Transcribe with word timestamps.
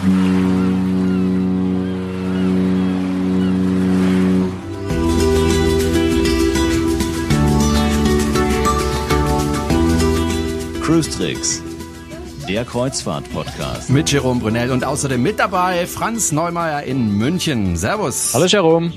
Cruise 0.00 0.14
Tricks, 11.10 11.62
der 12.48 12.64
Kreuzfahrt-Podcast. 12.64 13.90
Mit 13.90 14.10
Jerome 14.10 14.40
Brunel 14.40 14.70
und 14.70 14.84
außerdem 14.84 15.22
mit 15.22 15.38
dabei 15.38 15.86
Franz 15.86 16.32
Neumeier 16.32 16.84
in 16.84 17.18
München. 17.18 17.76
Servus. 17.76 18.32
Hallo 18.32 18.46
Jerome. 18.46 18.92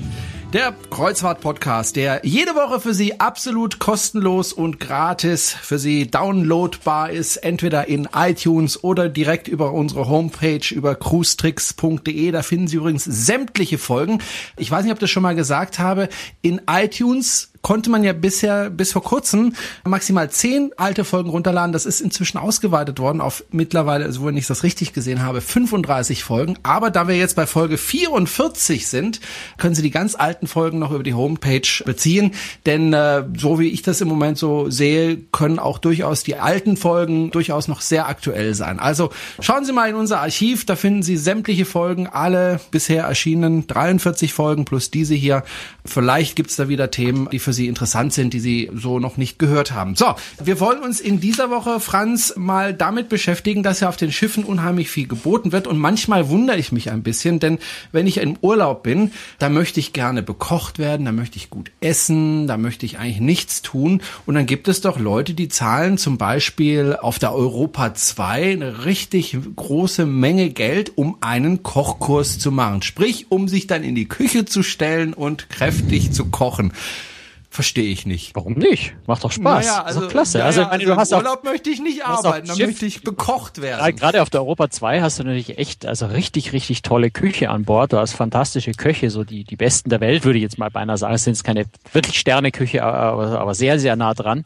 Der 0.54 0.72
Kreuzfahrt-Podcast, 0.90 1.96
der 1.96 2.20
jede 2.22 2.54
Woche 2.54 2.78
für 2.78 2.94
Sie 2.94 3.18
absolut 3.18 3.80
kostenlos 3.80 4.52
und 4.52 4.78
gratis 4.78 5.50
für 5.50 5.80
Sie 5.80 6.08
downloadbar 6.08 7.10
ist, 7.10 7.38
entweder 7.38 7.88
in 7.88 8.06
iTunes 8.14 8.84
oder 8.84 9.08
direkt 9.08 9.48
über 9.48 9.72
unsere 9.72 10.06
Homepage 10.06 10.62
über 10.70 10.94
cruestricks.de. 10.94 12.30
Da 12.30 12.42
finden 12.42 12.68
Sie 12.68 12.76
übrigens 12.76 13.02
sämtliche 13.02 13.78
Folgen. 13.78 14.22
Ich 14.56 14.70
weiß 14.70 14.84
nicht, 14.84 14.92
ob 14.92 14.98
ich 14.98 15.00
das 15.00 15.10
schon 15.10 15.24
mal 15.24 15.34
gesagt 15.34 15.80
habe. 15.80 16.08
In 16.40 16.60
iTunes 16.70 17.50
konnte 17.64 17.88
man 17.88 18.04
ja 18.04 18.12
bisher 18.12 18.68
bis 18.68 18.92
vor 18.92 19.02
kurzem 19.02 19.54
maximal 19.84 20.30
zehn 20.30 20.72
alte 20.76 21.02
Folgen 21.02 21.30
runterladen. 21.30 21.72
Das 21.72 21.86
ist 21.86 22.02
inzwischen 22.02 22.36
ausgeweitet 22.36 22.98
worden 22.98 23.22
auf 23.22 23.42
mittlerweile, 23.50 24.04
also 24.04 24.26
wenn 24.26 24.36
ich 24.36 24.46
das 24.46 24.64
richtig 24.64 24.92
gesehen 24.92 25.22
habe, 25.22 25.40
35 25.40 26.24
Folgen. 26.24 26.58
Aber 26.62 26.90
da 26.90 27.08
wir 27.08 27.16
jetzt 27.16 27.36
bei 27.36 27.46
Folge 27.46 27.78
44 27.78 28.86
sind, 28.86 29.20
können 29.56 29.74
Sie 29.74 29.80
die 29.80 29.90
ganz 29.90 30.14
alten 30.14 30.46
Folgen 30.46 30.78
noch 30.78 30.92
über 30.92 31.02
die 31.02 31.14
Homepage 31.14 31.66
beziehen. 31.86 32.32
Denn 32.66 32.92
äh, 32.92 33.24
so 33.34 33.58
wie 33.58 33.68
ich 33.68 33.80
das 33.80 34.02
im 34.02 34.08
Moment 34.08 34.36
so 34.36 34.68
sehe, 34.68 35.16
können 35.32 35.58
auch 35.58 35.78
durchaus 35.78 36.22
die 36.22 36.36
alten 36.36 36.76
Folgen 36.76 37.30
durchaus 37.30 37.66
noch 37.66 37.80
sehr 37.80 38.08
aktuell 38.08 38.54
sein. 38.54 38.78
Also 38.78 39.08
schauen 39.40 39.64
Sie 39.64 39.72
mal 39.72 39.88
in 39.88 39.94
unser 39.94 40.20
Archiv, 40.20 40.66
da 40.66 40.76
finden 40.76 41.02
Sie 41.02 41.16
sämtliche 41.16 41.64
Folgen, 41.64 42.08
alle 42.08 42.60
bisher 42.70 43.04
erschienen 43.04 43.66
43 43.66 44.34
Folgen 44.34 44.66
plus 44.66 44.90
diese 44.90 45.14
hier. 45.14 45.44
Vielleicht 45.86 46.36
gibt's 46.36 46.56
da 46.56 46.68
wieder 46.68 46.90
Themen, 46.90 47.30
die 47.32 47.38
für 47.38 47.53
Sie 47.54 47.68
interessant 47.68 48.12
sind, 48.12 48.34
die 48.34 48.40
Sie 48.40 48.70
so 48.74 48.98
noch 48.98 49.16
nicht 49.16 49.38
gehört 49.38 49.72
haben. 49.72 49.96
So, 49.96 50.14
wir 50.42 50.60
wollen 50.60 50.82
uns 50.82 51.00
in 51.00 51.20
dieser 51.20 51.50
Woche, 51.50 51.80
Franz, 51.80 52.34
mal 52.36 52.74
damit 52.74 53.08
beschäftigen, 53.08 53.62
dass 53.62 53.80
ja 53.80 53.88
auf 53.88 53.96
den 53.96 54.12
Schiffen 54.12 54.44
unheimlich 54.44 54.90
viel 54.90 55.06
geboten 55.06 55.52
wird 55.52 55.66
und 55.66 55.78
manchmal 55.78 56.28
wundere 56.28 56.58
ich 56.58 56.72
mich 56.72 56.90
ein 56.90 57.02
bisschen, 57.02 57.40
denn 57.40 57.58
wenn 57.92 58.06
ich 58.06 58.18
im 58.18 58.36
Urlaub 58.40 58.82
bin, 58.82 59.12
da 59.38 59.48
möchte 59.48 59.80
ich 59.80 59.92
gerne 59.92 60.22
bekocht 60.22 60.78
werden, 60.78 61.06
da 61.06 61.12
möchte 61.12 61.36
ich 61.36 61.50
gut 61.50 61.70
essen, 61.80 62.46
da 62.46 62.56
möchte 62.56 62.84
ich 62.86 62.98
eigentlich 62.98 63.20
nichts 63.20 63.62
tun 63.62 64.02
und 64.26 64.34
dann 64.34 64.46
gibt 64.46 64.68
es 64.68 64.80
doch 64.80 64.98
Leute, 64.98 65.34
die 65.34 65.48
zahlen 65.48 65.98
zum 65.98 66.18
Beispiel 66.18 66.96
auf 67.00 67.18
der 67.18 67.34
Europa 67.34 67.94
2 67.94 68.52
eine 68.52 68.84
richtig 68.84 69.36
große 69.56 70.06
Menge 70.06 70.50
Geld, 70.50 70.92
um 70.96 71.16
einen 71.20 71.62
Kochkurs 71.62 72.38
zu 72.38 72.50
machen. 72.50 72.82
Sprich, 72.82 73.26
um 73.30 73.48
sich 73.48 73.66
dann 73.66 73.82
in 73.82 73.94
die 73.94 74.08
Küche 74.08 74.44
zu 74.44 74.62
stellen 74.62 75.14
und 75.14 75.48
kräftig 75.50 76.12
zu 76.12 76.26
kochen. 76.26 76.72
Verstehe 77.54 77.84
ich 77.92 78.04
nicht. 78.04 78.34
Warum 78.34 78.54
nicht? 78.54 78.96
Macht 79.06 79.22
doch 79.22 79.30
Spaß. 79.30 79.64
Naja, 79.64 79.82
also, 79.84 80.00
ist 80.00 80.06
doch 80.06 80.10
klasse. 80.10 80.38
Ja, 80.40 80.46
also, 80.46 80.62
meine, 80.62 80.72
also 80.72 80.86
du 80.86 80.96
hast 80.96 81.12
Urlaub 81.12 81.44
möchte 81.44 81.70
ich 81.70 81.80
nicht 81.80 82.04
arbeiten, 82.04 82.48
dann 82.48 82.58
möchte 82.58 82.84
ich 82.84 83.02
bekocht 83.04 83.58
ja, 83.58 83.62
werden. 83.62 83.94
gerade 83.94 84.22
auf 84.22 84.28
der 84.28 84.40
Europa 84.40 84.70
2 84.70 85.00
hast 85.00 85.20
du 85.20 85.22
natürlich 85.22 85.56
echt, 85.56 85.86
also 85.86 86.06
richtig, 86.06 86.52
richtig 86.52 86.82
tolle 86.82 87.12
Küche 87.12 87.50
an 87.50 87.64
Bord. 87.64 87.92
Du 87.92 87.98
hast 87.98 88.14
fantastische 88.14 88.72
Köche, 88.72 89.08
so 89.08 89.22
die, 89.22 89.44
die 89.44 89.54
besten 89.54 89.88
der 89.88 90.00
Welt, 90.00 90.24
würde 90.24 90.38
ich 90.40 90.42
jetzt 90.42 90.58
mal 90.58 90.68
beinahe 90.68 90.98
sagen. 90.98 91.14
Es 91.14 91.22
sind 91.22 91.34
jetzt 91.34 91.44
keine 91.44 91.66
wirklich 91.92 92.18
Sterneküche, 92.18 92.82
aber, 92.82 93.38
aber 93.38 93.54
sehr, 93.54 93.78
sehr 93.78 93.94
nah 93.94 94.14
dran. 94.14 94.42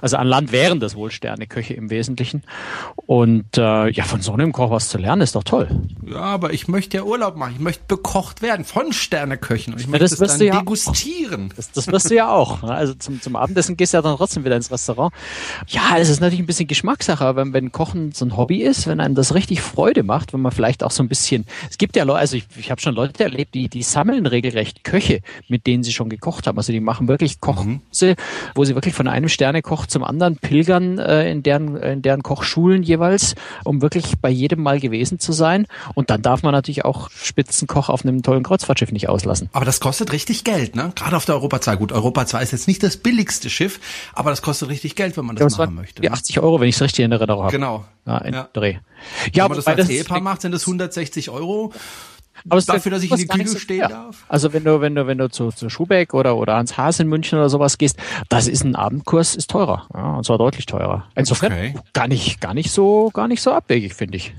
Also 0.00 0.16
an 0.16 0.26
Land 0.26 0.50
wären 0.50 0.80
das 0.80 0.96
wohl 0.96 1.12
Sterneköche 1.12 1.74
im 1.74 1.90
Wesentlichen. 1.90 2.42
Und 3.06 3.56
äh, 3.56 3.88
ja, 3.90 4.02
von 4.02 4.20
so 4.20 4.32
einem 4.32 4.50
Koch 4.50 4.72
was 4.72 4.88
zu 4.88 4.98
lernen, 4.98 5.22
ist 5.22 5.36
doch 5.36 5.44
toll. 5.44 5.68
Ja, 6.04 6.16
aber 6.22 6.52
ich 6.52 6.66
möchte 6.66 6.96
ja 6.96 7.04
Urlaub 7.04 7.36
machen. 7.36 7.52
Ich 7.54 7.60
möchte 7.60 7.84
bekocht 7.86 8.42
werden 8.42 8.64
von 8.64 8.92
Sterneköchen. 8.92 9.74
Und 9.74 9.78
ich 9.78 9.86
Ja, 9.86 9.90
möchte 9.92 10.04
das 10.06 10.12
es 10.14 10.20
wirst 10.20 10.40
dann 10.40 10.46
ja- 10.48 10.58
degustieren. 10.58 11.52
Das, 11.54 11.70
das 11.70 11.86
wirst 11.86 12.10
du 12.10 12.16
ja 12.16 12.28
auch. 12.28 12.47
Ne? 12.62 12.72
Also 12.72 12.94
zum, 12.94 13.20
zum 13.20 13.36
Abendessen 13.36 13.76
gehst 13.76 13.92
du 13.92 13.98
ja 13.98 14.02
dann 14.02 14.16
trotzdem 14.16 14.44
wieder 14.44 14.56
ins 14.56 14.70
Restaurant. 14.70 15.12
Ja, 15.68 15.96
es 15.98 16.08
ist 16.08 16.20
natürlich 16.20 16.40
ein 16.40 16.46
bisschen 16.46 16.66
Geschmackssache, 16.66 17.24
aber 17.24 17.42
wenn, 17.42 17.52
wenn 17.52 17.72
Kochen 17.72 18.12
so 18.12 18.24
ein 18.24 18.36
Hobby 18.36 18.62
ist, 18.62 18.86
wenn 18.86 19.00
einem 19.00 19.14
das 19.14 19.34
richtig 19.34 19.60
Freude 19.60 20.02
macht, 20.02 20.32
wenn 20.32 20.40
man 20.40 20.52
vielleicht 20.52 20.82
auch 20.82 20.90
so 20.90 21.02
ein 21.02 21.08
bisschen, 21.08 21.44
es 21.70 21.78
gibt 21.78 21.96
ja 21.96 22.04
Leute, 22.04 22.20
also 22.20 22.36
ich, 22.36 22.46
ich 22.56 22.70
habe 22.70 22.80
schon 22.80 22.94
Leute 22.94 23.24
erlebt, 23.24 23.54
die, 23.54 23.68
die 23.68 23.82
sammeln 23.82 24.26
regelrecht 24.26 24.84
Köche, 24.84 25.20
mit 25.48 25.66
denen 25.66 25.82
sie 25.82 25.92
schon 25.92 26.08
gekocht 26.08 26.46
haben. 26.46 26.56
Also 26.56 26.72
die 26.72 26.80
machen 26.80 27.08
wirklich 27.08 27.40
Kochkurse, 27.40 28.16
wo 28.54 28.64
sie 28.64 28.74
wirklich 28.74 28.94
von 28.94 29.08
einem 29.08 29.28
Sternekoch 29.28 29.86
zum 29.86 30.04
anderen 30.04 30.36
pilgern 30.36 30.98
äh, 30.98 31.30
in, 31.30 31.42
deren, 31.42 31.76
in 31.76 32.02
deren 32.02 32.22
Kochschulen 32.22 32.82
jeweils, 32.82 33.34
um 33.64 33.82
wirklich 33.82 34.18
bei 34.20 34.30
jedem 34.30 34.62
Mal 34.62 34.80
gewesen 34.80 35.18
zu 35.18 35.32
sein. 35.32 35.66
Und 35.94 36.10
dann 36.10 36.22
darf 36.22 36.42
man 36.42 36.52
natürlich 36.52 36.84
auch 36.84 37.10
Spitzenkoch 37.10 37.88
auf 37.88 38.04
einem 38.04 38.22
tollen 38.22 38.42
Kreuzfahrtschiff 38.42 38.92
nicht 38.92 39.08
auslassen. 39.08 39.48
Aber 39.52 39.64
das 39.64 39.80
kostet 39.80 40.12
richtig 40.12 40.44
Geld, 40.44 40.76
ne? 40.76 40.92
Gerade 40.94 41.16
auf 41.16 41.24
der 41.24 41.36
Europa 41.36 41.60
2. 41.60 41.76
Gut, 41.76 41.92
Europa 41.92 42.26
2 42.38 42.42
ist 42.42 42.52
jetzt 42.52 42.68
nicht 42.68 42.82
das 42.82 42.96
billigste 42.96 43.50
Schiff, 43.50 43.80
aber 44.14 44.30
das 44.30 44.42
kostet 44.42 44.68
richtig 44.68 44.94
Geld, 44.94 45.16
wenn 45.16 45.24
man 45.26 45.36
das, 45.36 45.44
Das 45.52 45.58
machen 45.58 45.74
möchte. 45.74 46.02
ne? 46.02 46.10
80 46.12 46.40
Euro, 46.40 46.60
wenn 46.60 46.68
ich 46.68 46.76
es 46.76 46.82
richtig 46.82 47.04
in 47.04 47.12
Erinnerung 47.12 47.42
habe. 47.44 47.52
Genau. 47.52 47.84
Ja, 48.06 48.18
in 48.18 48.34
Ja. 48.34 48.48
Dreh. 48.52 48.74
Wenn 49.24 49.32
Ja, 49.34 49.48
man 49.48 49.56
das 49.56 49.66
als 49.66 49.76
das- 49.78 49.88
Ehepaar 49.90 50.20
macht, 50.20 50.40
sind 50.42 50.52
das 50.52 50.66
160 50.66 51.30
Euro. 51.30 51.72
aber 52.48 52.60
dafür, 52.62 52.92
dass 52.92 53.02
ich 53.02 53.10
in 53.10 53.16
die 53.16 53.26
Küche 53.26 53.48
so 53.48 53.58
stehen 53.58 53.88
darf. 53.88 54.24
Also 54.28 54.52
wenn 54.52 54.62
du, 54.62 54.80
wenn 54.80 54.94
du, 54.94 55.06
wenn 55.08 55.18
du 55.18 55.28
zu, 55.28 55.50
zu 55.50 55.68
Schubeck 55.68 56.14
oder, 56.14 56.36
oder 56.36 56.54
Hans 56.54 56.76
Haas 56.78 57.00
in 57.00 57.08
München 57.08 57.36
oder 57.38 57.48
sowas 57.48 57.78
gehst, 57.78 57.96
das 58.28 58.46
ist 58.46 58.62
ein 58.64 58.76
Abendkurs, 58.76 59.34
ist 59.34 59.50
teurer. 59.50 59.88
Ja, 59.92 60.14
und 60.14 60.24
zwar 60.24 60.38
deutlich 60.38 60.64
teurer. 60.66 61.06
Insofern 61.16 61.52
Okay. 61.52 61.74
gar 61.92 62.06
nicht, 62.06 62.40
gar 62.40 62.54
nicht 62.54 62.70
so, 62.70 63.10
gar 63.12 63.26
nicht 63.26 63.42
so 63.42 63.52
abwegig, 63.52 63.92
finde 63.94 64.18
ich. 64.18 64.34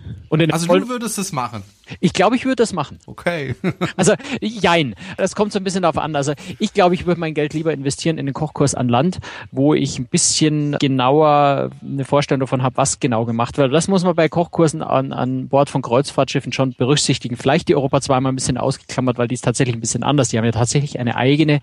Also 0.50 0.68
vollen- 0.68 0.84
du 0.84 0.90
würdest 0.90 1.18
es 1.18 1.34
machen. 1.34 1.62
Ich 2.00 2.13
glaube, 2.13 2.35
ich 2.35 2.45
würde 2.45 2.57
das 2.57 2.73
machen. 2.73 3.00
Okay. 3.05 3.55
Also, 3.95 4.13
jein. 4.39 4.95
Das 5.17 5.35
kommt 5.35 5.51
so 5.51 5.59
ein 5.59 5.63
bisschen 5.63 5.81
darauf 5.81 5.97
an. 5.97 6.16
Also, 6.16 6.33
ich 6.59 6.73
glaube, 6.73 6.95
ich 6.95 7.05
würde 7.05 7.19
mein 7.19 7.33
Geld 7.33 7.53
lieber 7.53 7.73
investieren 7.73 8.17
in 8.17 8.25
den 8.25 8.33
Kochkurs 8.33 8.75
an 8.75 8.88
Land, 8.88 9.19
wo 9.51 9.73
ich 9.73 10.00
ein 10.00 10.05
bisschen 10.05 10.77
genauer 10.79 11.72
eine 11.81 12.05
Vorstellung 12.05 12.39
davon 12.39 12.63
habe, 12.63 12.77
was 12.77 13.00
genau 13.00 13.25
gemacht 13.25 13.57
wird. 13.57 13.73
Das 13.73 13.88
muss 13.88 14.03
man 14.03 14.16
bei 14.16 14.29
Kochkursen 14.29 14.81
an, 14.81 15.11
an 15.11 15.47
Bord 15.47 15.69
von 15.69 15.81
Kreuzfahrtschiffen 15.81 16.53
schon 16.53 16.73
berücksichtigen. 16.73 17.35
Vielleicht 17.35 17.67
die 17.67 17.75
Europa 17.75 18.01
2 18.01 18.19
mal 18.21 18.29
ein 18.29 18.35
bisschen 18.35 18.57
ausgeklammert, 18.57 19.17
weil 19.17 19.27
die 19.27 19.35
ist 19.35 19.44
tatsächlich 19.44 19.75
ein 19.75 19.81
bisschen 19.81 20.03
anders. 20.03 20.29
Die 20.29 20.38
haben 20.38 20.45
ja 20.45 20.51
tatsächlich 20.51 21.00
eine 21.00 21.16
eigene 21.16 21.59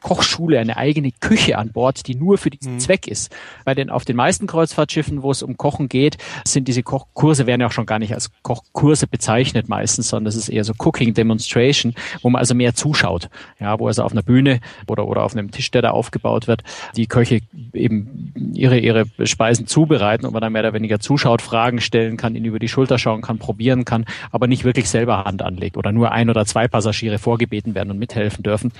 Kochschule, 0.00 0.58
eine 0.58 0.76
eigene 0.76 1.12
Küche 1.12 1.58
an 1.58 1.72
Bord, 1.72 2.06
die 2.06 2.14
nur 2.14 2.38
für 2.38 2.50
diesen 2.50 2.80
Zweck 2.80 3.06
ist. 3.06 3.34
Bei 3.64 3.74
den, 3.74 3.90
auf 3.90 4.04
den 4.04 4.16
meisten 4.16 4.46
Kreuzfahrtschiffen, 4.46 5.22
wo 5.22 5.30
es 5.30 5.42
um 5.42 5.56
Kochen 5.56 5.88
geht, 5.88 6.16
sind 6.46 6.68
diese 6.68 6.82
Kochkurse 6.82 7.46
werden 7.46 7.60
ja 7.60 7.68
auch 7.68 7.72
schon 7.72 7.86
gar 7.86 7.98
nicht 7.98 8.14
als 8.14 8.30
Kochkurse 8.42 9.06
bezeichnet 9.06 9.68
meistens, 9.68 10.08
sondern 10.08 10.28
es 10.28 10.36
ist 10.36 10.48
eher 10.48 10.64
so 10.64 10.72
Cooking 10.78 11.14
Demonstration, 11.14 11.94
wo 12.22 12.30
man 12.30 12.40
also 12.40 12.54
mehr 12.54 12.74
zuschaut. 12.74 13.28
Ja, 13.58 13.78
wo 13.78 13.86
also 13.86 14.02
auf 14.02 14.12
einer 14.12 14.22
Bühne 14.22 14.60
oder, 14.86 15.06
oder 15.06 15.22
auf 15.22 15.32
einem 15.32 15.50
Tisch, 15.50 15.70
der 15.70 15.82
da 15.82 15.90
aufgebaut 15.90 16.46
wird, 16.46 16.62
die 16.96 17.06
Köche 17.06 17.40
eben 17.72 18.19
ihre, 18.54 18.78
ihre 18.78 19.04
Speisen 19.24 19.66
zubereiten 19.66 20.26
und 20.26 20.32
man 20.32 20.40
dann 20.40 20.52
mehr 20.52 20.62
oder 20.62 20.72
weniger 20.72 21.00
zuschaut, 21.00 21.42
Fragen 21.42 21.80
stellen 21.80 22.16
kann, 22.16 22.34
ihnen 22.34 22.46
über 22.46 22.58
die 22.58 22.68
Schulter 22.68 22.98
schauen 22.98 23.22
kann, 23.22 23.38
probieren 23.38 23.84
kann, 23.84 24.04
aber 24.30 24.46
nicht 24.46 24.64
wirklich 24.64 24.88
selber 24.88 25.24
Hand 25.24 25.42
anlegt 25.42 25.76
oder 25.76 25.92
nur 25.92 26.12
ein 26.12 26.30
oder 26.30 26.44
zwei 26.46 26.68
Passagiere 26.68 27.18
vorgebeten 27.18 27.74
werden 27.74 27.90
und 27.90 27.98
mithelfen 27.98 28.42
dürfen. 28.42 28.72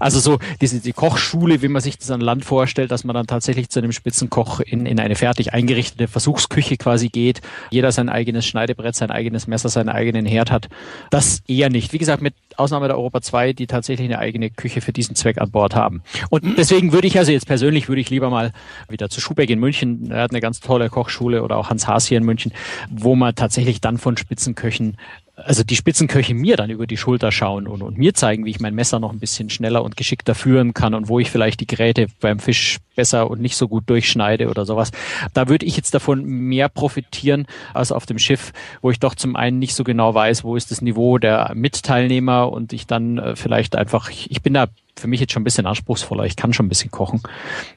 Also 0.00 0.20
so 0.20 0.38
diese 0.60 0.80
die 0.80 0.92
Kochschule, 0.92 1.62
wie 1.62 1.68
man 1.68 1.82
sich 1.82 1.98
das 1.98 2.10
an 2.10 2.20
Land 2.20 2.44
vorstellt, 2.44 2.90
dass 2.90 3.04
man 3.04 3.14
dann 3.14 3.26
tatsächlich 3.26 3.68
zu 3.68 3.80
einem 3.80 3.92
Spitzenkoch 3.92 4.60
in, 4.60 4.86
in 4.86 5.00
eine 5.00 5.16
fertig 5.16 5.52
eingerichtete 5.52 6.08
Versuchsküche 6.08 6.76
quasi 6.76 7.08
geht, 7.08 7.40
jeder 7.70 7.92
sein 7.92 8.08
eigenes 8.08 8.46
Schneidebrett, 8.46 8.94
sein 8.94 9.10
eigenes 9.10 9.46
Messer, 9.46 9.68
seinen 9.68 9.88
eigenen 9.88 10.26
Herd 10.26 10.50
hat. 10.50 10.68
Das 11.10 11.42
eher 11.48 11.70
nicht. 11.70 11.92
Wie 11.92 11.98
gesagt, 11.98 12.22
mit 12.22 12.34
Ausnahme 12.56 12.88
der 12.88 12.96
Europa 12.96 13.20
2, 13.20 13.52
die 13.52 13.66
tatsächlich 13.66 14.06
eine 14.06 14.18
eigene 14.18 14.50
Küche 14.50 14.80
für 14.80 14.92
diesen 14.92 15.16
Zweck 15.16 15.40
an 15.40 15.50
Bord 15.50 15.74
haben. 15.74 16.02
Und 16.30 16.58
deswegen 16.58 16.92
würde 16.92 17.06
ich 17.06 17.18
also 17.18 17.32
jetzt 17.32 17.46
persönlich 17.46 17.88
würde 17.88 18.00
ich 18.00 18.10
lieber 18.10 18.30
mal 18.30 18.52
wieder 18.88 19.08
zu 19.08 19.20
Schubeck 19.20 19.50
in 19.50 19.58
München, 19.58 20.10
er 20.10 20.22
hat 20.22 20.30
eine 20.30 20.40
ganz 20.40 20.60
tolle 20.60 20.90
Kochschule 20.90 21.42
oder 21.42 21.56
auch 21.56 21.70
Hans 21.70 21.86
Haas 21.86 22.06
hier 22.06 22.18
in 22.18 22.24
München, 22.24 22.52
wo 22.90 23.14
man 23.14 23.34
tatsächlich 23.34 23.80
dann 23.80 23.98
von 23.98 24.16
Spitzenköchen 24.16 24.96
also 25.36 25.64
die 25.64 25.76
Spitzenköche 25.76 26.34
mir 26.34 26.56
dann 26.56 26.70
über 26.70 26.86
die 26.86 26.96
Schulter 26.96 27.32
schauen 27.32 27.66
und, 27.66 27.82
und 27.82 27.98
mir 27.98 28.14
zeigen, 28.14 28.44
wie 28.44 28.50
ich 28.50 28.60
mein 28.60 28.74
Messer 28.74 29.00
noch 29.00 29.12
ein 29.12 29.18
bisschen 29.18 29.50
schneller 29.50 29.82
und 29.82 29.96
geschickter 29.96 30.34
führen 30.34 30.74
kann 30.74 30.94
und 30.94 31.08
wo 31.08 31.18
ich 31.18 31.30
vielleicht 31.30 31.60
die 31.60 31.66
Geräte 31.66 32.06
beim 32.20 32.38
Fisch 32.38 32.78
besser 32.94 33.28
und 33.30 33.40
nicht 33.40 33.56
so 33.56 33.66
gut 33.66 33.84
durchschneide 33.86 34.48
oder 34.48 34.64
sowas. 34.64 34.92
Da 35.32 35.48
würde 35.48 35.66
ich 35.66 35.76
jetzt 35.76 35.94
davon 35.94 36.24
mehr 36.24 36.68
profitieren 36.68 37.46
als 37.72 37.90
auf 37.90 38.06
dem 38.06 38.18
Schiff, 38.18 38.52
wo 38.80 38.90
ich 38.90 39.00
doch 39.00 39.14
zum 39.14 39.34
einen 39.34 39.58
nicht 39.58 39.74
so 39.74 39.82
genau 39.82 40.14
weiß, 40.14 40.44
wo 40.44 40.54
ist 40.54 40.70
das 40.70 40.82
Niveau 40.82 41.18
der 41.18 41.52
Mitteilnehmer 41.54 42.52
und 42.52 42.72
ich 42.72 42.86
dann 42.86 43.18
äh, 43.18 43.36
vielleicht 43.36 43.74
einfach, 43.74 44.10
ich, 44.10 44.30
ich 44.30 44.42
bin 44.42 44.54
da 44.54 44.68
für 44.96 45.08
mich 45.08 45.20
jetzt 45.20 45.32
schon 45.32 45.42
ein 45.42 45.44
bisschen 45.44 45.66
anspruchsvoller. 45.66 46.24
Ich 46.24 46.36
kann 46.36 46.52
schon 46.52 46.66
ein 46.66 46.68
bisschen 46.68 46.90
kochen 46.90 47.20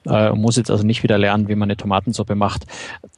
äh, 0.05 0.31
muss 0.31 0.55
jetzt 0.55 0.71
also 0.71 0.85
nicht 0.85 1.03
wieder 1.03 1.17
lernen, 1.17 1.47
wie 1.47 1.55
man 1.55 1.67
eine 1.67 1.77
Tomatensuppe 1.77 2.35
macht. 2.35 2.65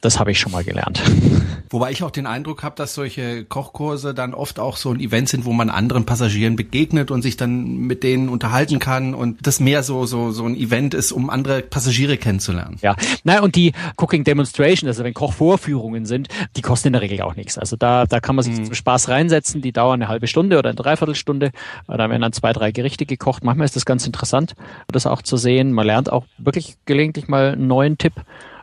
Das 0.02 0.20
habe 0.20 0.32
ich 0.32 0.40
schon 0.40 0.52
mal 0.52 0.64
gelernt. 0.64 1.02
Wobei 1.70 1.92
ich 1.92 2.04
auch 2.04 2.12
den 2.12 2.26
Eindruck 2.26 2.64
habe, 2.64 2.76
dass 2.76 2.94
solche 2.94 3.46
Kochkurse 3.46 4.14
dann 4.14 4.34
oft 4.34 4.60
auch 4.60 4.78
so 4.78 4.92
ein 4.92 5.00
Event 5.00 5.30
sind, 5.30 5.46
wo 5.46 5.54
man 5.54 5.70
anderen 5.70 6.06
Passagieren 6.06 6.56
begegnet 6.56 7.12
und 7.12 7.22
sich 7.22 7.38
dann 7.38 7.78
mit 7.78 8.04
denen 8.04 8.30
unterhalten 8.30 8.80
kann 8.80 9.14
und 9.14 9.46
das 9.46 9.60
mehr 9.60 9.84
so 9.84 10.06
so 10.06 10.32
so 10.32 10.46
ein 10.46 10.56
Event 10.56 10.94
ist, 10.94 11.12
um 11.12 11.30
andere 11.30 11.62
Passagiere 11.62 11.90
Passagiere 11.90 12.18
kennenzulernen. 12.18 12.78
Ja, 12.82 12.96
naja, 13.24 13.42
und 13.42 13.56
die 13.56 13.74
Cooking 13.98 14.24
Demonstration, 14.24 14.88
also 14.88 15.04
wenn 15.04 15.14
Kochvorführungen 15.14 16.06
sind, 16.06 16.28
die 16.56 16.62
kosten 16.62 16.90
in 16.90 16.94
der 16.94 17.02
Regel 17.02 17.22
auch 17.22 17.36
nichts. 17.36 17.58
Also 17.58 17.76
da, 17.76 18.06
da 18.06 18.20
kann 18.20 18.36
man 18.36 18.44
sich 18.44 18.58
mhm. 18.58 18.66
zum 18.66 18.76
Spaß 18.76 19.10
reinsetzen, 19.10 19.62
die 19.62 19.72
dauern 19.72 20.02
eine 20.02 20.08
halbe 20.08 20.28
Stunde 20.28 20.58
oder 20.58 20.70
eine 20.70 20.76
Dreiviertelstunde. 20.76 21.52
Da 21.88 21.98
werden 21.98 22.22
dann 22.22 22.34
zwei, 22.34 22.54
drei 22.54 22.72
Gerichte 22.72 23.06
gekocht. 23.06 23.44
Manchmal 23.44 23.66
ist 23.66 23.76
das 23.76 23.86
ganz 23.90 24.06
interessant, 24.06 24.56
das 24.88 25.06
auch 25.06 25.22
zu 25.22 25.36
sehen. 25.36 25.74
Man 25.74 25.86
lernt 25.88 26.10
auch 26.10 26.26
wirklich 26.38 26.78
gelegentlich 26.86 27.28
mal 27.28 27.54
einen 27.54 27.68
neuen 27.68 27.98
Tipp. 27.98 28.14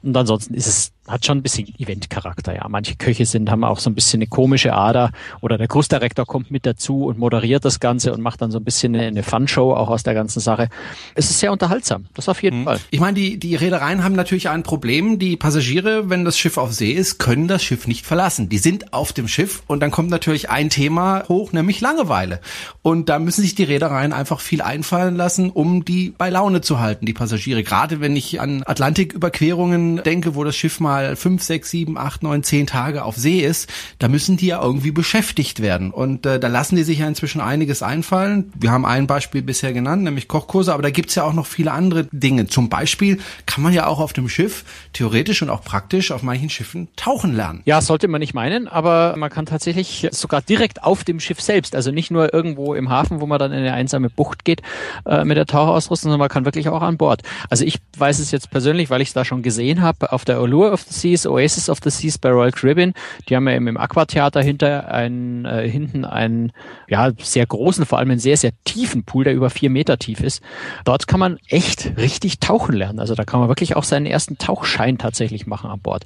Und 0.02 0.16
ansonsten 0.16 0.54
ist 0.54 0.68
es 0.68 0.92
hat 1.08 1.24
schon 1.24 1.38
ein 1.38 1.42
bisschen 1.42 1.72
Eventcharakter, 1.78 2.54
ja. 2.54 2.66
Manche 2.68 2.96
Köche 2.96 3.26
sind, 3.26 3.50
haben 3.50 3.64
auch 3.64 3.78
so 3.78 3.90
ein 3.90 3.94
bisschen 3.94 4.18
eine 4.18 4.26
komische 4.26 4.74
Ader 4.74 5.10
oder 5.40 5.58
der 5.58 5.68
Großdirektor 5.68 6.26
kommt 6.26 6.50
mit 6.50 6.66
dazu 6.66 7.04
und 7.04 7.18
moderiert 7.18 7.64
das 7.64 7.80
Ganze 7.80 8.12
und 8.12 8.20
macht 8.20 8.42
dann 8.42 8.50
so 8.50 8.58
ein 8.58 8.64
bisschen 8.64 8.94
eine, 8.94 9.06
eine 9.06 9.22
Fun-Show 9.22 9.72
auch 9.72 9.88
aus 9.88 10.02
der 10.02 10.14
ganzen 10.14 10.40
Sache. 10.40 10.68
Es 11.14 11.30
ist 11.30 11.38
sehr 11.38 11.52
unterhaltsam, 11.52 12.06
das 12.14 12.28
auf 12.28 12.42
jeden 12.42 12.60
mhm. 12.60 12.64
Fall. 12.64 12.80
Ich 12.90 13.00
meine, 13.00 13.14
die, 13.14 13.38
die 13.38 13.54
Reedereien 13.54 14.02
haben 14.02 14.14
natürlich 14.14 14.48
ein 14.48 14.62
Problem. 14.62 15.18
Die 15.18 15.36
Passagiere, 15.36 16.10
wenn 16.10 16.24
das 16.24 16.38
Schiff 16.38 16.58
auf 16.58 16.72
See 16.72 16.92
ist, 16.92 17.18
können 17.18 17.48
das 17.48 17.62
Schiff 17.62 17.86
nicht 17.86 18.04
verlassen. 18.04 18.48
Die 18.48 18.58
sind 18.58 18.92
auf 18.92 19.12
dem 19.12 19.28
Schiff 19.28 19.62
und 19.66 19.80
dann 19.80 19.90
kommt 19.90 20.10
natürlich 20.10 20.50
ein 20.50 20.70
Thema 20.70 21.24
hoch, 21.28 21.52
nämlich 21.52 21.80
Langeweile. 21.80 22.40
Und 22.82 23.08
da 23.08 23.18
müssen 23.18 23.42
sich 23.42 23.54
die 23.54 23.64
Reedereien 23.64 24.12
einfach 24.12 24.40
viel 24.40 24.62
einfallen 24.62 25.16
lassen, 25.16 25.50
um 25.50 25.84
die 25.84 26.14
bei 26.16 26.30
Laune 26.30 26.60
zu 26.60 26.80
halten, 26.80 27.06
die 27.06 27.12
Passagiere. 27.12 27.62
Gerade 27.62 28.00
wenn 28.00 28.16
ich 28.16 28.40
an 28.40 28.62
Atlantiküberquerungen 28.64 30.02
denke, 30.02 30.34
wo 30.34 30.44
das 30.44 30.56
Schiff 30.56 30.80
mal 30.80 30.95
mal 30.96 31.16
fünf, 31.16 31.42
sechs, 31.42 31.70
sieben, 31.70 31.98
acht, 31.98 32.22
neun, 32.22 32.42
zehn 32.42 32.66
Tage 32.66 33.04
auf 33.04 33.16
See 33.16 33.40
ist, 33.40 33.70
da 33.98 34.08
müssen 34.08 34.36
die 34.36 34.46
ja 34.46 34.62
irgendwie 34.62 34.92
beschäftigt 34.92 35.60
werden. 35.60 35.90
Und 35.90 36.24
äh, 36.24 36.40
da 36.40 36.48
lassen 36.48 36.76
die 36.76 36.84
sich 36.84 37.00
ja 37.00 37.08
inzwischen 37.08 37.40
einiges 37.40 37.82
einfallen. 37.82 38.52
Wir 38.58 38.70
haben 38.70 38.86
ein 38.86 39.06
Beispiel 39.06 39.42
bisher 39.42 39.72
genannt, 39.72 40.02
nämlich 40.02 40.28
Kochkurse, 40.28 40.72
aber 40.72 40.82
da 40.82 40.90
gibt's 40.90 41.14
ja 41.14 41.24
auch 41.24 41.34
noch 41.34 41.46
viele 41.46 41.72
andere 41.72 42.08
Dinge. 42.12 42.46
Zum 42.46 42.68
Beispiel 42.68 43.18
kann 43.44 43.62
man 43.62 43.72
ja 43.72 43.86
auch 43.86 44.00
auf 44.00 44.12
dem 44.12 44.28
Schiff 44.28 44.64
theoretisch 44.92 45.42
und 45.42 45.50
auch 45.50 45.62
praktisch 45.62 46.12
auf 46.12 46.22
manchen 46.22 46.48
Schiffen 46.48 46.88
tauchen 46.96 47.36
lernen. 47.36 47.62
Ja, 47.66 47.80
sollte 47.80 48.08
man 48.08 48.20
nicht 48.20 48.34
meinen, 48.34 48.68
aber 48.68 49.14
man 49.16 49.30
kann 49.30 49.44
tatsächlich 49.44 50.08
sogar 50.12 50.40
direkt 50.40 50.82
auf 50.82 51.04
dem 51.04 51.20
Schiff 51.20 51.40
selbst, 51.40 51.74
also 51.74 51.90
nicht 51.90 52.10
nur 52.10 52.32
irgendwo 52.32 52.74
im 52.74 52.88
Hafen, 52.88 53.20
wo 53.20 53.26
man 53.26 53.38
dann 53.38 53.52
in 53.52 53.58
eine 53.58 53.74
einsame 53.74 54.08
Bucht 54.08 54.44
geht 54.44 54.62
äh, 55.04 55.24
mit 55.24 55.36
der 55.36 55.46
Tauchausrüstung, 55.46 56.10
sondern 56.10 56.20
man 56.20 56.28
kann 56.30 56.44
wirklich 56.44 56.68
auch 56.68 56.82
an 56.82 56.96
Bord. 56.96 57.22
Also 57.50 57.64
ich 57.64 57.78
weiß 57.98 58.18
es 58.18 58.30
jetzt 58.30 58.50
persönlich, 58.50 58.88
weil 58.88 59.02
ich 59.02 59.08
es 59.08 59.14
da 59.14 59.24
schon 59.24 59.42
gesehen 59.42 59.82
habe, 59.82 60.12
auf 60.12 60.24
der 60.24 60.38
Allure 60.38 60.72
of 60.72 60.85
the 60.86 60.92
Seas, 60.92 61.26
Oasis 61.26 61.68
of 61.68 61.78
the 61.82 61.90
Seas 61.90 62.18
bei 62.18 62.30
Royal 62.30 62.52
Caribbean. 62.52 62.94
Die 63.28 63.36
haben 63.36 63.48
ja 63.48 63.54
eben 63.54 63.68
im 63.68 63.76
Aquatheater 63.76 64.42
hinter 64.42 64.88
einen, 64.92 65.44
äh, 65.44 65.68
hinten 65.68 66.04
einen 66.04 66.52
ja, 66.88 67.10
sehr 67.18 67.46
großen, 67.46 67.84
vor 67.86 67.98
allem 67.98 68.10
einen 68.10 68.20
sehr, 68.20 68.36
sehr 68.36 68.52
tiefen 68.64 69.04
Pool, 69.04 69.24
der 69.24 69.34
über 69.34 69.50
vier 69.50 69.70
Meter 69.70 69.98
tief 69.98 70.20
ist. 70.20 70.42
Dort 70.84 71.06
kann 71.06 71.20
man 71.20 71.38
echt 71.48 71.96
richtig 71.96 72.40
tauchen 72.40 72.74
lernen. 72.74 73.00
Also 73.00 73.14
da 73.14 73.24
kann 73.24 73.40
man 73.40 73.48
wirklich 73.48 73.76
auch 73.76 73.84
seinen 73.84 74.06
ersten 74.06 74.38
Tauchschein 74.38 74.98
tatsächlich 74.98 75.46
machen 75.46 75.70
an 75.70 75.80
Bord. 75.80 76.04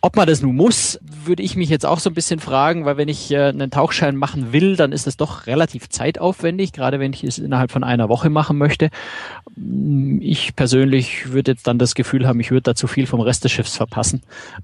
Ob 0.00 0.16
man 0.16 0.26
das 0.26 0.42
nun 0.42 0.56
muss, 0.56 0.98
würde 1.02 1.42
ich 1.42 1.56
mich 1.56 1.68
jetzt 1.68 1.86
auch 1.86 1.98
so 1.98 2.10
ein 2.10 2.14
bisschen 2.14 2.40
fragen, 2.40 2.84
weil 2.84 2.96
wenn 2.96 3.08
ich 3.08 3.30
äh, 3.30 3.48
einen 3.48 3.70
Tauchschein 3.70 4.16
machen 4.16 4.52
will, 4.52 4.76
dann 4.76 4.92
ist 4.92 5.06
es 5.06 5.16
doch 5.16 5.46
relativ 5.46 5.88
zeitaufwendig, 5.88 6.72
gerade 6.72 7.00
wenn 7.00 7.12
ich 7.12 7.24
es 7.24 7.38
innerhalb 7.38 7.70
von 7.70 7.84
einer 7.84 8.08
Woche 8.08 8.30
machen 8.30 8.58
möchte. 8.58 8.90
Ich 10.20 10.54
persönlich 10.56 11.32
würde 11.32 11.52
jetzt 11.52 11.66
dann 11.66 11.78
das 11.78 11.94
Gefühl 11.94 12.26
haben, 12.26 12.40
ich 12.40 12.50
würde 12.50 12.62
da 12.62 12.74
zu 12.74 12.86
viel 12.86 13.06
vom 13.06 13.20
Rest 13.20 13.44
des 13.44 13.52
Schiffs 13.52 13.76
verpassen. 13.76 14.05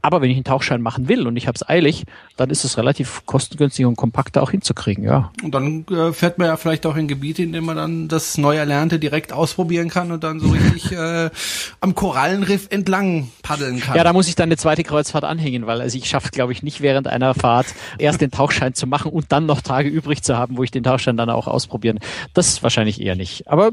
Aber 0.00 0.20
wenn 0.20 0.30
ich 0.30 0.36
einen 0.36 0.44
Tauchschein 0.44 0.82
machen 0.82 1.08
will 1.08 1.26
und 1.26 1.36
ich 1.36 1.46
habe 1.46 1.56
es 1.56 1.68
eilig, 1.68 2.04
dann 2.36 2.50
ist 2.50 2.64
es 2.64 2.76
relativ 2.78 3.24
kostengünstig 3.26 3.86
und 3.86 3.96
kompakt 3.96 4.38
auch 4.38 4.50
hinzukriegen, 4.50 5.04
ja. 5.04 5.30
Und 5.42 5.54
dann 5.54 5.86
äh, 5.90 6.12
fährt 6.12 6.38
man 6.38 6.48
ja 6.48 6.56
vielleicht 6.56 6.86
auch 6.86 6.96
in 6.96 7.08
Gebiete, 7.08 7.42
in 7.42 7.52
denen 7.52 7.66
man 7.66 7.76
dann 7.76 8.08
das 8.08 8.38
neu 8.38 8.56
Erlernte 8.56 8.98
direkt 8.98 9.32
ausprobieren 9.32 9.88
kann 9.88 10.12
und 10.12 10.24
dann 10.24 10.40
so 10.40 10.48
richtig 10.48 10.92
äh, 10.92 11.30
am 11.80 11.94
Korallenriff 11.94 12.68
entlang 12.70 13.30
paddeln 13.42 13.80
kann. 13.80 13.96
Ja, 13.96 14.04
da 14.04 14.12
muss 14.12 14.28
ich 14.28 14.34
dann 14.34 14.48
eine 14.48 14.56
zweite 14.56 14.82
Kreuzfahrt 14.82 15.24
anhängen, 15.24 15.66
weil 15.66 15.80
also 15.80 15.96
ich 15.96 16.08
schaffe, 16.08 16.30
glaube 16.30 16.52
ich, 16.52 16.62
nicht 16.62 16.80
während 16.80 17.06
einer 17.06 17.34
Fahrt 17.34 17.66
erst 17.98 18.20
den 18.20 18.30
Tauchschein 18.30 18.74
zu 18.74 18.86
machen 18.86 19.12
und 19.12 19.26
dann 19.30 19.46
noch 19.46 19.60
Tage 19.60 19.88
übrig 19.88 20.22
zu 20.22 20.36
haben, 20.36 20.56
wo 20.56 20.62
ich 20.62 20.70
den 20.70 20.82
Tauchschein 20.82 21.16
dann 21.16 21.30
auch 21.30 21.46
ausprobieren. 21.46 21.98
Das 22.34 22.62
wahrscheinlich 22.62 23.00
eher 23.00 23.16
nicht. 23.16 23.48
Aber 23.48 23.70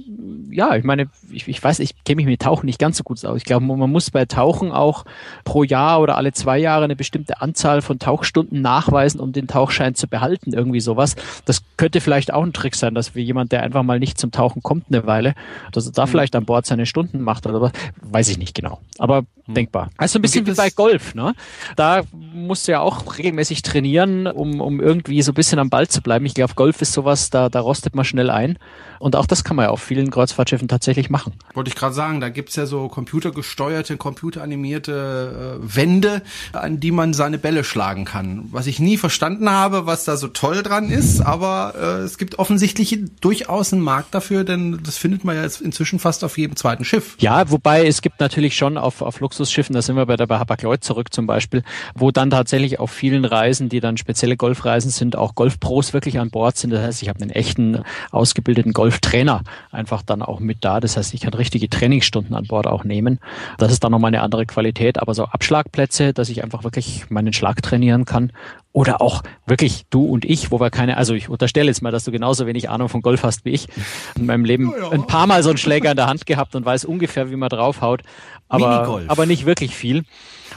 ja, 0.49 0.75
ich 0.75 0.83
meine, 0.83 1.09
ich, 1.31 1.47
ich 1.47 1.63
weiß, 1.63 1.79
ich 1.79 2.03
kenne 2.03 2.17
mich 2.17 2.25
mit 2.25 2.41
Tauchen 2.41 2.65
nicht 2.65 2.79
ganz 2.79 2.97
so 2.97 3.03
gut 3.03 3.23
aus. 3.25 3.37
Ich 3.37 3.45
glaube, 3.45 3.65
man 3.65 3.89
muss 3.89 4.11
bei 4.11 4.25
Tauchen 4.25 4.71
auch 4.71 5.05
pro 5.43 5.58
Jahr 5.63 6.01
oder 6.01 6.17
alle 6.17 6.33
zwei 6.33 6.57
Jahre 6.57 6.85
eine 6.85 6.95
bestimmte 6.95 7.41
Anzahl 7.41 7.81
von 7.81 7.99
Tauchstunden 7.99 8.61
nachweisen, 8.61 9.19
um 9.19 9.31
den 9.31 9.47
Tauchschein 9.47 9.95
zu 9.95 10.07
behalten, 10.07 10.53
irgendwie 10.53 10.79
sowas. 10.79 11.15
Das 11.45 11.61
könnte 11.77 12.01
vielleicht 12.01 12.33
auch 12.33 12.43
ein 12.43 12.53
Trick 12.53 12.75
sein, 12.75 12.95
dass 12.95 13.15
wir 13.15 13.23
jemand, 13.23 13.51
der 13.51 13.63
einfach 13.63 13.83
mal 13.83 13.99
nicht 13.99 14.17
zum 14.17 14.31
Tauchen 14.31 14.61
kommt 14.61 14.85
eine 14.89 15.05
Weile, 15.05 15.33
dass 15.71 15.85
er 15.85 15.91
da 15.91 16.05
mhm. 16.05 16.09
vielleicht 16.09 16.35
an 16.35 16.45
Bord 16.45 16.65
seine 16.65 16.85
Stunden 16.85 17.21
macht 17.21 17.47
oder 17.47 17.61
was, 17.61 17.71
weiß 18.01 18.29
ich 18.29 18.37
nicht 18.37 18.55
genau. 18.55 18.79
Aber 18.97 19.23
mhm. 19.47 19.53
denkbar. 19.53 19.89
Also 19.97 20.19
ein 20.19 20.21
bisschen 20.21 20.45
wie 20.47 20.53
bei 20.53 20.69
Golf, 20.69 21.15
ne? 21.15 21.33
Da 21.75 22.01
musst 22.11 22.67
du 22.67 22.73
ja 22.73 22.81
auch 22.81 23.17
regelmäßig 23.17 23.61
trainieren, 23.61 24.27
um, 24.27 24.61
um 24.61 24.79
irgendwie 24.79 25.21
so 25.21 25.31
ein 25.31 25.35
bisschen 25.35 25.59
am 25.59 25.69
Ball 25.69 25.87
zu 25.87 26.01
bleiben. 26.01 26.25
Ich 26.25 26.33
glaube, 26.33 26.53
Golf 26.55 26.81
ist 26.81 26.93
sowas, 26.93 27.29
da, 27.29 27.49
da 27.49 27.59
rostet 27.59 27.95
man 27.95 28.05
schnell 28.05 28.29
ein. 28.29 28.57
Und 28.99 29.15
auch 29.15 29.25
das 29.25 29.43
kann 29.43 29.55
man 29.55 29.65
ja 29.65 29.69
auf 29.71 29.81
vielen 29.81 30.11
Kreuzfahrtschiffen 30.11 30.67
tatsächlich 30.67 31.09
machen. 31.09 31.33
Wollte 31.53 31.69
ich 31.69 31.75
gerade 31.75 31.93
sagen, 31.95 32.19
da 32.19 32.29
gibt's 32.29 32.55
ja 32.57 32.65
so 32.65 32.89
computergesteuerte, 32.89 33.97
computeranimierte 33.97 35.48
äh, 35.48 35.48
Wände, 35.59 36.21
an 36.53 36.79
die 36.79 36.91
man 36.91 37.13
seine 37.13 37.37
Bälle 37.37 37.63
schlagen 37.63 38.05
kann. 38.05 38.45
Was 38.51 38.67
ich 38.67 38.79
nie 38.79 38.97
verstanden 38.97 39.49
habe, 39.49 39.85
was 39.85 40.05
da 40.05 40.17
so 40.17 40.27
toll 40.27 40.63
dran 40.63 40.89
ist, 40.89 41.21
aber 41.21 41.73
äh, 41.79 42.03
es 42.03 42.17
gibt 42.17 42.39
offensichtlich 42.39 42.97
durchaus 43.21 43.73
einen 43.73 43.81
Markt 43.81 44.13
dafür, 44.13 44.43
denn 44.43 44.79
das 44.83 44.97
findet 44.97 45.23
man 45.23 45.35
ja 45.35 45.43
jetzt 45.43 45.61
inzwischen 45.61 45.99
fast 45.99 46.23
auf 46.23 46.37
jedem 46.37 46.55
zweiten 46.55 46.85
Schiff. 46.85 47.15
Ja, 47.19 47.49
wobei 47.49 47.85
es 47.85 48.01
gibt 48.01 48.19
natürlich 48.19 48.55
schon 48.55 48.77
auf, 48.77 49.01
auf 49.01 49.19
Luxusschiffen, 49.19 49.73
da 49.73 49.81
sind 49.81 49.95
wir 49.95 50.05
bei 50.05 50.15
der 50.15 50.27
Hapag-Lloyd 50.27 50.83
zurück 50.83 51.13
zum 51.13 51.27
Beispiel, 51.27 51.63
wo 51.95 52.11
dann 52.11 52.29
tatsächlich 52.29 52.79
auf 52.79 52.91
vielen 52.91 53.25
Reisen, 53.25 53.69
die 53.69 53.79
dann 53.79 53.97
spezielle 53.97 54.37
Golfreisen 54.37 54.91
sind, 54.91 55.15
auch 55.15 55.35
Golfpros 55.35 55.93
wirklich 55.93 56.19
an 56.19 56.29
Bord 56.29 56.57
sind. 56.57 56.71
Das 56.71 56.81
heißt, 56.81 57.01
ich 57.01 57.09
habe 57.09 57.21
einen 57.21 57.31
echten 57.31 57.83
ausgebildeten 58.11 58.73
Golftrainer 58.73 59.43
einfach 59.71 60.01
dann 60.01 60.21
auch 60.21 60.39
mit 60.39 60.59
da. 60.61 60.79
Das 60.79 60.97
heißt, 60.97 61.13
ich 61.13 61.21
kann 61.21 61.33
richtige 61.33 61.69
Trainingsstunden 61.69 62.35
an 62.35 62.45
Bord 62.45 62.67
auch 62.67 62.83
nehmen. 62.83 63.19
Das 63.57 63.71
ist 63.71 63.83
dann 63.83 63.91
nochmal 63.91 64.09
eine 64.09 64.21
andere 64.21 64.45
Qualität, 64.45 64.99
aber 64.99 65.13
so 65.13 65.25
Abschlagplätze, 65.31 66.13
dass 66.13 66.29
ich 66.29 66.43
einfach 66.43 66.63
wirklich 66.63 67.09
meinen 67.09 67.33
Schlag 67.33 67.61
trainieren 67.61 68.05
kann 68.05 68.31
oder 68.71 69.01
auch 69.01 69.23
wirklich 69.45 69.85
du 69.89 70.05
und 70.05 70.25
ich, 70.25 70.51
wo 70.51 70.59
wir 70.59 70.69
keine, 70.69 70.97
also 70.97 71.13
ich 71.13 71.29
unterstelle 71.29 71.67
jetzt 71.67 71.81
mal, 71.81 71.91
dass 71.91 72.03
du 72.03 72.11
genauso 72.11 72.45
wenig 72.45 72.69
Ahnung 72.69 72.89
von 72.89 73.01
Golf 73.01 73.23
hast 73.23 73.45
wie 73.45 73.49
ich. 73.49 73.67
In 74.15 74.25
meinem 74.25 74.45
Leben 74.45 74.71
ja, 74.71 74.85
ja. 74.85 74.89
ein 74.91 75.07
paar 75.07 75.27
Mal 75.27 75.41
so 75.43 75.49
einen 75.49 75.57
Schläger 75.57 75.91
in 75.91 75.97
der 75.97 76.07
Hand 76.07 76.25
gehabt 76.25 76.55
und 76.55 76.65
weiß 76.65 76.85
ungefähr, 76.85 77.31
wie 77.31 77.35
man 77.35 77.49
draufhaut, 77.49 78.01
aber, 78.47 79.01
aber 79.07 79.25
nicht 79.25 79.45
wirklich 79.45 79.75
viel. 79.75 80.03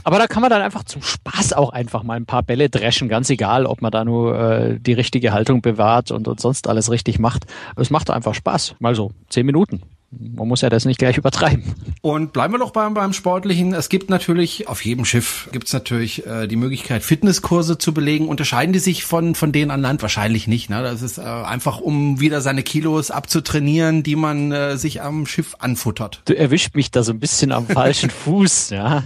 Aber 0.05 0.19
da 0.19 0.27
kann 0.27 0.41
man 0.41 0.51
dann 0.51 0.63
einfach 0.63 0.85
zum 0.85 1.03
Spaß 1.03 1.53
auch 1.53 1.71
einfach 1.71 2.03
mal 2.03 2.15
ein 2.15 2.27
paar 2.27 2.43
Bälle 2.43 2.71
dreschen, 2.71 3.09
ganz 3.09 3.29
egal, 3.31 3.67
ob 3.67 3.83
man 3.83 3.91
da 3.91 4.05
nur 4.05 4.39
äh, 4.39 4.79
die 4.79 4.95
richtige 4.95 5.33
Haltung 5.33 5.61
bewahrt 5.61 6.11
und, 6.11 6.29
und 6.29 6.41
sonst 6.41 6.69
alles 6.69 6.91
richtig 6.91 7.19
macht. 7.19 7.45
Es 7.77 7.91
macht 7.91 8.11
einfach 8.11 8.35
Spaß. 8.35 8.77
Mal 8.79 8.95
so 8.95 9.13
zehn 9.29 9.47
Minuten 9.47 9.83
man 10.19 10.47
muss 10.47 10.61
ja 10.61 10.69
das 10.69 10.85
nicht 10.85 10.99
gleich 10.99 11.17
übertreiben. 11.17 11.65
Und 12.03 12.33
bleiben 12.33 12.53
wir 12.53 12.59
doch 12.59 12.73
beim, 12.73 12.95
beim 12.95 13.13
Sportlichen. 13.13 13.73
Es 13.75 13.89
gibt 13.89 14.11
natürlich, 14.11 14.69
auf 14.69 14.85
jedem 14.85 15.05
Schiff 15.05 15.49
gibt 15.53 15.69
es 15.69 15.73
natürlich 15.73 16.27
äh, 16.27 16.47
die 16.47 16.57
Möglichkeit, 16.57 17.03
Fitnesskurse 17.03 17.79
zu 17.79 17.95
belegen. 17.95 18.29
Unterscheiden 18.29 18.73
die 18.73 18.79
sich 18.79 19.05
von, 19.05 19.35
von 19.35 19.53
denen 19.53 19.71
an 19.71 19.81
Land? 19.81 20.03
Wahrscheinlich 20.03 20.47
nicht. 20.47 20.69
Ne? 20.69 20.83
Das 20.83 21.01
ist 21.01 21.19
äh, 21.19 21.23
einfach, 21.23 21.81
um 21.81 22.21
wieder 22.21 22.41
seine 22.41 22.63
Kilos 22.63 23.11
abzutrainieren, 23.11 24.03
die 24.03 24.17
man 24.17 24.53
äh, 24.53 24.77
sich 24.77 25.01
am 25.01 25.27
Schiff 25.27 25.57
anfuttert. 25.61 26.21
Du 26.27 26.37
erwischt 26.37 26.75
mich 26.75 26.91
da 26.91 27.03
so 27.03 27.13
ein 27.13 27.21
bisschen 27.21 27.53
am 27.53 27.67
falschen 27.67 28.11
Fuß. 28.25 28.71
Ja, 28.71 29.05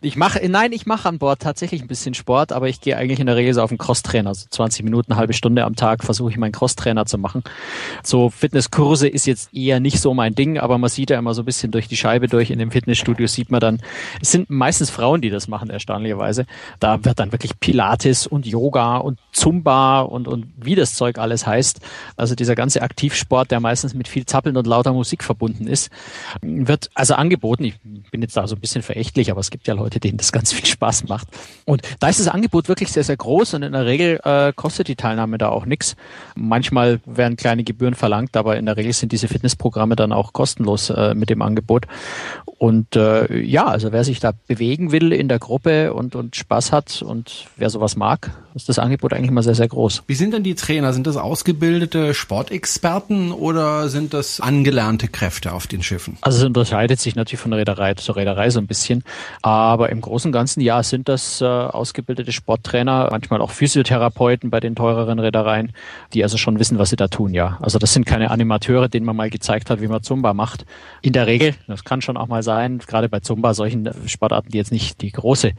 Ich 0.00 0.16
mache, 0.16 0.46
nein, 0.48 0.72
ich 0.72 0.86
mache 0.86 1.08
an 1.08 1.18
Bord 1.18 1.40
tatsächlich 1.40 1.82
ein 1.82 1.88
bisschen 1.88 2.14
Sport, 2.14 2.52
aber 2.52 2.68
ich 2.68 2.80
gehe 2.80 2.96
eigentlich 2.96 3.18
in 3.18 3.26
der 3.26 3.36
Regel 3.36 3.54
so 3.54 3.62
auf 3.62 3.70
einen 3.70 3.78
Crosstrainer. 3.78 4.34
So 4.34 4.46
20 4.50 4.84
Minuten, 4.84 5.12
eine 5.12 5.18
halbe 5.18 5.32
Stunde 5.32 5.64
am 5.64 5.74
Tag 5.74 6.04
versuche 6.04 6.30
ich 6.30 6.36
meinen 6.36 6.52
Crosstrainer 6.52 7.06
zu 7.06 7.18
machen. 7.18 7.42
So 8.04 8.30
Fitnesskurse 8.30 9.08
ist 9.08 9.26
jetzt 9.26 9.52
eher 9.52 9.80
nicht 9.80 10.00
so 10.00 10.14
mein 10.14 10.35
Ding, 10.36 10.58
aber 10.58 10.78
man 10.78 10.88
sieht 10.88 11.10
ja 11.10 11.18
immer 11.18 11.34
so 11.34 11.42
ein 11.42 11.44
bisschen 11.44 11.72
durch 11.72 11.88
die 11.88 11.96
Scheibe 11.96 12.28
durch 12.28 12.50
in 12.50 12.60
dem 12.60 12.70
Fitnessstudio 12.70 13.26
sieht 13.26 13.50
man 13.50 13.60
dann, 13.60 13.80
es 14.20 14.30
sind 14.30 14.50
meistens 14.50 14.90
Frauen, 14.90 15.20
die 15.20 15.30
das 15.30 15.48
machen, 15.48 15.70
erstaunlicherweise. 15.70 16.46
Da 16.78 17.04
wird 17.04 17.18
dann 17.18 17.32
wirklich 17.32 17.58
Pilates 17.58 18.26
und 18.26 18.46
Yoga 18.46 18.98
und 18.98 19.18
Zumba 19.32 20.02
und, 20.02 20.28
und 20.28 20.46
wie 20.56 20.74
das 20.74 20.94
Zeug 20.94 21.18
alles 21.18 21.46
heißt. 21.46 21.80
Also 22.16 22.34
dieser 22.34 22.54
ganze 22.54 22.82
Aktivsport, 22.82 23.50
der 23.50 23.60
meistens 23.60 23.94
mit 23.94 24.06
viel 24.06 24.26
Zappeln 24.26 24.56
und 24.56 24.66
lauter 24.66 24.92
Musik 24.92 25.24
verbunden 25.24 25.66
ist, 25.66 25.90
wird 26.42 26.90
also 26.94 27.14
angeboten. 27.14 27.64
Ich 27.64 27.80
bin 28.10 28.22
jetzt 28.22 28.36
da 28.36 28.46
so 28.46 28.54
ein 28.54 28.60
bisschen 28.60 28.82
verächtlich, 28.82 29.30
aber 29.30 29.40
es 29.40 29.50
gibt 29.50 29.66
ja 29.66 29.74
Leute, 29.74 30.00
denen 30.00 30.18
das 30.18 30.32
ganz 30.32 30.52
viel 30.52 30.66
Spaß 30.66 31.08
macht. 31.08 31.28
Und 31.64 31.82
da 32.00 32.08
ist 32.08 32.20
das 32.20 32.28
Angebot 32.28 32.68
wirklich 32.68 32.92
sehr, 32.92 33.04
sehr 33.04 33.16
groß 33.16 33.54
und 33.54 33.62
in 33.62 33.72
der 33.72 33.86
Regel 33.86 34.20
äh, 34.24 34.52
kostet 34.54 34.88
die 34.88 34.96
Teilnahme 34.96 35.38
da 35.38 35.48
auch 35.48 35.66
nichts. 35.66 35.96
Manchmal 36.34 37.00
werden 37.06 37.36
kleine 37.36 37.64
Gebühren 37.64 37.94
verlangt, 37.94 38.36
aber 38.36 38.56
in 38.56 38.66
der 38.66 38.76
Regel 38.76 38.92
sind 38.92 39.12
diese 39.12 39.28
Fitnessprogramme 39.28 39.96
dann 39.96 40.12
auch 40.12 40.25
auch 40.26 40.32
kostenlos 40.32 40.90
äh, 40.90 41.14
mit 41.14 41.30
dem 41.30 41.42
Angebot. 41.42 41.86
Und 42.58 42.96
äh, 42.96 43.38
ja, 43.38 43.66
also 43.66 43.92
wer 43.92 44.04
sich 44.04 44.20
da 44.20 44.32
bewegen 44.46 44.92
will 44.92 45.12
in 45.12 45.28
der 45.28 45.38
Gruppe 45.38 45.92
und, 45.92 46.14
und 46.14 46.36
Spaß 46.36 46.72
hat 46.72 47.02
und 47.02 47.46
wer 47.56 47.70
sowas 47.70 47.96
mag, 47.96 48.30
ist 48.56 48.70
das 48.70 48.78
Angebot 48.78 49.12
eigentlich 49.12 49.30
mal 49.30 49.42
sehr, 49.42 49.54
sehr 49.54 49.68
groß. 49.68 50.04
Wie 50.06 50.14
sind 50.14 50.32
denn 50.32 50.42
die 50.42 50.54
Trainer? 50.54 50.94
Sind 50.94 51.06
das 51.06 51.18
ausgebildete 51.18 52.14
Sportexperten 52.14 53.30
oder 53.30 53.90
sind 53.90 54.14
das 54.14 54.40
angelernte 54.40 55.08
Kräfte 55.08 55.52
auf 55.52 55.66
den 55.66 55.82
Schiffen? 55.82 56.16
Also 56.22 56.38
es 56.38 56.44
unterscheidet 56.44 56.98
sich 56.98 57.16
natürlich 57.16 57.40
von 57.40 57.52
Reederei 57.52 57.92
zur 57.94 58.16
Reederei 58.16 58.48
so 58.48 58.58
ein 58.58 58.66
bisschen. 58.66 59.04
Aber 59.42 59.90
im 59.90 60.00
Großen 60.00 60.30
und 60.30 60.32
Ganzen, 60.32 60.62
ja, 60.62 60.82
sind 60.82 61.08
das 61.08 61.42
äh, 61.42 61.44
ausgebildete 61.44 62.32
Sporttrainer, 62.32 63.08
manchmal 63.10 63.42
auch 63.42 63.50
Physiotherapeuten 63.50 64.48
bei 64.48 64.60
den 64.60 64.74
teureren 64.74 65.18
Reedereien, 65.18 65.72
die 66.14 66.22
also 66.22 66.38
schon 66.38 66.58
wissen, 66.58 66.78
was 66.78 66.90
sie 66.90 66.96
da 66.96 67.08
tun, 67.08 67.34
ja. 67.34 67.58
Also 67.60 67.78
das 67.78 67.92
sind 67.92 68.06
keine 68.06 68.30
Animateure, 68.30 68.88
denen 68.88 69.04
man 69.04 69.16
mal 69.16 69.28
gezeigt 69.28 69.68
hat, 69.68 69.82
wie 69.82 69.88
man 69.88 70.02
Zumba 70.02 70.32
macht. 70.32 70.64
In 71.02 71.12
der 71.12 71.26
Regel, 71.26 71.54
das 71.66 71.84
kann 71.84 72.00
schon 72.00 72.16
auch 72.16 72.28
mal 72.28 72.42
sein, 72.42 72.78
gerade 72.78 73.10
bei 73.10 73.20
Zumba, 73.20 73.52
solchen 73.52 73.90
Sportarten, 74.06 74.50
die 74.50 74.56
jetzt 74.56 74.72
nicht 74.72 75.02
die 75.02 75.12
große 75.12 75.52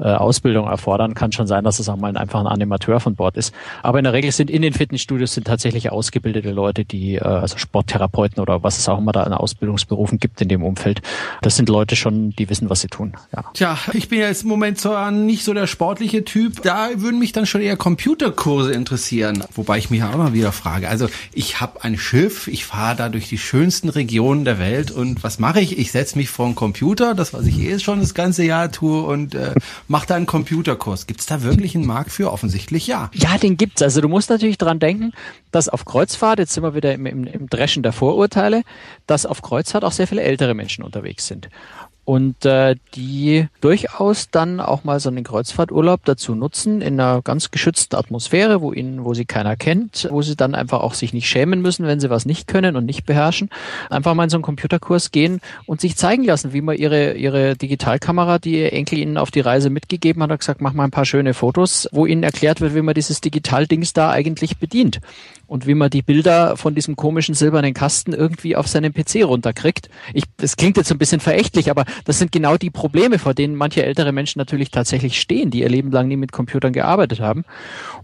äh, 0.00 0.02
Ausbildung 0.02 0.66
erfordern, 0.66 1.14
kann 1.14 1.30
schon 1.30 1.46
sein, 1.46 1.62
dass 1.62 1.78
es 1.78 1.88
auch 1.88 1.96
mal 1.96 2.16
einfach 2.16 2.39
ein 2.40 2.46
Animateur 2.46 3.00
von 3.00 3.14
Bord 3.14 3.36
ist. 3.36 3.54
Aber 3.82 3.98
in 3.98 4.04
der 4.04 4.12
Regel 4.12 4.32
sind 4.32 4.50
in 4.50 4.62
den 4.62 4.72
Fitnessstudios 4.72 5.34
sind 5.34 5.46
tatsächlich 5.46 5.90
ausgebildete 5.90 6.50
Leute, 6.50 6.84
die, 6.84 7.16
äh, 7.16 7.20
also 7.20 7.58
Sporttherapeuten 7.58 8.40
oder 8.40 8.62
was 8.62 8.78
es 8.78 8.88
auch 8.88 8.98
immer 8.98 9.12
da 9.12 9.22
an 9.22 9.32
Ausbildungsberufen 9.32 10.18
gibt 10.18 10.40
in 10.40 10.48
dem 10.48 10.62
Umfeld. 10.62 11.02
Das 11.42 11.56
sind 11.56 11.68
Leute 11.68 11.96
schon, 11.96 12.30
die 12.30 12.48
wissen, 12.48 12.70
was 12.70 12.80
sie 12.80 12.88
tun. 12.88 13.14
Ja. 13.34 13.44
Tja, 13.54 13.78
ich 13.92 14.08
bin 14.08 14.20
ja 14.20 14.26
jetzt 14.26 14.42
im 14.42 14.48
Moment 14.48 14.78
zwar 14.78 15.10
nicht 15.10 15.44
so 15.44 15.54
der 15.54 15.66
sportliche 15.66 16.24
Typ. 16.24 16.62
Da 16.62 16.88
würden 16.96 17.18
mich 17.18 17.32
dann 17.32 17.46
schon 17.46 17.60
eher 17.60 17.76
Computerkurse 17.76 18.72
interessieren. 18.72 19.44
Wobei 19.54 19.78
ich 19.78 19.90
mich 19.90 20.02
auch 20.02 20.16
mal 20.16 20.32
wieder 20.32 20.52
frage. 20.52 20.88
Also 20.88 21.08
ich 21.32 21.60
habe 21.60 21.82
ein 21.84 21.98
Schiff, 21.98 22.48
ich 22.48 22.64
fahre 22.64 22.96
da 22.96 23.08
durch 23.08 23.28
die 23.28 23.38
schönsten 23.38 23.88
Regionen 23.88 24.44
der 24.44 24.58
Welt 24.58 24.90
und 24.90 25.22
was 25.22 25.38
mache 25.38 25.60
ich? 25.60 25.78
Ich 25.78 25.92
setze 25.92 26.16
mich 26.18 26.30
vor 26.30 26.46
einen 26.46 26.54
Computer, 26.54 27.14
das 27.14 27.32
was 27.32 27.46
ich 27.46 27.58
eh 27.58 27.78
schon 27.78 28.00
das 28.00 28.14
ganze 28.14 28.44
Jahr 28.44 28.70
tue 28.70 29.02
und 29.02 29.34
äh, 29.34 29.54
mache 29.88 30.06
da 30.06 30.16
einen 30.16 30.26
Computerkurs. 30.26 31.06
Gibt 31.06 31.20
es 31.20 31.26
da 31.26 31.42
wirklich 31.42 31.74
einen 31.74 31.86
Markt 31.86 32.12
für? 32.12 32.29
Offensichtlich 32.32 32.86
ja. 32.86 33.10
Ja, 33.14 33.38
den 33.38 33.56
gibt's. 33.56 33.82
Also 33.82 34.00
du 34.00 34.08
musst 34.08 34.30
natürlich 34.30 34.58
dran 34.58 34.78
denken, 34.78 35.12
dass 35.50 35.68
auf 35.68 35.84
Kreuzfahrt, 35.84 36.38
jetzt 36.38 36.52
sind 36.52 36.62
wir 36.62 36.74
wieder 36.74 36.94
im, 36.94 37.06
im, 37.06 37.24
im 37.24 37.48
Dreschen 37.48 37.82
der 37.82 37.92
Vorurteile, 37.92 38.62
dass 39.06 39.26
auf 39.26 39.42
Kreuzfahrt 39.42 39.84
auch 39.84 39.92
sehr 39.92 40.06
viele 40.06 40.22
ältere 40.22 40.54
Menschen 40.54 40.84
unterwegs 40.84 41.26
sind 41.26 41.48
und 42.10 42.44
äh, 42.44 42.74
die 42.96 43.46
durchaus 43.60 44.30
dann 44.32 44.58
auch 44.58 44.82
mal 44.82 44.98
so 44.98 45.10
einen 45.10 45.22
Kreuzfahrturlaub 45.22 46.04
dazu 46.04 46.34
nutzen 46.34 46.80
in 46.80 46.98
einer 46.98 47.22
ganz 47.22 47.52
geschützten 47.52 47.94
Atmosphäre, 47.94 48.60
wo 48.60 48.72
ihnen, 48.72 49.04
wo 49.04 49.14
sie 49.14 49.26
keiner 49.26 49.54
kennt, 49.54 50.08
wo 50.10 50.20
sie 50.20 50.34
dann 50.34 50.56
einfach 50.56 50.80
auch 50.80 50.94
sich 50.94 51.12
nicht 51.12 51.28
schämen 51.28 51.62
müssen, 51.62 51.86
wenn 51.86 52.00
sie 52.00 52.10
was 52.10 52.26
nicht 52.26 52.48
können 52.48 52.74
und 52.74 52.84
nicht 52.84 53.06
beherrschen, 53.06 53.48
einfach 53.90 54.14
mal 54.14 54.24
in 54.24 54.30
so 54.30 54.38
einen 54.38 54.42
Computerkurs 54.42 55.12
gehen 55.12 55.40
und 55.66 55.80
sich 55.80 55.96
zeigen 55.96 56.24
lassen, 56.24 56.52
wie 56.52 56.62
man 56.62 56.76
ihre 56.76 57.12
ihre 57.12 57.54
Digitalkamera, 57.54 58.40
die 58.40 58.58
ihr 58.58 58.72
Enkel 58.72 58.98
ihnen 58.98 59.16
auf 59.16 59.30
die 59.30 59.38
Reise 59.38 59.70
mitgegeben 59.70 60.20
hat, 60.24 60.32
hat 60.32 60.40
gesagt, 60.40 60.60
mach 60.60 60.72
mal 60.72 60.86
ein 60.86 60.90
paar 60.90 61.04
schöne 61.04 61.32
Fotos, 61.32 61.88
wo 61.92 62.06
ihnen 62.06 62.24
erklärt 62.24 62.60
wird, 62.60 62.74
wie 62.74 62.82
man 62.82 62.94
dieses 62.96 63.20
Digitaldings 63.20 63.92
da 63.92 64.10
eigentlich 64.10 64.58
bedient 64.58 64.98
und 65.50 65.66
wie 65.66 65.74
man 65.74 65.90
die 65.90 66.02
Bilder 66.02 66.56
von 66.56 66.76
diesem 66.76 66.94
komischen 66.94 67.34
silbernen 67.34 67.74
Kasten 67.74 68.12
irgendwie 68.12 68.54
auf 68.54 68.68
seinen 68.68 68.94
PC 68.94 69.24
runterkriegt. 69.24 69.90
Ich, 70.14 70.22
das 70.36 70.56
klingt 70.56 70.76
jetzt 70.76 70.92
ein 70.92 70.98
bisschen 70.98 71.18
verächtlich, 71.18 71.72
aber 71.72 71.86
das 72.04 72.20
sind 72.20 72.30
genau 72.30 72.56
die 72.56 72.70
Probleme, 72.70 73.18
vor 73.18 73.34
denen 73.34 73.56
manche 73.56 73.84
ältere 73.84 74.12
Menschen 74.12 74.38
natürlich 74.38 74.70
tatsächlich 74.70 75.20
stehen, 75.20 75.50
die 75.50 75.62
ihr 75.62 75.68
Leben 75.68 75.90
lang 75.90 76.06
nie 76.06 76.16
mit 76.16 76.30
Computern 76.30 76.72
gearbeitet 76.72 77.18
haben. 77.18 77.44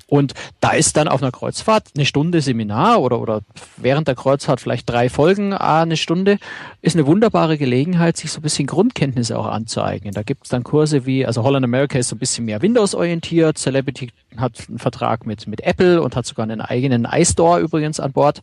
Und 0.09 0.35
da 0.59 0.71
ist 0.71 0.97
dann 0.97 1.07
auf 1.07 1.23
einer 1.23 1.31
Kreuzfahrt 1.31 1.85
eine 1.95 2.05
Stunde 2.05 2.41
Seminar 2.41 3.01
oder, 3.01 3.21
oder 3.21 3.43
während 3.77 4.09
der 4.09 4.17
Kreuzfahrt 4.17 4.61
vielleicht 4.61 4.91
drei 4.91 5.09
Folgen, 5.09 5.53
ah, 5.53 5.83
eine 5.83 5.97
Stunde, 5.97 6.39
ist 6.83 6.97
eine 6.97 7.07
wunderbare 7.07 7.59
Gelegenheit, 7.59 8.17
sich 8.17 8.33
so 8.33 8.41
ein 8.41 8.43
bisschen 8.43 8.67
Grundkenntnisse 8.67 9.39
auch 9.39 9.47
anzueignen. 9.47 10.15
Da 10.15 10.25
gibt 10.25 10.45
es 10.45 10.51
dann 10.51 10.65
Kurse 10.65 11.07
wie, 11.07 11.25
also 11.25 11.45
Holland 11.45 11.65
America 11.65 11.97
ist 11.97 12.09
so 12.09 12.17
ein 12.17 12.21
bisschen 12.21 12.45
mehr 12.45 12.61
Windows-orientiert, 12.61 13.57
Celebrity 13.57 14.11
hat 14.37 14.65
einen 14.69 14.79
Vertrag 14.79 15.27
mit, 15.27 15.47
mit 15.47 15.63
Apple 15.63 16.03
und 16.03 16.17
hat 16.17 16.27
sogar 16.27 16.45
einen 16.45 16.61
eigenen 16.61 17.07
iStore 17.37 17.61
übrigens 17.61 18.01
an 18.01 18.13
Bord, 18.13 18.41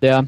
der 0.00 0.26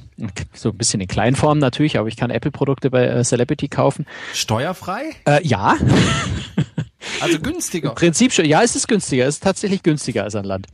so 0.53 0.69
ein 0.69 0.77
bisschen 0.77 1.01
in 1.01 1.09
Kleinform 1.09 1.59
natürlich, 1.59 1.99
aber 1.99 2.09
ich 2.09 2.17
kann 2.17 2.31
Apple-Produkte 2.31 2.91
bei 2.91 3.07
äh, 3.07 3.25
Celebrity 3.25 3.69
kaufen. 3.69 4.07
Steuerfrei? 4.35 5.13
Äh, 5.27 5.47
ja. 5.47 5.77
Also 7.21 7.39
günstiger. 7.41 7.91
Im 7.91 7.95
Prinzip 7.95 8.33
schon. 8.33 8.45
Ja, 8.45 8.63
es 8.63 8.77
ist 8.77 8.89
günstiger. 8.89 9.27
Es 9.27 9.37
ist 9.37 9.43
tatsächlich 9.43 9.83
günstiger 9.83 10.25
als 10.25 10.35
an 10.35 10.45
Land. 10.45 10.67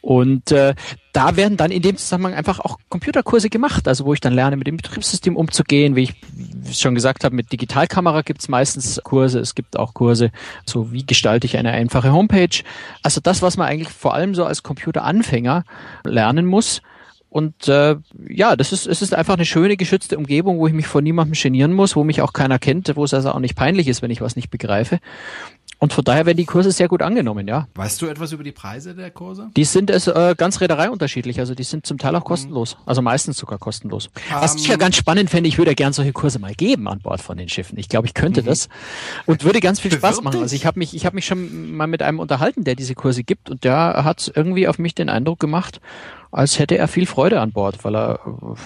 Und 0.00 0.52
äh, 0.52 0.74
da 1.12 1.36
werden 1.36 1.56
dann 1.56 1.70
in 1.70 1.82
dem 1.82 1.96
Zusammenhang 1.96 2.34
einfach 2.34 2.60
auch 2.60 2.78
Computerkurse 2.88 3.50
gemacht, 3.50 3.88
also 3.88 4.04
wo 4.04 4.14
ich 4.14 4.20
dann 4.20 4.32
lerne, 4.32 4.56
mit 4.56 4.66
dem 4.66 4.76
Betriebssystem 4.76 5.36
umzugehen. 5.36 5.96
Wie 5.96 6.04
ich 6.04 6.78
schon 6.78 6.94
gesagt 6.94 7.24
habe, 7.24 7.34
mit 7.34 7.52
Digitalkamera 7.52 8.22
gibt 8.22 8.40
es 8.40 8.48
meistens 8.48 9.00
Kurse. 9.02 9.40
Es 9.40 9.54
gibt 9.54 9.78
auch 9.78 9.94
Kurse, 9.94 10.30
so 10.64 10.92
wie 10.92 11.04
gestalte 11.04 11.46
ich 11.46 11.56
eine 11.56 11.72
einfache 11.72 12.12
Homepage. 12.12 12.62
Also 13.02 13.20
das, 13.20 13.42
was 13.42 13.56
man 13.56 13.66
eigentlich 13.66 13.88
vor 13.88 14.14
allem 14.14 14.34
so 14.34 14.44
als 14.44 14.62
Computeranfänger 14.62 15.64
lernen 16.04 16.46
muss. 16.46 16.80
Und 17.30 17.68
äh, 17.68 17.96
ja, 18.28 18.56
das 18.56 18.72
ist, 18.72 18.86
es 18.86 19.02
ist 19.02 19.14
einfach 19.14 19.34
eine 19.34 19.44
schöne, 19.44 19.76
geschützte 19.76 20.16
Umgebung, 20.16 20.58
wo 20.58 20.66
ich 20.66 20.72
mich 20.72 20.86
vor 20.86 21.02
niemandem 21.02 21.34
genieren 21.34 21.74
muss, 21.74 21.94
wo 21.94 22.04
mich 22.04 22.22
auch 22.22 22.32
keiner 22.32 22.58
kennt, 22.58 22.96
wo 22.96 23.04
es 23.04 23.12
also 23.12 23.32
auch 23.32 23.40
nicht 23.40 23.54
peinlich 23.54 23.86
ist, 23.88 24.00
wenn 24.00 24.10
ich 24.10 24.20
was 24.20 24.34
nicht 24.34 24.50
begreife. 24.50 24.98
Und 25.80 25.92
von 25.92 26.02
daher 26.02 26.26
werden 26.26 26.38
die 26.38 26.44
Kurse 26.44 26.72
sehr 26.72 26.88
gut 26.88 27.02
angenommen, 27.02 27.46
ja. 27.46 27.68
Weißt 27.76 28.02
du 28.02 28.06
etwas 28.06 28.32
über 28.32 28.42
die 28.42 28.50
Preise 28.50 28.96
der 28.96 29.12
Kurse? 29.12 29.50
Die 29.56 29.64
sind 29.64 29.90
es 29.90 30.08
äh, 30.08 30.34
ganz 30.36 30.60
Reederei 30.60 30.90
unterschiedlich, 30.90 31.38
also 31.38 31.54
die 31.54 31.62
sind 31.62 31.86
zum 31.86 31.98
Teil 31.98 32.16
auch 32.16 32.24
kostenlos, 32.24 32.76
also 32.84 33.00
meistens 33.00 33.38
sogar 33.38 33.58
kostenlos. 33.58 34.06
Um, 34.06 34.40
Was 34.40 34.56
ich 34.56 34.66
ja 34.66 34.76
ganz 34.76 34.96
spannend 34.96 35.30
fände, 35.30 35.48
ich 35.48 35.56
würde 35.56 35.70
ja 35.70 35.74
gern 35.76 35.92
solche 35.92 36.12
Kurse 36.12 36.40
mal 36.40 36.54
geben 36.54 36.88
an 36.88 36.98
Bord 36.98 37.20
von 37.20 37.38
den 37.38 37.48
Schiffen. 37.48 37.78
Ich 37.78 37.88
glaube, 37.88 38.08
ich 38.08 38.14
könnte 38.14 38.42
mhm. 38.42 38.46
das 38.46 38.68
und 39.26 39.44
würde 39.44 39.60
ganz 39.60 39.78
viel 39.78 39.92
Spaß 39.92 40.22
machen. 40.22 40.40
Also 40.40 40.56
ich 40.56 40.66
habe 40.66 40.80
mich, 40.80 40.96
ich 40.96 41.06
habe 41.06 41.14
mich 41.14 41.26
schon 41.26 41.76
mal 41.76 41.86
mit 41.86 42.02
einem 42.02 42.18
unterhalten, 42.18 42.64
der 42.64 42.74
diese 42.74 42.96
Kurse 42.96 43.22
gibt 43.22 43.48
und 43.48 43.62
der 43.62 44.02
hat 44.04 44.32
irgendwie 44.34 44.66
auf 44.66 44.80
mich 44.80 44.96
den 44.96 45.08
Eindruck 45.08 45.38
gemacht, 45.38 45.80
als 46.30 46.58
hätte 46.58 46.76
er 46.76 46.88
viel 46.88 47.06
Freude 47.06 47.40
an 47.40 47.52
Bord, 47.52 47.84
weil 47.84 47.96
er, 47.96 48.20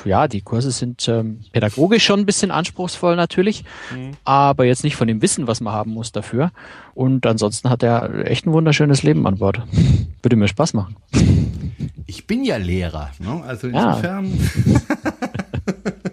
ja, 0.04 0.28
die 0.28 0.40
Kurse 0.40 0.70
sind 0.70 1.06
ähm, 1.08 1.40
pädagogisch 1.52 2.04
schon 2.04 2.20
ein 2.20 2.26
bisschen 2.26 2.50
anspruchsvoll 2.50 3.16
natürlich, 3.16 3.64
mhm. 3.94 4.12
aber 4.24 4.64
jetzt 4.64 4.84
nicht 4.84 4.96
von 4.96 5.06
dem 5.06 5.22
Wissen, 5.22 5.46
was 5.46 5.60
man 5.60 5.72
haben 5.72 5.92
muss 5.92 6.12
dafür. 6.12 6.50
Und 6.94 7.26
ansonsten 7.26 7.70
hat 7.70 7.82
er 7.82 8.26
echt 8.26 8.46
ein 8.46 8.52
wunderschönes 8.52 9.02
Leben 9.02 9.26
an 9.26 9.38
Bord. 9.38 9.62
Würde 10.22 10.36
mir 10.36 10.48
Spaß 10.48 10.74
machen. 10.74 10.96
Ich 12.06 12.26
bin 12.26 12.44
ja 12.44 12.56
Lehrer, 12.56 13.10
ne? 13.18 13.42
also 13.46 13.68
insofern. 13.68 14.32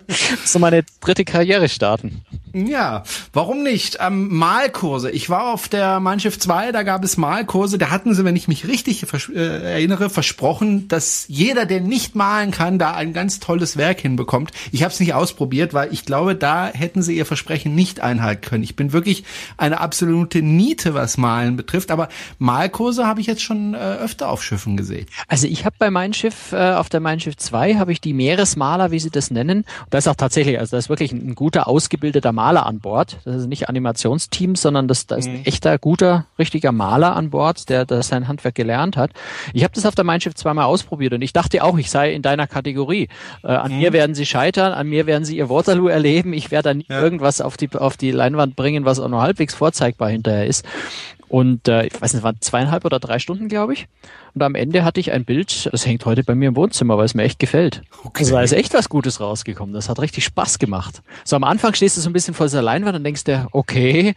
Ja. 0.10 0.38
so 0.44 0.60
meine 0.60 0.84
dritte 1.02 1.24
Karriere 1.24 1.70
starten. 1.70 2.24
Ja, 2.54 3.04
warum 3.34 3.64
nicht? 3.64 3.98
Ähm, 4.00 4.36
Malkurse. 4.36 5.12
Ich 5.12 5.30
war 5.30 5.54
auf 5.54 5.68
der 5.68 6.00
Mein 6.00 6.20
Schiff 6.20 6.40
2, 6.40 6.72
da 6.72 6.84
gab 6.84 7.04
es 7.04 7.18
Malkurse. 7.18 7.78
Da 7.78 7.92
hatten 7.92 8.14
sie, 8.14 8.26
wenn 8.26 8.36
ich 8.36 8.48
mich 8.48 8.68
richtig 8.68 9.06
äh, 9.30 9.74
erinnere, 9.74 10.10
versprochen, 10.10 10.88
dass 10.88 11.26
jeder, 11.28 11.66
der 11.66 11.82
nicht 11.82 12.16
malen 12.16 12.52
kann, 12.52 12.80
da 12.80 12.94
ein 12.94 13.14
ganz 13.14 13.40
tolles 13.40 13.78
Werk 13.78 14.02
hinbekommt. 14.02 14.52
Ich 14.72 14.84
habe 14.84 14.92
es 14.92 15.00
nicht 15.00 15.14
ausprobiert, 15.14 15.74
weil 15.74 15.94
ich 15.94 16.06
glaube, 16.06 16.36
da 16.36 16.68
hätten 16.68 17.02
sie 17.02 17.16
ihr 17.16 17.26
Versprechen 17.26 17.76
nicht 17.76 18.00
einhalten 18.00 18.42
können. 18.42 18.64
Ich 18.64 18.76
bin 18.76 18.94
wirklich 18.94 19.24
eine 19.58 19.80
absolute 19.80 20.42
Niete, 20.42 20.94
was 20.94 21.18
Malen 21.18 21.56
betrifft. 21.56 21.92
Aber 21.92 22.10
Malkurse 22.40 23.06
habe 23.06 23.22
ich 23.22 23.28
jetzt 23.28 23.44
schon 23.44 23.76
äh, 23.76 23.78
öfter 23.78 24.30
auf 24.30 24.44
Schiffen 24.44 24.76
gesehen. 24.76 25.06
Also 25.28 25.48
ich 25.48 25.66
habe 25.66 25.76
bei 25.78 25.92
Mein 25.92 26.14
Schiff, 26.14 26.52
äh, 26.52 26.74
auf 26.74 26.90
der 26.90 27.00
Mein 27.00 27.20
Schiff 27.20 27.38
2, 27.38 27.76
habe 27.76 27.92
ich 27.92 28.02
die 28.02 28.14
Meeresmaler, 28.14 28.92
wie 28.92 29.00
sie 29.00 29.12
das 29.12 29.30
nennen. 29.30 29.60
Und 29.60 29.88
da 29.92 30.00
ist 30.00 30.08
auch 30.08 30.16
tatsächlich, 30.16 30.60
also 30.60 30.72
da 30.72 30.78
ist 30.78 30.90
wirklich 30.90 31.12
ein, 31.12 31.30
ein 31.30 31.36
guter, 31.36 31.68
ausgebildeter 31.68 32.32
Maler 32.32 32.49
an 32.58 32.80
Bord. 32.80 33.18
Das 33.26 33.36
ist 33.36 33.48
nicht 33.48 33.70
Animationsteam, 33.70 34.56
sondern 34.56 34.88
das, 34.88 35.08
da 35.08 35.16
ist 35.16 35.28
ein 35.28 35.40
mhm. 35.40 35.46
echter, 35.46 35.78
guter, 35.78 36.26
richtiger 36.38 36.72
Maler 36.72 37.16
an 37.16 37.30
Bord, 37.30 37.70
der, 37.70 37.86
der 37.86 38.04
sein 38.04 38.28
Handwerk 38.28 38.56
gelernt 38.56 38.98
hat. 38.98 39.12
Ich 39.54 39.64
habe 39.64 39.74
das 39.74 39.86
auf 39.86 39.96
der 39.96 40.04
Mein 40.04 40.22
Schiff 40.22 40.36
zweimal 40.36 40.66
ausprobiert 40.66 41.14
und 41.14 41.22
ich 41.22 41.34
dachte 41.34 41.64
auch, 41.64 41.78
ich 41.78 41.90
sei 41.90 42.14
in 42.14 42.22
deiner 42.22 42.48
Kategorie. 42.48 43.08
Äh, 43.44 43.48
an 43.48 43.74
mhm. 43.74 43.80
mir 43.80 43.94
werden 43.94 44.16
sie 44.16 44.26
scheitern, 44.26 44.74
an 44.74 44.88
mir 44.88 45.06
werden 45.06 45.26
sie 45.26 45.38
ihr 45.38 45.50
Waterloo 45.50 45.88
erleben. 45.88 46.34
Ich 46.34 46.52
werde 46.52 46.70
dann 46.70 46.84
ja. 46.88 47.02
irgendwas 47.02 47.42
auf 47.42 47.58
die, 47.58 47.70
auf 47.74 47.98
die 47.98 48.12
Leinwand 48.12 48.56
bringen, 48.56 48.86
was 48.86 49.00
auch 49.00 49.08
nur 49.08 49.22
halbwegs 49.22 49.54
vorzeigbar 49.54 50.10
hinterher 50.10 50.48
ist. 50.48 50.66
Und 51.30 51.68
äh, 51.68 51.86
ich 51.86 51.94
weiß 51.94 52.14
nicht, 52.14 52.22
es 52.22 52.24
waren 52.24 52.38
zweieinhalb 52.42 52.86
oder 52.86 53.00
drei 53.00 53.20
Stunden, 53.20 53.48
glaube 53.50 53.74
ich. 53.74 53.88
Und 54.34 54.42
am 54.42 54.56
Ende 54.56 54.84
hatte 54.84 55.00
ich 55.00 55.12
ein 55.12 55.26
Bild, 55.26 55.70
das 55.72 55.86
hängt 55.86 56.06
heute 56.06 56.24
bei 56.24 56.34
mir 56.34 56.50
im 56.50 56.56
Wohnzimmer, 56.56 56.98
weil 56.98 57.06
es 57.06 57.14
mir 57.14 57.24
echt 57.24 57.38
gefällt. 57.38 57.84
Okay. 58.04 58.24
Also 58.24 58.36
da 58.36 58.42
ist 58.42 58.52
echt 58.52 58.74
was 58.74 58.90
Gutes 58.90 59.20
rausgekommen. 59.20 59.74
Das 59.74 59.90
hat 59.90 60.00
richtig 60.00 60.26
Spaß 60.26 60.58
gemacht. 60.58 61.02
So 61.24 61.36
am 61.36 61.44
Anfang 61.44 61.76
stehst 61.76 61.98
du 61.98 62.02
so 62.02 62.10
ein 62.10 62.14
bisschen 62.14 62.29
vor 62.34 62.48
dieser 62.48 62.62
Leinwand 62.62 62.96
und 62.96 63.04
denkst 63.04 63.24
dir, 63.24 63.48
okay, 63.52 64.14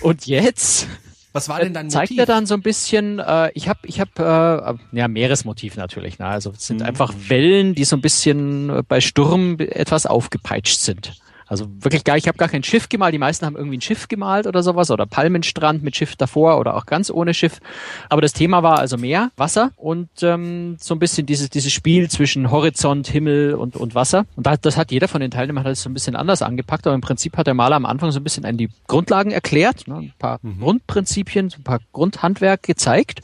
und 0.00 0.26
jetzt? 0.26 0.86
Was 1.32 1.48
war 1.48 1.58
denn 1.58 1.74
dein 1.74 1.86
Motiv? 1.86 1.98
Zeigt 1.98 2.18
er 2.18 2.26
dann 2.26 2.46
so 2.46 2.54
ein 2.54 2.62
bisschen, 2.62 3.18
äh, 3.18 3.50
ich 3.54 3.68
habe 3.68 3.80
ich 3.84 4.00
hab, 4.00 4.18
äh, 4.18 4.78
ja, 4.92 5.08
Meeresmotiv 5.08 5.76
natürlich. 5.76 6.18
Ne? 6.20 6.26
Also 6.26 6.52
es 6.52 6.66
sind 6.66 6.80
mhm. 6.80 6.86
einfach 6.86 7.12
Wellen, 7.28 7.74
die 7.74 7.84
so 7.84 7.96
ein 7.96 8.00
bisschen 8.00 8.84
bei 8.88 9.00
Sturm 9.00 9.56
etwas 9.58 10.06
aufgepeitscht 10.06 10.78
sind. 10.78 11.14
Also 11.54 11.70
wirklich 11.78 12.02
gar, 12.02 12.16
ich 12.16 12.26
habe 12.26 12.36
gar 12.36 12.48
kein 12.48 12.64
Schiff 12.64 12.88
gemalt. 12.88 13.14
Die 13.14 13.18
meisten 13.18 13.46
haben 13.46 13.54
irgendwie 13.54 13.76
ein 13.76 13.80
Schiff 13.80 14.08
gemalt 14.08 14.48
oder 14.48 14.64
sowas 14.64 14.90
oder 14.90 15.06
Palmenstrand 15.06 15.84
mit 15.84 15.94
Schiff 15.94 16.16
davor 16.16 16.58
oder 16.58 16.76
auch 16.76 16.84
ganz 16.84 17.12
ohne 17.12 17.32
Schiff. 17.32 17.60
Aber 18.08 18.22
das 18.22 18.32
Thema 18.32 18.64
war 18.64 18.80
also 18.80 18.96
Meer, 18.96 19.30
Wasser 19.36 19.70
und 19.76 20.08
ähm, 20.22 20.76
so 20.80 20.96
ein 20.96 20.98
bisschen 20.98 21.26
dieses, 21.26 21.50
dieses 21.50 21.72
Spiel 21.72 22.10
zwischen 22.10 22.50
Horizont, 22.50 23.06
Himmel 23.06 23.54
und, 23.54 23.76
und 23.76 23.94
Wasser. 23.94 24.26
Und 24.34 24.46
das, 24.46 24.60
das 24.62 24.76
hat 24.76 24.90
jeder 24.90 25.06
von 25.06 25.20
den 25.20 25.30
Teilnehmern 25.30 25.62
halt 25.62 25.76
so 25.76 25.88
ein 25.88 25.94
bisschen 25.94 26.16
anders 26.16 26.42
angepackt. 26.42 26.88
Aber 26.88 26.94
im 26.96 27.02
Prinzip 27.02 27.36
hat 27.36 27.46
der 27.46 27.54
Maler 27.54 27.76
am 27.76 27.86
Anfang 27.86 28.10
so 28.10 28.18
ein 28.18 28.24
bisschen 28.24 28.44
an 28.44 28.56
die 28.56 28.68
Grundlagen 28.88 29.30
erklärt, 29.30 29.86
ne, 29.86 29.94
ein 29.94 30.12
paar 30.18 30.40
mhm. 30.42 30.58
Grundprinzipien, 30.58 31.52
ein 31.56 31.62
paar 31.62 31.78
Grundhandwerk 31.92 32.64
gezeigt. 32.64 33.20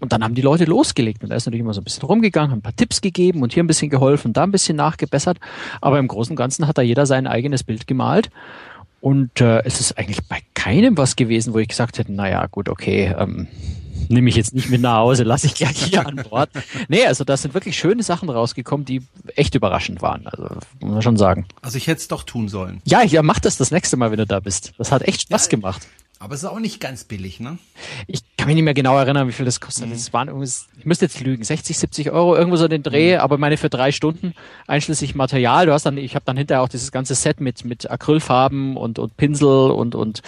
Und 0.00 0.12
dann 0.12 0.22
haben 0.22 0.34
die 0.34 0.42
Leute 0.42 0.66
losgelegt. 0.66 1.24
Und 1.24 1.30
er 1.30 1.38
ist 1.38 1.46
natürlich 1.46 1.62
immer 1.62 1.72
so 1.72 1.80
ein 1.80 1.84
bisschen 1.84 2.04
rumgegangen, 2.04 2.50
hat 2.50 2.58
ein 2.58 2.62
paar 2.62 2.76
Tipps 2.76 3.00
gegeben 3.00 3.40
und 3.40 3.54
hier 3.54 3.64
ein 3.64 3.66
bisschen 3.66 3.88
geholfen, 3.88 4.34
da 4.34 4.42
ein 4.42 4.52
bisschen 4.52 4.76
nachgebessert. 4.76 5.38
Aber 5.80 5.98
im 5.98 6.08
Großen 6.08 6.32
und 6.32 6.36
Ganzen 6.36 6.66
hat 6.66 6.76
da 6.76 6.82
jeder 6.82 7.06
sein 7.06 7.26
eigenes 7.26 7.64
Bild 7.70 7.86
gemalt. 7.86 8.30
Und 9.00 9.40
äh, 9.40 9.62
es 9.64 9.78
ist 9.78 9.96
eigentlich 9.96 10.26
bei 10.28 10.40
keinem 10.54 10.98
was 10.98 11.14
gewesen, 11.14 11.54
wo 11.54 11.58
ich 11.58 11.68
gesagt 11.68 11.98
hätte, 11.98 12.12
naja, 12.12 12.46
gut, 12.50 12.68
okay, 12.68 13.14
ähm, 13.16 13.46
nehme 14.08 14.28
ich 14.28 14.34
jetzt 14.34 14.52
nicht 14.52 14.70
mit 14.70 14.80
nach 14.80 14.96
Hause, 14.96 15.22
lasse 15.22 15.46
ich 15.46 15.54
gleich 15.54 15.84
hier 15.84 16.04
an 16.04 16.16
Bord. 16.16 16.50
Nee, 16.88 17.06
also 17.06 17.22
da 17.22 17.36
sind 17.36 17.54
wirklich 17.54 17.78
schöne 17.78 18.02
Sachen 18.02 18.28
rausgekommen, 18.28 18.84
die 18.84 19.02
echt 19.36 19.54
überraschend 19.54 20.02
waren. 20.02 20.26
Also 20.26 20.48
muss 20.80 20.92
man 20.94 21.02
schon 21.02 21.16
sagen. 21.16 21.46
Also 21.62 21.78
ich 21.78 21.86
hätte 21.86 22.00
es 22.00 22.08
doch 22.08 22.24
tun 22.24 22.48
sollen. 22.48 22.82
Ja, 22.84 23.02
ja, 23.02 23.22
mach 23.22 23.38
das 23.38 23.56
das 23.56 23.70
nächste 23.70 23.96
Mal, 23.96 24.10
wenn 24.10 24.18
du 24.18 24.26
da 24.26 24.40
bist. 24.40 24.72
Das 24.78 24.90
hat 24.90 25.02
echt 25.02 25.22
Spaß 25.22 25.46
ja, 25.46 25.50
gemacht. 25.50 25.86
Aber 26.22 26.34
es 26.34 26.42
ist 26.42 26.48
auch 26.50 26.60
nicht 26.60 26.80
ganz 26.80 27.04
billig, 27.04 27.40
ne? 27.40 27.56
Ich 28.06 28.20
kann 28.36 28.46
mich 28.46 28.54
nicht 28.54 28.64
mehr 28.64 28.74
genau 28.74 28.98
erinnern, 28.98 29.26
wie 29.26 29.32
viel 29.32 29.46
das 29.46 29.58
kostet. 29.58 29.86
Mhm. 29.86 29.92
Das 29.92 30.12
waren 30.12 30.28
ich 30.78 30.84
müsste 30.84 31.06
jetzt 31.06 31.18
lügen, 31.22 31.42
60, 31.42 31.78
70 31.78 32.10
Euro, 32.10 32.36
irgendwo 32.36 32.56
so 32.56 32.68
den 32.68 32.82
Dreh, 32.82 33.14
mhm. 33.14 33.20
aber 33.22 33.38
meine 33.38 33.56
für 33.56 33.70
drei 33.70 33.90
Stunden, 33.90 34.34
einschließlich 34.66 35.14
Material. 35.14 35.64
Du 35.64 35.72
hast 35.72 35.86
dann, 35.86 35.96
ich 35.96 36.14
habe 36.14 36.26
dann 36.26 36.36
hinterher 36.36 36.62
auch 36.62 36.68
dieses 36.68 36.92
ganze 36.92 37.14
Set 37.14 37.40
mit, 37.40 37.64
mit 37.64 37.90
Acrylfarben 37.90 38.76
und, 38.76 38.98
und 38.98 39.16
Pinsel 39.16 39.70
und, 39.70 39.94
und 39.94 40.20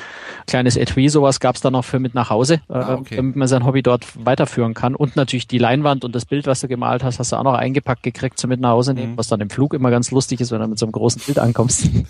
kleines 0.46 0.78
Etui, 0.78 1.10
sowas 1.10 1.40
gab's 1.40 1.60
dann 1.60 1.74
noch 1.74 1.84
für 1.84 1.98
mit 1.98 2.14
nach 2.14 2.30
Hause, 2.30 2.62
äh, 2.70 2.72
ah, 2.72 2.94
okay. 2.94 3.16
damit 3.16 3.36
man 3.36 3.46
sein 3.46 3.66
Hobby 3.66 3.82
dort 3.82 4.06
weiterführen 4.24 4.72
kann. 4.72 4.94
Und 4.94 5.16
natürlich 5.16 5.46
die 5.46 5.58
Leinwand 5.58 6.06
und 6.06 6.14
das 6.14 6.24
Bild, 6.24 6.46
was 6.46 6.60
du 6.60 6.68
gemalt 6.68 7.04
hast, 7.04 7.18
hast 7.18 7.32
du 7.32 7.36
auch 7.36 7.44
noch 7.44 7.52
eingepackt 7.52 8.02
gekriegt 8.02 8.38
zum 8.38 8.48
mit 8.48 8.60
nach 8.60 8.70
Hause 8.70 8.94
nehmen, 8.94 9.12
mhm. 9.12 9.18
was 9.18 9.28
dann 9.28 9.42
im 9.42 9.50
Flug 9.50 9.74
immer 9.74 9.90
ganz 9.90 10.10
lustig 10.10 10.40
ist, 10.40 10.52
wenn 10.52 10.60
du 10.62 10.68
mit 10.68 10.78
so 10.78 10.86
einem 10.86 10.92
großen 10.92 11.20
Bild 11.26 11.38
ankommst. 11.38 11.90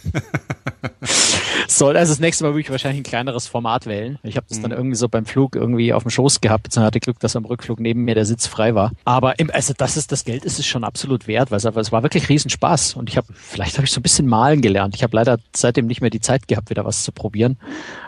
Soll, 1.68 1.96
also 1.96 2.12
das 2.12 2.20
nächste 2.20 2.44
Mal 2.44 2.50
würde 2.50 2.60
ich 2.60 2.70
wahrscheinlich 2.70 3.00
ein 3.00 3.04
kleineres 3.04 3.46
Format 3.46 3.71
wählen. 3.86 4.18
Ich 4.22 4.36
habe 4.36 4.46
das 4.48 4.58
mhm. 4.58 4.62
dann 4.62 4.72
irgendwie 4.72 4.96
so 4.96 5.08
beim 5.08 5.26
Flug 5.26 5.56
irgendwie 5.56 5.92
auf 5.92 6.02
dem 6.02 6.10
Schoß 6.10 6.40
gehabt, 6.40 6.64
beziehungsweise 6.64 6.86
hatte 6.86 7.00
Glück, 7.00 7.18
dass 7.20 7.36
am 7.36 7.44
Rückflug 7.44 7.80
neben 7.80 8.04
mir 8.04 8.14
der 8.14 8.24
Sitz 8.24 8.46
frei 8.46 8.74
war. 8.74 8.92
Aber 9.04 9.38
im, 9.38 9.50
also 9.50 9.74
das 9.76 9.96
ist 9.96 10.12
das 10.12 10.24
Geld 10.24 10.44
ist 10.44 10.58
es 10.58 10.66
schon 10.66 10.84
absolut 10.84 11.26
wert, 11.26 11.50
weil 11.50 11.58
es, 11.58 11.64
es 11.64 11.92
war 11.92 12.02
wirklich 12.02 12.28
Riesenspaß. 12.28 12.94
Und 12.94 13.08
ich 13.08 13.16
habe, 13.16 13.26
vielleicht 13.34 13.76
habe 13.76 13.84
ich 13.84 13.92
so 13.92 14.00
ein 14.00 14.02
bisschen 14.02 14.26
malen 14.26 14.60
gelernt. 14.60 14.94
Ich 14.94 15.02
habe 15.02 15.16
leider 15.16 15.38
seitdem 15.54 15.86
nicht 15.86 16.00
mehr 16.00 16.10
die 16.10 16.20
Zeit 16.20 16.48
gehabt, 16.48 16.70
wieder 16.70 16.84
was 16.84 17.04
zu 17.04 17.12
probieren. 17.12 17.58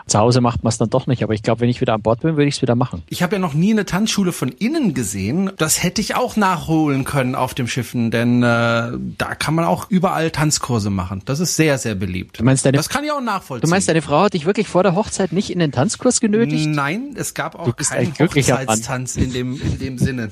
Zu 0.07 0.19
Hause 0.19 0.39
macht 0.39 0.63
man 0.63 0.69
es 0.69 0.77
dann 0.77 0.89
doch 0.89 1.07
nicht, 1.07 1.23
aber 1.23 1.33
ich 1.33 1.41
glaube, 1.41 1.61
wenn 1.61 1.69
ich 1.69 1.81
wieder 1.81 1.93
an 1.93 2.01
Bord 2.01 2.21
bin, 2.21 2.37
würde 2.37 2.47
ich 2.47 2.55
es 2.55 2.61
wieder 2.61 2.75
machen. 2.75 3.03
Ich 3.09 3.23
habe 3.23 3.35
ja 3.35 3.39
noch 3.39 3.53
nie 3.53 3.71
eine 3.71 3.85
Tanzschule 3.85 4.31
von 4.31 4.49
innen 4.49 4.93
gesehen. 4.93 5.51
Das 5.57 5.81
hätte 5.81 5.99
ich 5.99 6.15
auch 6.15 6.35
nachholen 6.35 7.05
können 7.05 7.33
auf 7.33 7.55
dem 7.55 7.67
Schiffen, 7.67 8.11
denn 8.11 8.43
äh, 8.43 8.45
da 8.45 9.35
kann 9.37 9.55
man 9.55 9.65
auch 9.65 9.89
überall 9.89 10.29
Tanzkurse 10.29 10.91
machen. 10.91 11.23
Das 11.25 11.39
ist 11.39 11.55
sehr, 11.55 11.79
sehr 11.79 11.95
beliebt. 11.95 12.39
Du 12.39 12.43
meinst 12.43 12.65
deine, 12.65 12.77
das 12.77 12.89
kann 12.89 13.03
ich 13.03 13.11
auch 13.11 13.21
nachvollziehen. 13.21 13.67
Du 13.67 13.69
meinst, 13.69 13.89
deine 13.89 14.03
Frau 14.03 14.21
hat 14.21 14.33
dich 14.33 14.45
wirklich 14.45 14.67
vor 14.67 14.83
der 14.83 14.93
Hochzeit 14.93 15.31
nicht 15.31 15.49
in 15.49 15.57
den 15.57 15.71
Tanzkurs 15.71 16.19
genötigt? 16.19 16.67
Nein, 16.67 17.15
es 17.15 17.33
gab 17.33 17.55
auch 17.55 17.75
keinen 17.75 18.13
Hochzeitstanz 18.17 19.15
in 19.15 19.33
dem, 19.33 19.59
in 19.59 19.79
dem 19.79 19.97
Sinne. 19.97 20.29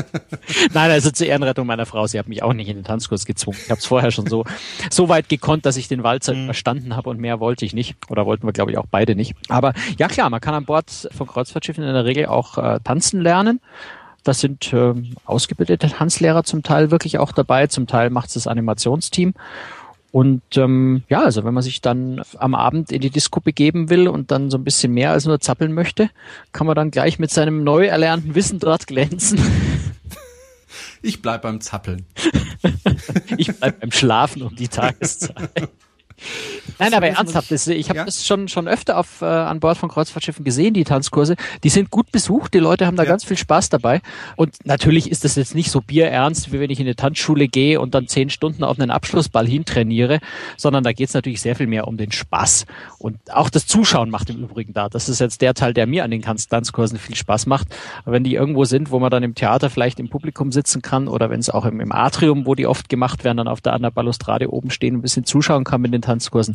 Nein, 0.74 0.90
also 0.90 1.10
zur 1.10 1.26
Ehrenrettung 1.26 1.66
meiner 1.66 1.86
Frau, 1.86 2.06
sie 2.06 2.18
hat 2.18 2.28
mich 2.28 2.42
auch 2.42 2.52
nicht 2.52 2.68
in 2.68 2.76
den 2.76 2.84
Tanzkurs 2.84 3.24
gezwungen. 3.24 3.58
Ich 3.64 3.70
habe 3.70 3.78
es 3.78 3.86
vorher 3.86 4.10
schon 4.10 4.26
so, 4.26 4.44
so 4.90 5.08
weit 5.08 5.28
gekonnt, 5.30 5.64
dass 5.64 5.76
ich 5.76 5.88
den 5.88 6.02
Walzer 6.02 6.34
mhm. 6.34 6.44
verstanden 6.46 6.96
habe 6.96 7.08
und 7.08 7.18
mehr 7.18 7.40
wollte 7.40 7.64
ich 7.64 7.72
nicht. 7.72 7.96
Oder 8.10 8.26
wollten 8.26 8.46
wir, 8.46 8.52
glaube 8.52 8.72
ich, 8.72 8.78
auch 8.78 8.89
beide 8.90 9.14
nicht. 9.14 9.34
Aber 9.48 9.72
ja 9.98 10.08
klar, 10.08 10.30
man 10.30 10.40
kann 10.40 10.54
an 10.54 10.64
Bord 10.64 11.08
von 11.12 11.26
Kreuzfahrtschiffen 11.26 11.84
in 11.84 11.92
der 11.92 12.04
Regel 12.04 12.26
auch 12.26 12.58
äh, 12.58 12.80
tanzen 12.82 13.20
lernen. 13.20 13.60
Das 14.24 14.40
sind 14.40 14.72
äh, 14.72 14.94
ausgebildete 15.24 15.88
Tanzlehrer 15.88 16.44
zum 16.44 16.62
Teil 16.62 16.90
wirklich 16.90 17.18
auch 17.18 17.32
dabei, 17.32 17.66
zum 17.68 17.86
Teil 17.86 18.10
macht 18.10 18.28
es 18.28 18.34
das 18.34 18.46
Animationsteam. 18.46 19.34
Und 20.12 20.42
ähm, 20.56 21.04
ja, 21.08 21.22
also 21.22 21.44
wenn 21.44 21.54
man 21.54 21.62
sich 21.62 21.80
dann 21.80 22.20
am 22.36 22.54
Abend 22.54 22.90
in 22.90 23.00
die 23.00 23.10
Disco 23.10 23.40
begeben 23.40 23.90
will 23.90 24.08
und 24.08 24.32
dann 24.32 24.50
so 24.50 24.58
ein 24.58 24.64
bisschen 24.64 24.92
mehr 24.92 25.12
als 25.12 25.24
nur 25.24 25.40
zappeln 25.40 25.72
möchte, 25.72 26.10
kann 26.52 26.66
man 26.66 26.74
dann 26.74 26.90
gleich 26.90 27.18
mit 27.18 27.30
seinem 27.30 27.62
neu 27.62 27.86
erlernten 27.86 28.34
Wissen 28.34 28.58
dort 28.58 28.86
glänzen. 28.86 29.40
Ich 31.02 31.22
bleib 31.22 31.42
beim 31.42 31.60
Zappeln. 31.60 32.04
ich 33.36 33.56
bleib 33.56 33.80
beim 33.80 33.90
Schlafen 33.90 34.42
um 34.42 34.54
die 34.54 34.68
Tageszeit. 34.68 35.50
Nein, 36.78 36.94
aber 36.94 37.08
ernsthaft, 37.08 37.50
das, 37.50 37.66
ich 37.66 37.88
habe 37.88 37.98
ja? 37.98 38.04
das 38.04 38.26
schon 38.26 38.48
schon 38.48 38.68
öfter 38.68 38.98
auf 38.98 39.22
äh, 39.22 39.24
an 39.24 39.60
Bord 39.60 39.78
von 39.78 39.88
Kreuzfahrtschiffen 39.88 40.44
gesehen, 40.44 40.74
die 40.74 40.84
Tanzkurse. 40.84 41.36
Die 41.64 41.68
sind 41.68 41.90
gut 41.90 42.10
besucht, 42.12 42.54
die 42.54 42.58
Leute 42.58 42.86
haben 42.86 42.96
da 42.96 43.04
ja. 43.04 43.08
ganz 43.08 43.24
viel 43.24 43.36
Spaß 43.36 43.68
dabei. 43.68 44.00
Und 44.36 44.56
natürlich 44.64 45.10
ist 45.10 45.24
das 45.24 45.36
jetzt 45.36 45.54
nicht 45.54 45.70
so 45.70 45.80
bierernst, 45.80 46.52
wie 46.52 46.60
wenn 46.60 46.70
ich 46.70 46.80
in 46.80 46.86
eine 46.86 46.96
Tanzschule 46.96 47.48
gehe 47.48 47.80
und 47.80 47.94
dann 47.94 48.06
zehn 48.06 48.30
Stunden 48.30 48.64
auf 48.64 48.78
einen 48.78 48.90
Abschlussball 48.90 49.46
hintrainiere, 49.46 50.20
sondern 50.56 50.84
da 50.84 50.92
geht 50.92 51.08
es 51.08 51.14
natürlich 51.14 51.40
sehr 51.40 51.56
viel 51.56 51.66
mehr 51.66 51.88
um 51.88 51.96
den 51.96 52.12
Spaß. 52.12 52.66
Und 52.98 53.18
auch 53.32 53.50
das 53.50 53.66
Zuschauen 53.66 54.10
macht 54.10 54.30
im 54.30 54.38
Übrigen 54.38 54.72
da. 54.72 54.88
Das 54.88 55.08
ist 55.08 55.20
jetzt 55.20 55.40
der 55.42 55.54
Teil, 55.54 55.74
der 55.74 55.86
mir 55.86 56.04
an 56.04 56.10
den 56.10 56.22
Tanzkursen 56.22 56.98
viel 56.98 57.16
Spaß 57.16 57.46
macht. 57.46 57.68
Aber 58.04 58.12
wenn 58.12 58.24
die 58.24 58.34
irgendwo 58.34 58.64
sind, 58.64 58.90
wo 58.90 58.98
man 58.98 59.10
dann 59.10 59.22
im 59.22 59.34
Theater 59.34 59.70
vielleicht 59.70 60.00
im 60.00 60.08
Publikum 60.08 60.52
sitzen 60.52 60.82
kann 60.82 61.08
oder 61.08 61.30
wenn 61.30 61.40
es 61.40 61.50
auch 61.50 61.64
im, 61.64 61.80
im 61.80 61.92
Atrium, 61.92 62.46
wo 62.46 62.54
die 62.54 62.66
oft 62.66 62.88
gemacht 62.88 63.24
werden, 63.24 63.38
dann 63.38 63.48
auf 63.48 63.60
der, 63.60 63.72
an 63.72 63.82
der 63.82 63.90
Balustrade 63.90 64.52
oben 64.52 64.70
stehen 64.70 64.94
und 64.94 65.00
ein 65.00 65.02
bisschen 65.02 65.24
zuschauen 65.24 65.64
kann 65.64 65.80
mit 65.80 65.92
den 65.92 66.02
Tanzkursen, 66.02 66.54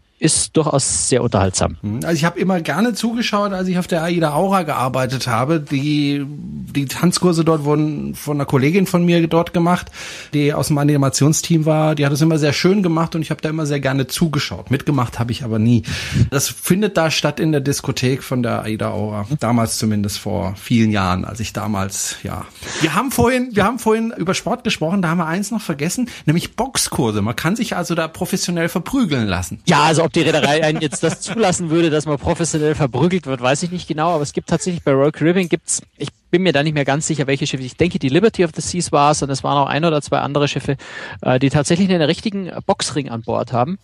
ist 0.21 0.55
durchaus 0.55 1.09
sehr 1.09 1.23
unterhaltsam. 1.23 1.77
Mhm. 1.81 2.01
Also 2.03 2.13
ich 2.13 2.25
habe 2.25 2.39
immer 2.39 2.61
gerne 2.61 2.93
zugeschaut, 2.93 3.53
als 3.53 3.67
ich 3.67 3.79
auf 3.79 3.87
der 3.87 4.03
AIDA 4.03 4.33
Aura 4.33 4.61
gearbeitet 4.61 5.25
habe. 5.25 5.59
Die, 5.59 6.23
die 6.27 6.85
Tanzkurse 6.85 7.43
dort 7.43 7.63
wurden 7.63 8.13
von 8.13 8.37
einer 8.37 8.45
Kollegin 8.45 8.85
von 8.85 9.03
mir 9.03 9.27
dort 9.27 9.51
gemacht, 9.51 9.87
die 10.35 10.53
aus 10.53 10.67
dem 10.67 10.77
Animationsteam 10.77 11.65
war. 11.65 11.95
Die 11.95 12.05
hat 12.05 12.13
es 12.13 12.21
immer 12.21 12.37
sehr 12.37 12.53
schön 12.53 12.83
gemacht 12.83 13.15
und 13.15 13.23
ich 13.23 13.31
habe 13.31 13.41
da 13.41 13.49
immer 13.49 13.65
sehr 13.65 13.79
gerne 13.79 14.05
zugeschaut. 14.05 14.69
Mitgemacht 14.69 15.17
habe 15.17 15.31
ich 15.31 15.43
aber 15.43 15.57
nie. 15.57 15.81
Das 16.29 16.49
findet 16.49 16.97
da 16.97 17.09
statt 17.09 17.39
in 17.39 17.51
der 17.51 17.61
Diskothek 17.61 18.21
von 18.21 18.43
der 18.43 18.61
AIDA 18.61 18.91
Aura. 18.91 19.25
Damals 19.39 19.79
zumindest 19.79 20.19
vor 20.19 20.53
vielen 20.55 20.91
Jahren, 20.91 21.25
als 21.25 21.39
ich 21.39 21.51
damals, 21.51 22.17
ja. 22.21 22.45
Wir 22.81 22.93
haben 22.93 23.09
vorhin, 23.09 23.55
wir 23.55 23.63
haben 23.63 23.79
vorhin 23.79 24.13
über 24.15 24.35
Sport 24.35 24.63
gesprochen, 24.63 25.01
da 25.01 25.09
haben 25.09 25.17
wir 25.17 25.25
eins 25.25 25.49
noch 25.49 25.61
vergessen, 25.61 26.09
nämlich 26.27 26.55
Boxkurse. 26.55 27.23
Man 27.23 27.35
kann 27.35 27.55
sich 27.55 27.75
also 27.75 27.95
da 27.95 28.07
professionell 28.07 28.69
verprügeln 28.69 29.27
lassen. 29.27 29.61
Ja, 29.65 29.81
also 29.81 30.10
ob 30.11 30.13
die 30.13 30.21
Reederei 30.21 30.61
einen 30.61 30.81
jetzt 30.81 31.03
das 31.03 31.21
zulassen 31.21 31.69
würde, 31.69 31.89
dass 31.89 32.05
man 32.05 32.17
professionell 32.17 32.75
verprügelt 32.75 33.27
wird, 33.27 33.39
weiß 33.39 33.63
ich 33.63 33.71
nicht 33.71 33.87
genau, 33.87 34.09
aber 34.09 34.23
es 34.23 34.33
gibt 34.33 34.49
tatsächlich 34.49 34.83
bei 34.83 34.91
Royal 34.91 35.13
Caribbean 35.13 35.47
gibt's, 35.47 35.81
ich 35.97 36.09
bin 36.31 36.43
mir 36.43 36.53
da 36.53 36.63
nicht 36.63 36.73
mehr 36.73 36.85
ganz 36.85 37.05
sicher, 37.05 37.27
welche 37.27 37.45
Schiffe. 37.45 37.63
Ich 37.63 37.75
denke, 37.75 37.99
die 37.99 38.09
Liberty 38.09 38.43
of 38.43 38.51
the 38.55 38.61
Seas 38.61 38.91
war 38.91 39.11
es 39.11 39.21
und 39.21 39.29
es 39.29 39.43
waren 39.43 39.57
auch 39.57 39.67
ein 39.67 39.85
oder 39.85 40.01
zwei 40.01 40.19
andere 40.19 40.47
Schiffe, 40.47 40.77
äh, 41.21 41.37
die 41.37 41.49
tatsächlich 41.49 41.89
einen 41.89 42.01
richtigen 42.01 42.49
Boxring 42.65 43.09
an 43.09 43.21
Bord 43.21 43.53
haben, 43.53 43.77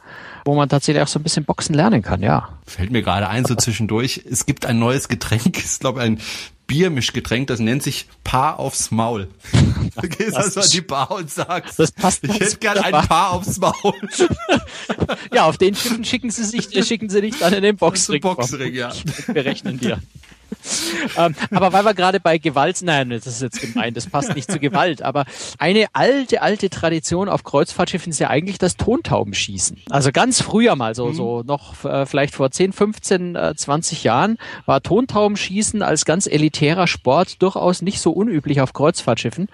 wo 0.45 0.55
man 0.55 0.69
tatsächlich 0.69 1.03
auch 1.03 1.07
so 1.07 1.19
ein 1.19 1.23
bisschen 1.23 1.45
Boxen 1.45 1.75
lernen 1.75 2.01
kann, 2.01 2.23
ja. 2.23 2.49
Fällt 2.65 2.91
mir 2.91 3.03
gerade 3.03 3.27
ein, 3.27 3.45
so 3.45 3.55
zwischendurch. 3.55 4.21
Es 4.29 4.45
gibt 4.45 4.65
ein 4.65 4.79
neues 4.79 5.09
Getränk, 5.09 5.57
ist 5.63 5.81
glaube 5.81 6.01
ein 6.01 6.19
Biermischgetränk, 6.67 7.47
das 7.47 7.59
nennt 7.59 7.81
sich 7.81 8.07
Paar 8.25 8.59
aufs 8.59 8.91
Maul. 8.91 9.29
Du 10.01 10.07
gehst 10.09 10.35
also 10.35 10.59
an 10.59 10.67
die 10.69 10.81
Bar 10.81 11.11
und 11.11 11.31
sagst, 11.31 11.79
das 11.79 11.93
passt 11.93 12.25
ich 12.25 12.39
hätte 12.39 12.57
gern 12.57 12.77
ein 12.77 13.07
Paar 13.07 13.31
aufs 13.31 13.57
Maul. 13.57 13.93
ja, 15.33 15.45
auf 15.45 15.57
den 15.57 15.75
Schiffen 15.75 16.03
schicken 16.03 16.29
sie 16.29 16.43
sich, 16.43 16.67
schicken 16.85 17.09
sie 17.09 17.21
dich 17.21 17.39
dann 17.39 17.53
in 17.53 17.63
den 17.63 17.77
Boxring. 17.77 18.19
Boxring, 18.19 18.73
ja. 18.73 18.91
Wir 19.27 19.45
rechnen 19.45 19.79
dir. 19.79 20.01
ähm, 21.17 21.35
aber 21.51 21.73
weil 21.73 21.85
wir 21.85 21.93
gerade 21.93 22.19
bei 22.19 22.37
Gewalt, 22.37 22.79
nein, 22.81 23.09
das 23.09 23.27
ist 23.27 23.41
jetzt 23.41 23.61
gemeint, 23.61 23.97
das 23.97 24.07
passt 24.07 24.35
nicht 24.35 24.51
zu 24.51 24.59
Gewalt, 24.59 25.01
aber 25.01 25.25
eine 25.57 25.87
alte, 25.93 26.41
alte 26.41 26.69
Tradition 26.69 27.29
auf 27.29 27.43
Kreuzfahrtschiffen 27.43 28.11
ist 28.11 28.19
ja 28.19 28.29
eigentlich 28.29 28.57
das 28.57 28.77
Tontaubenschießen. 28.77 29.81
Also 29.89 30.11
ganz 30.11 30.41
früher 30.41 30.75
mal, 30.75 30.95
so, 30.95 31.07
mhm. 31.07 31.13
so 31.13 31.43
noch 31.43 31.85
äh, 31.85 32.05
vielleicht 32.05 32.35
vor 32.35 32.51
10, 32.51 32.73
15, 32.73 33.35
äh, 33.35 33.55
20 33.55 34.03
Jahren, 34.03 34.37
war 34.65 34.81
Tontaubenschießen 34.81 35.81
als 35.81 36.05
ganz 36.05 36.27
elitärer 36.27 36.87
Sport 36.87 37.41
durchaus 37.41 37.81
nicht 37.81 37.99
so 37.99 38.11
unüblich 38.11 38.61
auf 38.61 38.73
Kreuzfahrtschiffen 38.73 39.47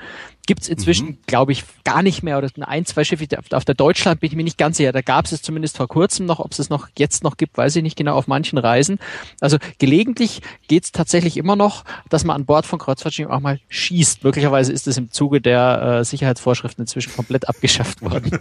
gibt's 0.46 0.68
inzwischen, 0.68 1.08
mhm. 1.08 1.18
glaube 1.26 1.52
ich, 1.52 1.64
gar 1.84 2.04
nicht 2.04 2.24
mehr. 2.24 2.38
Oder 2.38 2.50
ein, 2.62 2.86
zwei 2.86 3.04
Schiffe 3.04 3.26
auf 3.52 3.66
der 3.66 3.76
Deutschland 3.76 4.20
bin 4.20 4.30
ich 4.30 4.36
mir 4.36 4.44
nicht 4.44 4.58
ganz 4.58 4.78
sicher. 4.78 4.92
Da 4.92 5.02
gab 5.02 5.26
es 5.26 5.42
zumindest 5.42 5.78
vor 5.78 5.88
kurzem 5.88 6.26
noch. 6.26 6.40
Ob 6.40 6.52
es 6.52 6.60
es 6.60 6.70
noch 6.70 6.88
jetzt 6.98 7.24
noch 7.24 7.38
gibt, 7.38 7.58
weiß 7.58 7.76
ich 7.76 7.84
nicht 7.84 7.96
genau 7.96 8.16
auf 8.16 8.28
manchen 8.28 8.58
Reisen. 8.58 9.00
Also 9.40 9.58
gelegentlich 9.80 10.42
geht's 10.68 10.92
tatsächlich 10.92 11.38
immer 11.38 11.56
noch, 11.56 11.84
dass 12.10 12.26
man 12.26 12.36
an 12.36 12.46
Bord 12.46 12.66
von 12.66 12.80
Kreuzfahrtschiffen 12.80 13.32
auch 13.32 13.40
mal 13.40 13.60
schießt. 13.70 14.24
Möglicherweise 14.24 14.72
ist 14.74 14.88
es 14.88 14.98
im 14.98 15.12
Zuge 15.12 15.40
der 15.40 16.00
äh, 16.00 16.06
Sicherheitsvorschriften 16.06 16.84
inzwischen 16.84 17.14
komplett 17.14 17.48
abgeschafft 17.48 18.02
worden. 18.02 18.40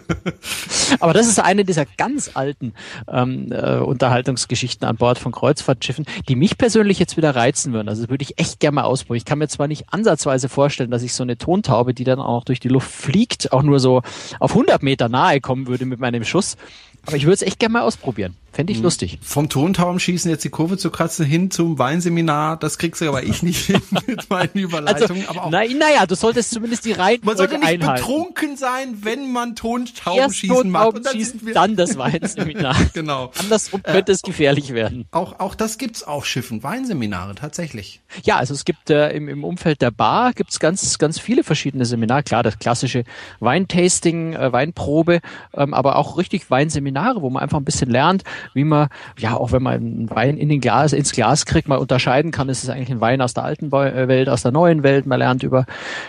Aber 0.99 1.13
das 1.13 1.27
ist 1.27 1.39
eine 1.39 1.63
dieser 1.63 1.85
ganz 1.85 2.31
alten 2.33 2.73
ähm, 3.07 3.51
äh, 3.51 3.77
Unterhaltungsgeschichten 3.77 4.87
an 4.87 4.97
Bord 4.97 5.19
von 5.19 5.31
Kreuzfahrtschiffen, 5.31 6.05
die 6.27 6.35
mich 6.35 6.57
persönlich 6.57 6.99
jetzt 6.99 7.17
wieder 7.17 7.35
reizen 7.35 7.73
würden. 7.73 7.87
Also 7.87 8.03
das 8.03 8.09
würde 8.09 8.23
ich 8.23 8.39
echt 8.39 8.59
gerne 8.59 8.75
mal 8.75 8.83
ausprobieren. 8.83 9.17
Ich 9.17 9.25
kann 9.25 9.39
mir 9.39 9.47
zwar 9.47 9.67
nicht 9.67 9.85
ansatzweise 9.91 10.49
vorstellen, 10.49 10.91
dass 10.91 11.03
ich 11.03 11.13
so 11.13 11.23
eine 11.23 11.37
Tontaube 11.37 11.92
die 11.93 12.03
dann 12.03 12.19
auch 12.19 12.43
durch 12.43 12.59
die 12.59 12.69
Luft 12.69 12.91
fliegt, 12.91 13.51
auch 13.51 13.63
nur 13.63 13.79
so 13.79 14.01
auf 14.39 14.51
100 14.51 14.83
Meter 14.83 15.09
nahe 15.09 15.41
kommen 15.41 15.67
würde 15.67 15.85
mit 15.85 15.99
meinem 15.99 16.23
Schuss. 16.23 16.57
Aber 17.05 17.15
ich 17.15 17.23
würde 17.23 17.35
es 17.35 17.41
echt 17.41 17.59
gerne 17.59 17.73
mal 17.73 17.81
ausprobieren. 17.81 18.35
Fände 18.53 18.71
ich 18.71 18.77
Mhm. 18.79 18.83
lustig. 18.85 19.19
Vom 19.21 19.49
Tontaum 19.49 19.99
schießen 19.99 20.29
jetzt 20.31 20.43
die 20.43 20.49
Kurve 20.49 20.77
zu 20.77 20.91
kratzen 20.91 21.25
hin 21.25 21.51
zum 21.51 21.79
Weinseminar, 21.79 22.55
das 22.57 22.77
kriegst 22.77 23.01
du 23.01 23.07
aber 23.09 23.23
ich 23.23 23.43
nicht 23.43 23.65
hin 23.65 23.81
mit 24.07 24.29
meinen 24.29 24.49
Also, 24.53 24.59
Überleitungen. 24.59 25.27
aber 25.27 25.45
auch 25.45 25.49
nein, 25.49 25.77
naja, 25.77 26.05
du 26.05 26.15
solltest 26.15 26.51
zumindest 26.51 26.85
die 26.85 26.91
Reihenfolge 26.91 27.25
man 27.25 27.37
sollte 27.37 27.57
nicht 27.57 27.67
einhalten. 27.67 28.01
betrunken 28.05 28.55
sein, 28.57 28.99
wenn 29.01 29.31
man 29.31 29.49
Erst 29.49 29.57
Tontaubenschießen 29.59 30.69
macht. 30.69 30.93
Und 30.95 31.05
dann 31.05 31.19
sind 31.19 31.45
wir- 31.45 31.53
dann 31.53 31.75
das 31.75 31.97
Weinseminar. 31.97 32.75
Genau. 32.93 33.31
Andersrum 33.39 33.81
könnte 33.81 34.11
es 34.11 34.21
gefährlich 34.21 34.73
werden. 34.73 35.05
Auch, 35.11 35.39
auch 35.39 35.55
das 35.55 35.77
gibt's 35.79 36.03
auf 36.03 36.25
Schiffen, 36.27 36.61
Weinseminare 36.63 37.33
tatsächlich. 37.35 38.01
Ja, 38.23 38.37
also 38.37 38.53
es 38.53 38.65
gibt 38.65 38.89
äh, 38.91 39.09
im, 39.11 39.27
im 39.27 39.43
Umfeld 39.43 39.81
der 39.81 39.89
Bar 39.91 40.33
gibt's 40.33 40.59
ganz, 40.59 40.97
ganz 40.99 41.19
viele 41.19 41.43
verschiedene 41.43 41.85
Seminare. 41.85 42.21
Klar, 42.23 42.43
das 42.43 42.59
klassische 42.59 43.03
Weintasting, 43.39 44.33
äh, 44.33 44.51
Weinprobe, 44.51 45.21
ähm, 45.55 45.73
aber 45.73 45.95
auch 45.95 46.17
richtig 46.17 46.49
Weinseminare, 46.49 47.21
wo 47.21 47.29
man 47.29 47.41
einfach 47.43 47.57
ein 47.57 47.63
bisschen 47.65 47.89
lernt, 47.89 48.23
wie 48.53 48.63
man, 48.63 48.89
ja, 49.17 49.35
auch 49.35 49.51
wenn 49.51 49.63
man 49.63 49.73
einen 49.75 50.09
Wein 50.09 50.37
in 50.37 50.49
den 50.49 50.61
Glas, 50.61 50.93
ins 50.93 51.11
Glas 51.11 51.45
kriegt, 51.45 51.67
mal 51.67 51.77
unterscheiden 51.77 52.31
kann, 52.31 52.49
ist 52.49 52.63
es 52.63 52.69
eigentlich 52.69 52.91
ein 52.91 53.01
Wein 53.01 53.21
aus 53.21 53.33
der 53.33 53.43
alten 53.43 53.67
äh, 53.67 54.07
Welt, 54.07 54.29
aus 54.29 54.43
der 54.43 54.51
neuen 54.51 54.83
Welt. 54.83 55.05
Man 55.05 55.19
lernt 55.19 55.43
über 55.43 55.65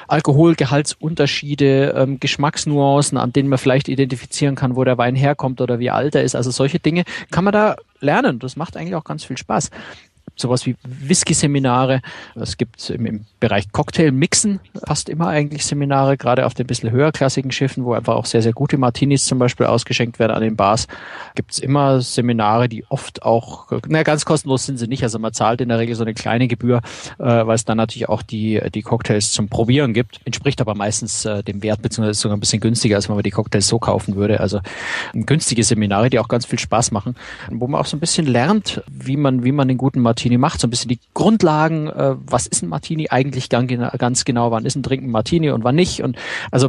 Alkoholgehaltsunterschiede, 0.09 1.94
ähm, 1.97 2.20
Geschmacksnuancen, 2.20 3.18
an 3.18 3.33
denen 3.33 3.49
man 3.49 3.59
vielleicht 3.59 3.88
identifizieren 3.88 4.55
kann, 4.55 4.77
wo 4.77 4.85
der 4.85 4.99
Wein 4.99 5.14
herkommt 5.16 5.61
oder 5.61 5.79
wie 5.79 5.90
alt 5.90 6.14
er 6.14 6.23
ist. 6.23 6.35
Also 6.35 6.51
solche 6.51 6.79
Dinge 6.79 7.05
kann 7.31 7.44
man 7.44 7.53
da 7.53 7.77
lernen. 8.01 8.38
Das 8.38 8.57
macht 8.57 8.77
eigentlich 8.77 8.94
auch 8.94 9.05
ganz 9.05 9.25
viel 9.25 9.38
Spaß 9.38 9.70
sowas 10.37 10.66
wie 10.66 10.77
Whisky-Seminare. 10.83 12.01
Es 12.35 12.57
gibt 12.57 12.90
im, 12.90 13.07
im 13.07 13.27
Bereich 13.40 13.70
Cocktail-Mixen 13.73 14.61
fast 14.87 15.09
immer 15.09 15.29
eigentlich 15.29 15.64
Seminare, 15.64 16.16
gerade 16.16 16.47
auf 16.47 16.55
den 16.55 16.66
bisschen 16.66 16.90
höherklassigen 16.90 17.53
Schiffen, 17.53 17.85
wo 17.85 17.92
einfach 17.94 18.14
auch 18.14 18.27
sehr, 18.27 18.42
sehr 18.42 18.53
gute 18.53 18.79
Martinis 18.79 19.25
zum 19.25 19.38
Beispiel 19.38 19.66
ausgeschenkt 19.66 20.18
werden 20.18 20.33
an 20.33 20.42
den 20.42 20.57
Bars. 20.57 20.87
Gibt 21.35 21.53
es 21.53 21.59
immer 21.59 22.01
Seminare, 22.01 22.68
die 22.68 22.85
oft 22.88 23.23
auch, 23.23 23.70
na 23.87 24.03
ganz 24.03 24.25
kostenlos 24.25 24.66
sind 24.66 24.79
sie 24.79 24.88
nicht, 24.88 25.03
also 25.03 25.18
man 25.18 25.33
zahlt 25.33 25.61
in 25.61 25.68
der 25.68 25.79
Regel 25.79 25.94
so 25.94 26.03
eine 26.03 26.14
kleine 26.14 26.49
Gebühr, 26.49 26.81
äh, 27.18 27.25
weil 27.25 27.55
es 27.55 27.64
dann 27.64 27.77
natürlich 27.77 28.09
auch 28.09 28.23
die, 28.23 28.61
die 28.75 28.83
Cocktails 28.83 29.33
zum 29.33 29.49
Probieren 29.49 29.92
gibt. 29.94 30.20
Entspricht 30.25 30.61
aber 30.61 30.75
meistens 30.75 31.25
äh, 31.25 31.42
dem 31.42 31.62
Wert, 31.62 31.83
beziehungsweise 31.83 32.20
sogar 32.20 32.37
ein 32.37 32.40
bisschen 32.40 32.61
günstiger, 32.61 32.97
als 32.97 33.09
wenn 33.09 33.16
man 33.16 33.23
die 33.23 33.31
Cocktails 33.31 33.68
so 33.68 33.79
kaufen 33.79 34.16
würde. 34.16 34.40
Also 34.40 34.61
ähm, 35.14 35.27
günstige 35.27 35.62
Seminare, 35.62 36.11
die 36.11 36.18
auch 36.18 36.29
ganz 36.29 36.47
viel 36.47 36.59
Spaß 36.59 36.90
machen, 36.90 37.14
wo 37.51 37.66
man 37.66 37.81
auch 37.81 37.87
so 37.87 37.97
ein 37.97 38.01
bisschen 38.01 38.27
lernt, 38.27 38.83
wie 38.90 39.16
man, 39.16 39.44
wie 39.44 39.53
man 39.53 39.68
den 39.68 39.79
guten 39.79 40.01
Martini 40.01 40.24
macht, 40.31 40.61
so 40.61 40.67
ein 40.67 40.71
bisschen 40.71 40.89
die 40.89 41.01
Grundlagen, 41.13 41.89
äh, 41.89 42.17
was 42.27 42.47
ist 42.47 42.63
ein 42.63 42.69
Martini 42.69 43.09
eigentlich 43.11 43.49
ganz 43.49 44.25
genau, 44.25 44.51
wann 44.51 44.65
ist 44.65 44.77
ein 44.77 44.83
Trinken 44.83 45.11
Martini 45.11 45.51
und 45.51 45.65
wann 45.65 45.75
nicht. 45.75 46.03
Und 46.03 46.17
also 46.51 46.69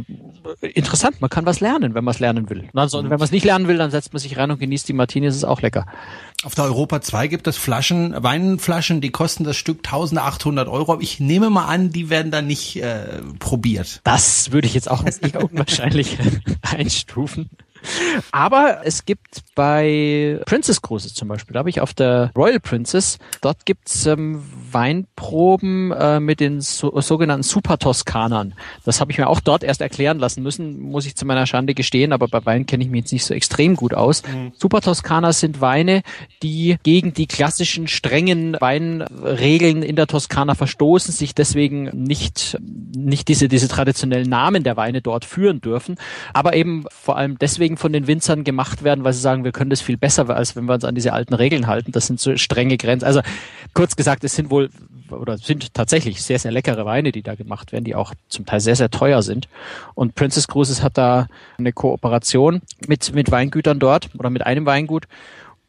äh, 0.60 0.66
interessant, 0.68 1.20
man 1.20 1.30
kann 1.30 1.46
was 1.46 1.60
lernen, 1.60 1.94
wenn 1.94 2.04
man 2.04 2.12
es 2.12 2.20
lernen 2.20 2.48
will. 2.50 2.68
Und 2.72 2.78
ansonsten, 2.78 3.10
wenn 3.10 3.18
man 3.18 3.24
es 3.24 3.32
nicht 3.32 3.44
lernen 3.44 3.68
will, 3.68 3.78
dann 3.78 3.90
setzt 3.90 4.12
man 4.12 4.20
sich 4.20 4.36
rein 4.36 4.50
und 4.50 4.58
genießt 4.58 4.88
die 4.88 4.92
Martini, 4.92 5.26
das 5.26 5.36
ist 5.36 5.44
auch 5.44 5.62
lecker. 5.62 5.86
Auf 6.44 6.54
der 6.54 6.64
Europa 6.64 7.00
2 7.00 7.28
gibt 7.28 7.46
es 7.46 7.56
Flaschen, 7.56 8.14
Weinflaschen, 8.22 9.00
die 9.00 9.10
kosten 9.10 9.44
das 9.44 9.56
Stück 9.56 9.78
1800 9.78 10.68
Euro. 10.68 10.98
Ich 11.00 11.18
nehme 11.18 11.50
mal 11.50 11.66
an, 11.66 11.90
die 11.90 12.10
werden 12.10 12.30
dann 12.30 12.46
nicht 12.46 12.76
äh, 12.76 13.22
probiert. 13.38 14.00
Das 14.04 14.52
würde 14.52 14.66
ich 14.66 14.74
jetzt 14.74 14.90
auch 14.90 15.04
als 15.04 15.18
eher 15.18 15.42
unwahrscheinlich 15.42 16.18
einstufen. 16.62 17.50
Aber 18.32 18.80
es 18.84 19.04
gibt 19.04 19.42
bei 19.54 20.40
Princess 20.46 20.82
Cruises 20.82 21.14
zum 21.14 21.28
Beispiel, 21.28 21.54
da 21.54 21.60
habe 21.60 21.70
ich 21.70 21.80
auf 21.80 21.94
der 21.94 22.30
Royal 22.36 22.60
Princess, 22.60 23.18
dort 23.40 23.64
gibt's 23.66 24.06
ähm, 24.06 24.42
Weinproben 24.70 25.92
äh, 25.92 26.20
mit 26.20 26.40
den 26.40 26.60
so, 26.60 27.00
sogenannten 27.00 27.42
Super 27.42 27.78
Toskanern. 27.78 28.54
Das 28.84 29.00
habe 29.00 29.12
ich 29.12 29.18
mir 29.18 29.28
auch 29.28 29.40
dort 29.40 29.64
erst 29.64 29.80
erklären 29.80 30.18
lassen 30.18 30.42
müssen, 30.42 30.80
muss 30.80 31.06
ich 31.06 31.16
zu 31.16 31.24
meiner 31.26 31.46
Schande 31.46 31.74
gestehen, 31.74 32.12
aber 32.12 32.28
bei 32.28 32.44
Wein 32.44 32.66
kenne 32.66 32.84
ich 32.84 32.90
mich 32.90 33.00
jetzt 33.00 33.12
nicht 33.12 33.24
so 33.24 33.34
extrem 33.34 33.76
gut 33.76 33.94
aus. 33.94 34.22
Super 34.58 34.80
Toskaner 34.80 35.32
sind 35.32 35.60
Weine, 35.60 36.02
die 36.42 36.76
gegen 36.82 37.14
die 37.14 37.26
klassischen 37.26 37.88
strengen 37.88 38.56
Weinregeln 38.60 39.82
in 39.82 39.96
der 39.96 40.06
Toskana 40.06 40.54
verstoßen, 40.54 41.12
sich 41.12 41.34
deswegen 41.34 41.84
nicht, 41.92 42.58
nicht 42.60 43.28
diese, 43.28 43.48
diese 43.48 43.68
traditionellen 43.68 44.28
Namen 44.28 44.62
der 44.62 44.76
Weine 44.76 45.02
dort 45.02 45.24
führen 45.24 45.60
dürfen, 45.60 45.96
aber 46.32 46.54
eben 46.54 46.84
vor 46.90 47.16
allem 47.16 47.38
deswegen 47.38 47.75
von 47.76 47.92
den 47.92 48.06
Winzern 48.06 48.44
gemacht 48.44 48.82
werden, 48.82 49.04
weil 49.04 49.12
sie 49.12 49.20
sagen, 49.20 49.44
wir 49.44 49.52
können 49.52 49.70
das 49.70 49.80
viel 49.80 49.96
besser, 49.96 50.28
als 50.30 50.56
wenn 50.56 50.64
wir 50.66 50.74
uns 50.74 50.84
an 50.84 50.94
diese 50.94 51.12
alten 51.12 51.34
Regeln 51.34 51.66
halten. 51.66 51.92
Das 51.92 52.06
sind 52.06 52.20
so 52.20 52.36
strenge 52.36 52.76
Grenzen. 52.76 53.06
Also 53.06 53.20
kurz 53.74 53.96
gesagt, 53.96 54.24
es 54.24 54.34
sind 54.34 54.50
wohl 54.50 54.70
oder 55.10 55.38
sind 55.38 55.72
tatsächlich 55.74 56.22
sehr, 56.22 56.38
sehr 56.38 56.50
leckere 56.50 56.84
Weine, 56.84 57.12
die 57.12 57.22
da 57.22 57.34
gemacht 57.34 57.72
werden, 57.72 57.84
die 57.84 57.94
auch 57.94 58.14
zum 58.28 58.46
Teil 58.46 58.60
sehr, 58.60 58.76
sehr 58.76 58.90
teuer 58.90 59.22
sind. 59.22 59.48
Und 59.94 60.14
Princess 60.14 60.48
Cruises 60.48 60.82
hat 60.82 60.98
da 60.98 61.28
eine 61.58 61.72
Kooperation 61.72 62.62
mit, 62.86 63.14
mit 63.14 63.30
Weingütern 63.30 63.78
dort 63.78 64.08
oder 64.18 64.30
mit 64.30 64.44
einem 64.44 64.66
Weingut 64.66 65.06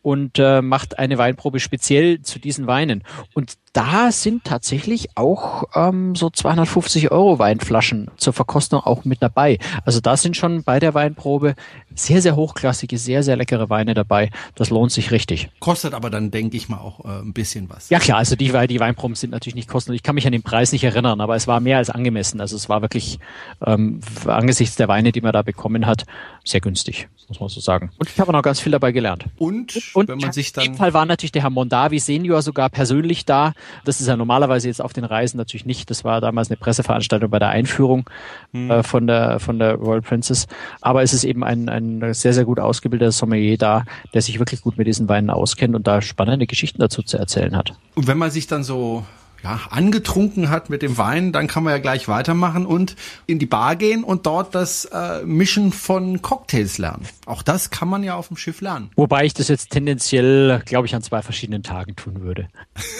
und 0.02 0.39
äh, 0.39 0.62
macht 0.62 1.00
eine 1.00 1.17
Weinprobe 1.17 1.60
speziell 1.60 2.22
zu 2.22 2.39
diesen 2.39 2.65
Weinen. 2.67 3.04
Und 3.34 3.56
da 3.77 4.11
sind 4.11 4.43
tatsächlich 4.43 5.09
auch 5.13 5.65
ähm, 5.75 6.15
so 6.15 6.31
250 6.31 7.11
Euro 7.11 7.37
Weinflaschen 7.37 8.09
zur 8.17 8.33
Verkostung 8.33 8.79
auch 8.79 9.05
mit 9.05 9.21
dabei. 9.21 9.59
Also 9.85 9.99
da 10.01 10.17
sind 10.17 10.35
schon 10.35 10.63
bei 10.63 10.79
der 10.79 10.95
Weinprobe 10.95 11.53
sehr, 11.93 12.23
sehr 12.23 12.35
hochklassige, 12.35 12.97
sehr, 12.97 13.21
sehr 13.21 13.35
leckere 13.35 13.69
Weine 13.69 13.93
dabei. 13.93 14.31
Das 14.55 14.71
lohnt 14.71 14.91
sich 14.91 15.11
richtig. 15.11 15.49
Kostet 15.59 15.93
aber 15.93 16.09
dann, 16.09 16.31
denke 16.31 16.57
ich 16.57 16.69
mal, 16.69 16.79
auch 16.79 17.05
äh, 17.05 17.19
ein 17.19 17.33
bisschen 17.33 17.69
was. 17.69 17.91
Ja 17.91 17.99
klar, 17.99 18.17
also 18.17 18.35
die, 18.35 18.51
die 18.67 18.79
Weinproben 18.79 19.15
sind 19.15 19.29
natürlich 19.29 19.53
nicht 19.53 19.69
kostenlos. 19.69 19.97
Ich 19.97 20.03
kann 20.03 20.15
mich 20.15 20.25
an 20.25 20.31
den 20.31 20.41
Preis 20.41 20.71
nicht 20.71 20.83
erinnern, 20.83 21.21
aber 21.21 21.35
es 21.35 21.45
war 21.45 21.59
mehr 21.59 21.77
als 21.77 21.91
angemessen. 21.91 22.41
Also 22.41 22.55
es 22.55 22.69
war 22.69 22.81
wirklich 22.81 23.19
ähm, 23.63 24.01
angesichts 24.25 24.75
der 24.77 24.87
Weine, 24.87 25.11
die 25.11 25.21
man 25.21 25.33
da 25.33 25.43
bekommen 25.43 25.85
hat, 25.85 26.05
sehr 26.43 26.61
günstig, 26.61 27.09
muss 27.27 27.39
man 27.39 27.49
so 27.49 27.59
sagen. 27.59 27.91
Und 27.99 28.09
ich 28.09 28.19
habe 28.19 28.31
noch 28.31 28.41
ganz 28.41 28.59
viel 28.59 28.71
dabei 28.71 28.91
gelernt. 28.91 29.25
Und, 29.37 29.91
Und 29.93 30.07
wenn 30.07 30.17
man 30.17 30.31
sich 30.31 30.47
in 30.55 30.63
dem 30.63 30.71
dann 30.71 30.77
Fall 30.77 30.93
war 30.95 31.05
natürlich 31.05 31.31
der 31.31 31.43
Herr 31.43 31.51
Mondavi 31.51 31.99
Senior 31.99 32.41
sogar 32.41 32.69
persönlich 32.69 33.25
da. 33.25 33.53
Das 33.86 34.01
ist 34.01 34.08
ja 34.08 34.17
normalerweise 34.17 34.67
jetzt 34.67 34.82
auf 34.82 34.93
den 34.93 35.03
Reisen 35.03 35.38
natürlich 35.38 35.65
nicht. 35.65 35.89
Das 35.89 36.03
war 36.03 36.21
damals 36.21 36.49
eine 36.49 36.58
Presseveranstaltung 36.58 37.30
bei 37.30 37.39
der 37.39 37.49
Einführung 37.49 38.10
äh, 38.53 38.84
von 38.84 39.08
der 39.08 39.39
von 39.39 39.60
der 39.60 39.75
Royal 39.75 40.01
Princess. 40.01 40.47
Aber 40.82 41.03
es 41.03 41.13
ist 41.13 41.23
eben 41.23 41.43
ein, 41.43 41.69
ein 41.69 42.13
sehr, 42.13 42.34
sehr 42.34 42.45
gut 42.45 42.60
ausgebildeter 42.60 43.12
Sommelier 43.12 43.58
da, 43.58 43.84
der 44.13 44.21
sich 44.21 44.39
wirklich 44.39 44.62
gut 44.62 44.77
mit 44.77 44.88
diesen 44.88 45.10
Weinen 45.10 45.30
auskennt 45.30 45.75
und 45.75 45.88
da 45.88 46.01
spannende 46.01 46.47
Geschichten 46.47 46.80
dazu 46.80 47.01
zu 47.01 47.17
erzählen 47.17 47.56
hat. 47.56 47.73
Und 47.95 48.08
wenn 48.08 48.17
man 48.17 48.32
sich 48.32 48.47
dann 48.47 48.63
so 48.63 49.06
ja, 49.43 49.62
angetrunken 49.69 50.50
hat 50.50 50.69
mit 50.69 50.82
dem 50.82 50.97
Wein, 50.97 51.32
dann 51.32 51.47
kann 51.47 51.63
man 51.63 51.73
ja 51.73 51.80
gleich 51.80 52.08
weitermachen 52.08 52.65
und 52.65 52.95
in 53.26 53.39
die 53.39 53.45
Bar 53.45 53.76
gehen 53.76 54.04
und 54.04 54.26
dort 54.26 54.56
das 54.56 54.86
äh, 54.86 55.23
Mischen 55.23 55.71
von 55.71 56.21
Cocktails 56.21 56.78
lernen. 56.78 57.08
Auch 57.26 57.43
das 57.43 57.69
kann 57.69 57.88
man 57.88 58.04
ja 58.04 58.15
auf 58.15 58.28
dem 58.28 58.38
Schiff 58.38 58.62
lernen. 58.62 58.89
Wobei 58.95 59.26
ich 59.26 59.34
das 59.34 59.47
jetzt 59.47 59.71
tendenziell, 59.71 60.62
glaube 60.65 60.88
ich, 60.88 60.95
an 60.95 61.02
zwei 61.02 61.21
verschiedenen 61.21 61.63
Tagen 61.63 61.95
tun 61.95 62.21
würde. 62.21 62.47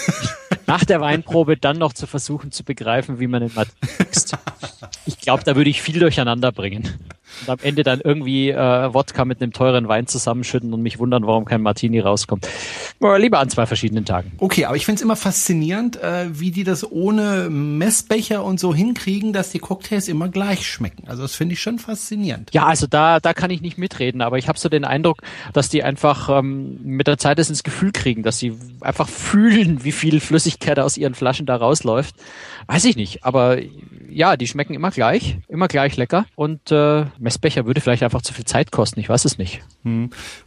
Nach 0.66 0.84
der 0.84 1.00
Weinprobe 1.00 1.56
dann 1.56 1.78
noch 1.78 1.92
zu 1.92 2.06
versuchen 2.06 2.52
zu 2.52 2.62
begreifen, 2.62 3.20
wie 3.20 3.26
man 3.26 3.40
den 3.40 3.52
Martini 3.54 3.92
mixt. 3.98 4.36
Ich 5.06 5.18
glaube, 5.18 5.42
da 5.44 5.56
würde 5.56 5.70
ich 5.70 5.80
viel 5.80 5.98
durcheinander 5.98 6.52
bringen. 6.52 6.98
Und 7.42 7.48
am 7.48 7.58
Ende 7.62 7.82
dann 7.82 8.00
irgendwie 8.00 8.50
äh, 8.50 8.94
Wodka 8.94 9.24
mit 9.24 9.40
einem 9.40 9.52
teuren 9.52 9.88
Wein 9.88 10.06
zusammenschütten 10.06 10.72
und 10.72 10.82
mich 10.82 10.98
wundern, 10.98 11.26
warum 11.26 11.44
kein 11.44 11.62
Martini 11.62 12.00
rauskommt. 12.00 12.48
Lieber 13.00 13.38
an 13.38 13.48
zwei 13.48 13.64
verschiedenen 13.64 14.04
Tagen. 14.04 14.32
Okay, 14.38 14.64
aber 14.64 14.74
ich 14.74 14.84
find's 14.84 15.02
immer 15.02 15.14
faszinierend, 15.14 16.02
äh, 16.02 16.26
wie 16.32 16.50
die 16.50 16.64
das 16.64 16.90
ohne 16.90 17.48
Messbecher 17.48 18.42
und 18.42 18.58
so 18.58 18.74
hinkriegen, 18.74 19.32
dass 19.32 19.50
die 19.50 19.60
Cocktails 19.60 20.08
immer 20.08 20.28
gleich 20.28 20.66
schmecken. 20.66 21.06
Also 21.06 21.22
das 21.22 21.36
finde 21.36 21.52
ich 21.52 21.62
schon 21.62 21.78
faszinierend. 21.78 22.50
Ja, 22.52 22.66
also 22.66 22.88
da, 22.88 23.20
da 23.20 23.34
kann 23.34 23.50
ich 23.50 23.60
nicht 23.60 23.78
mitreden, 23.78 24.20
aber 24.20 24.36
ich 24.38 24.48
habe 24.48 24.58
so 24.58 24.68
den 24.68 24.84
Eindruck, 24.84 25.22
dass 25.52 25.68
die 25.68 25.84
einfach 25.84 26.28
ähm, 26.28 26.80
mit 26.82 27.06
der 27.06 27.18
Zeit 27.18 27.38
das 27.38 27.48
ins 27.48 27.62
Gefühl 27.62 27.92
kriegen, 27.92 28.24
dass 28.24 28.38
sie 28.38 28.54
einfach 28.80 29.08
fühlen, 29.08 29.84
wie 29.84 29.92
viel 29.92 30.18
Flüssigkeit 30.18 30.80
aus 30.80 30.96
ihren 30.96 31.14
Flaschen 31.14 31.46
da 31.46 31.54
rausläuft. 31.54 32.16
Weiß 32.66 32.84
ich 32.84 32.96
nicht, 32.96 33.24
aber 33.24 33.58
ja, 34.10 34.36
die 34.36 34.46
schmecken 34.46 34.74
immer 34.74 34.90
gleich, 34.90 35.38
immer 35.48 35.68
gleich 35.68 35.96
lecker 35.96 36.26
und 36.34 36.72
äh, 36.72 37.04
Messbecher 37.18 37.66
würde 37.66 37.80
vielleicht 37.80 38.02
einfach 38.02 38.22
zu 38.22 38.34
viel 38.34 38.44
Zeit 38.44 38.72
kosten, 38.72 38.98
ich 39.00 39.08
weiß 39.08 39.24
es 39.24 39.38
nicht. 39.38 39.60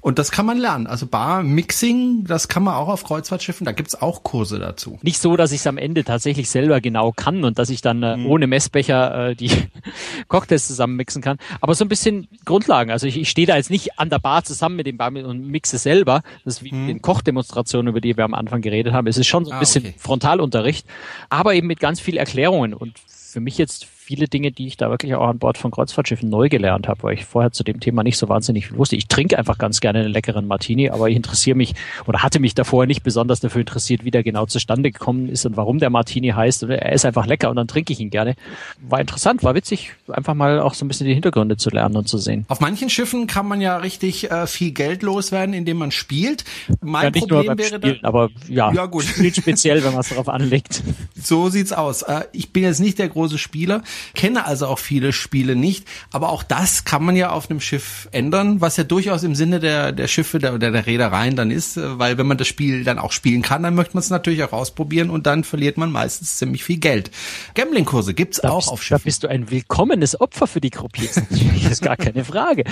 Und 0.01 0.19
das 0.19 0.31
kann 0.31 0.45
man 0.45 0.57
lernen. 0.57 0.87
Also 0.87 1.07
Bar 1.07 1.43
Mixing, 1.43 2.25
das 2.41 2.47
kann 2.47 2.63
man 2.63 2.73
auch 2.73 2.87
auf 2.87 3.03
Kreuzfahrtschiffen, 3.03 3.65
da 3.65 3.71
gibt's 3.71 3.93
auch 4.01 4.23
Kurse 4.23 4.57
dazu. 4.57 4.97
Nicht 5.03 5.19
so, 5.19 5.35
dass 5.37 5.51
ich 5.51 5.59
es 5.59 5.67
am 5.67 5.77
Ende 5.77 6.03
tatsächlich 6.03 6.49
selber 6.49 6.81
genau 6.81 7.11
kann 7.11 7.43
und 7.43 7.59
dass 7.59 7.69
ich 7.69 7.81
dann 7.81 8.01
äh, 8.01 8.17
ohne 8.25 8.47
Messbecher 8.47 9.29
äh, 9.29 9.35
die 9.35 9.51
Cocktails 10.27 10.65
zusammen 10.65 10.95
mixen 10.95 11.21
kann. 11.21 11.37
Aber 11.59 11.75
so 11.75 11.85
ein 11.85 11.87
bisschen 11.87 12.27
Grundlagen. 12.45 12.89
Also 12.89 13.05
ich, 13.05 13.17
ich 13.19 13.29
stehe 13.29 13.45
da 13.45 13.57
jetzt 13.57 13.69
nicht 13.69 13.99
an 13.99 14.09
der 14.09 14.17
Bar 14.17 14.43
zusammen 14.43 14.75
mit 14.75 14.87
dem 14.87 14.97
Bar 14.97 15.09
und 15.13 15.45
mixe 15.47 15.77
selber. 15.77 16.23
Das 16.43 16.55
ist 16.55 16.63
wie 16.63 16.69
in 16.69 16.87
den 16.87 17.01
Kochdemonstrationen, 17.03 17.89
über 17.89 18.01
die 18.01 18.17
wir 18.17 18.23
am 18.23 18.33
Anfang 18.33 18.61
geredet 18.61 18.93
haben. 18.93 19.05
Es 19.05 19.17
ist 19.17 19.27
schon 19.27 19.45
so 19.45 19.51
ein 19.51 19.57
Ah, 19.57 19.59
bisschen 19.59 19.85
okay. 19.85 19.93
Frontalunterricht, 19.99 20.87
aber 21.29 21.53
eben 21.53 21.67
mit 21.67 21.79
ganz 21.79 21.99
viel 21.99 22.17
Erklärungen. 22.17 22.73
Und 22.73 22.97
für 23.07 23.39
mich 23.39 23.57
jetzt 23.59 23.85
viele 24.03 24.27
Dinge, 24.27 24.51
die 24.51 24.67
ich 24.67 24.77
da 24.77 24.89
wirklich 24.89 25.13
auch 25.15 25.27
an 25.27 25.37
Bord 25.37 25.57
von 25.57 25.69
Kreuzfahrtschiffen 25.69 26.27
neu 26.27 26.49
gelernt 26.49 26.87
habe, 26.87 27.03
weil 27.03 27.13
ich 27.13 27.25
vorher 27.25 27.51
zu 27.51 27.63
dem 27.63 27.79
Thema 27.79 28.03
nicht 28.03 28.17
so 28.17 28.27
wahnsinnig 28.27 28.67
viel 28.67 28.77
wusste. 28.77 28.95
Ich 28.95 29.07
trinke 29.07 29.37
einfach 29.37 29.57
ganz 29.57 29.79
gerne 29.79 29.99
einen 29.99 30.09
leckeren 30.09 30.47
Martini, 30.47 30.89
aber 30.89 31.09
ich 31.09 31.15
interessiere 31.15 31.55
mich 31.55 31.75
oder 32.07 32.23
hatte 32.23 32.39
mich 32.39 32.55
davor 32.55 32.87
nicht 32.87 33.03
besonders 33.03 33.39
dafür 33.39 33.61
interessiert, 33.61 34.03
wie 34.03 34.11
der 34.11 34.23
genau 34.23 34.47
zustande 34.47 34.91
gekommen 34.91 35.29
ist 35.29 35.45
und 35.45 35.55
warum 35.55 35.79
der 35.79 35.91
Martini 35.91 36.29
heißt. 36.29 36.63
Er 36.63 36.91
ist 36.91 37.05
einfach 37.05 37.27
lecker 37.27 37.49
und 37.49 37.55
dann 37.55 37.67
trinke 37.67 37.93
ich 37.93 37.99
ihn 37.99 38.09
gerne. 38.09 38.35
War 38.81 38.99
interessant, 38.99 39.43
war 39.43 39.53
witzig, 39.53 39.93
einfach 40.11 40.33
mal 40.33 40.59
auch 40.59 40.73
so 40.73 40.83
ein 40.83 40.87
bisschen 40.87 41.07
die 41.07 41.13
Hintergründe 41.13 41.57
zu 41.57 41.69
lernen 41.69 41.95
und 41.95 42.07
zu 42.07 42.17
sehen. 42.17 42.45
Auf 42.47 42.59
manchen 42.59 42.89
Schiffen 42.89 43.27
kann 43.27 43.47
man 43.47 43.61
ja 43.61 43.77
richtig 43.77 44.31
äh, 44.31 44.47
viel 44.47 44.71
Geld 44.71 45.03
loswerden, 45.03 45.53
indem 45.53 45.77
man 45.77 45.91
spielt. 45.91 46.43
Mein 46.81 47.03
ja, 47.03 47.09
nicht 47.11 47.19
Problem 47.21 47.45
nur 47.45 47.55
beim 47.55 47.57
wäre 47.59 47.75
Spielen, 47.75 48.03
aber 48.03 48.29
ja, 48.49 48.71
ja 48.73 48.87
gut. 48.87 49.03
speziell, 49.03 49.83
wenn 49.83 49.91
man 49.91 50.01
es 50.01 50.09
darauf 50.09 50.29
anlegt. 50.29 50.81
So 51.23 51.49
sieht's 51.49 51.71
aus. 51.71 52.01
Äh, 52.01 52.23
ich 52.31 52.51
bin 52.51 52.63
jetzt 52.63 52.79
nicht 52.79 52.97
der 52.97 53.07
große 53.07 53.37
Spieler, 53.37 53.83
kenne 54.13 54.45
also 54.45 54.67
auch 54.67 54.79
viele 54.79 55.13
Spiele 55.13 55.55
nicht, 55.55 55.87
aber 56.11 56.29
auch 56.29 56.43
das 56.43 56.83
kann 56.85 57.03
man 57.03 57.15
ja 57.15 57.31
auf 57.31 57.49
einem 57.49 57.61
Schiff 57.61 58.09
ändern, 58.11 58.61
was 58.61 58.77
ja 58.77 58.83
durchaus 58.83 59.23
im 59.23 59.35
Sinne 59.35 59.59
der, 59.59 59.91
der 59.91 60.07
Schiffe 60.07 60.39
der, 60.39 60.57
der, 60.57 60.71
der 60.71 60.85
Reedereien 60.85 61.35
dann 61.35 61.51
ist, 61.51 61.77
äh, 61.77 61.99
weil 61.99 62.17
wenn 62.17 62.27
man 62.27 62.37
das 62.37 62.47
Spiel 62.47 62.83
dann 62.83 62.99
auch 62.99 63.11
spielen 63.11 63.41
kann, 63.41 63.63
dann 63.63 63.75
möchte 63.75 63.95
man 63.95 64.01
es 64.01 64.09
natürlich 64.09 64.43
auch 64.43 64.53
ausprobieren 64.53 65.09
und 65.09 65.25
dann 65.25 65.43
verliert 65.43 65.77
man 65.77 65.91
meistens 65.91 66.37
ziemlich 66.37 66.63
viel 66.63 66.77
Geld. 66.77 67.11
Gambling-Kurse 67.55 68.13
gibt's 68.13 68.41
da 68.41 68.49
auch 68.49 68.57
bist, 68.57 68.69
auf 68.69 68.83
Schiffen. 68.83 69.01
Da 69.01 69.05
bist 69.05 69.23
du 69.23 69.27
ein 69.27 69.51
willkommenes 69.51 70.19
Opfer 70.19 70.47
für 70.47 70.61
die 70.61 70.69
Croupiers. 70.69 71.15
das 71.15 71.71
ist 71.71 71.81
gar 71.81 71.97
keine 71.97 72.25
Frage. 72.25 72.63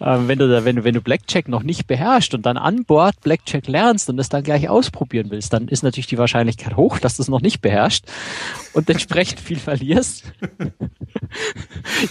Ähm, 0.00 0.28
wenn 0.28 0.38
du 0.38 0.48
da, 0.48 0.64
wenn 0.64 0.84
wenn 0.84 0.94
du 0.94 1.00
Blackjack 1.00 1.48
noch 1.48 1.62
nicht 1.62 1.86
beherrschst 1.86 2.34
und 2.34 2.46
dann 2.46 2.56
an 2.56 2.84
Bord 2.84 3.20
Blackjack 3.20 3.66
lernst 3.66 4.08
und 4.08 4.16
das 4.16 4.28
dann 4.28 4.42
gleich 4.42 4.68
ausprobieren 4.68 5.26
willst, 5.30 5.52
dann 5.52 5.68
ist 5.68 5.82
natürlich 5.82 6.06
die 6.06 6.18
Wahrscheinlichkeit 6.18 6.76
hoch, 6.76 6.98
dass 6.98 7.16
du 7.16 7.22
es 7.22 7.28
noch 7.28 7.40
nicht 7.40 7.60
beherrschst 7.60 8.06
und 8.72 8.88
entsprechend 8.88 9.40
viel 9.40 9.58
verlierst. 9.58 10.24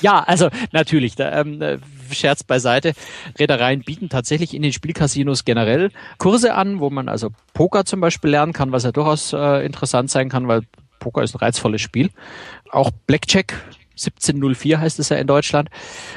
Ja, 0.01 0.23
also 0.23 0.49
natürlich, 0.71 1.15
da, 1.15 1.41
ähm, 1.41 1.61
äh, 1.61 1.77
Scherz 2.11 2.43
beiseite. 2.43 2.93
Reedereien 3.37 3.81
bieten 3.81 4.09
tatsächlich 4.09 4.53
in 4.53 4.61
den 4.61 4.73
Spielcasinos 4.73 5.45
generell 5.45 5.91
Kurse 6.17 6.53
an, 6.53 6.79
wo 6.79 6.89
man 6.89 7.09
also 7.09 7.29
Poker 7.53 7.85
zum 7.85 7.99
Beispiel 7.99 8.31
lernen 8.31 8.53
kann, 8.53 8.71
was 8.71 8.83
ja 8.83 8.91
durchaus 8.91 9.33
äh, 9.33 9.65
interessant 9.65 10.09
sein 10.11 10.29
kann, 10.29 10.47
weil 10.47 10.61
Poker 10.99 11.23
ist 11.23 11.35
ein 11.35 11.39
reizvolles 11.39 11.81
Spiel. 11.81 12.09
Auch 12.71 12.91
Blackjack 13.07 13.53
1704 13.91 14.79
heißt 14.79 14.99
es 14.99 15.09
ja 15.09 15.17
in 15.17 15.27
Deutschland. 15.27 15.69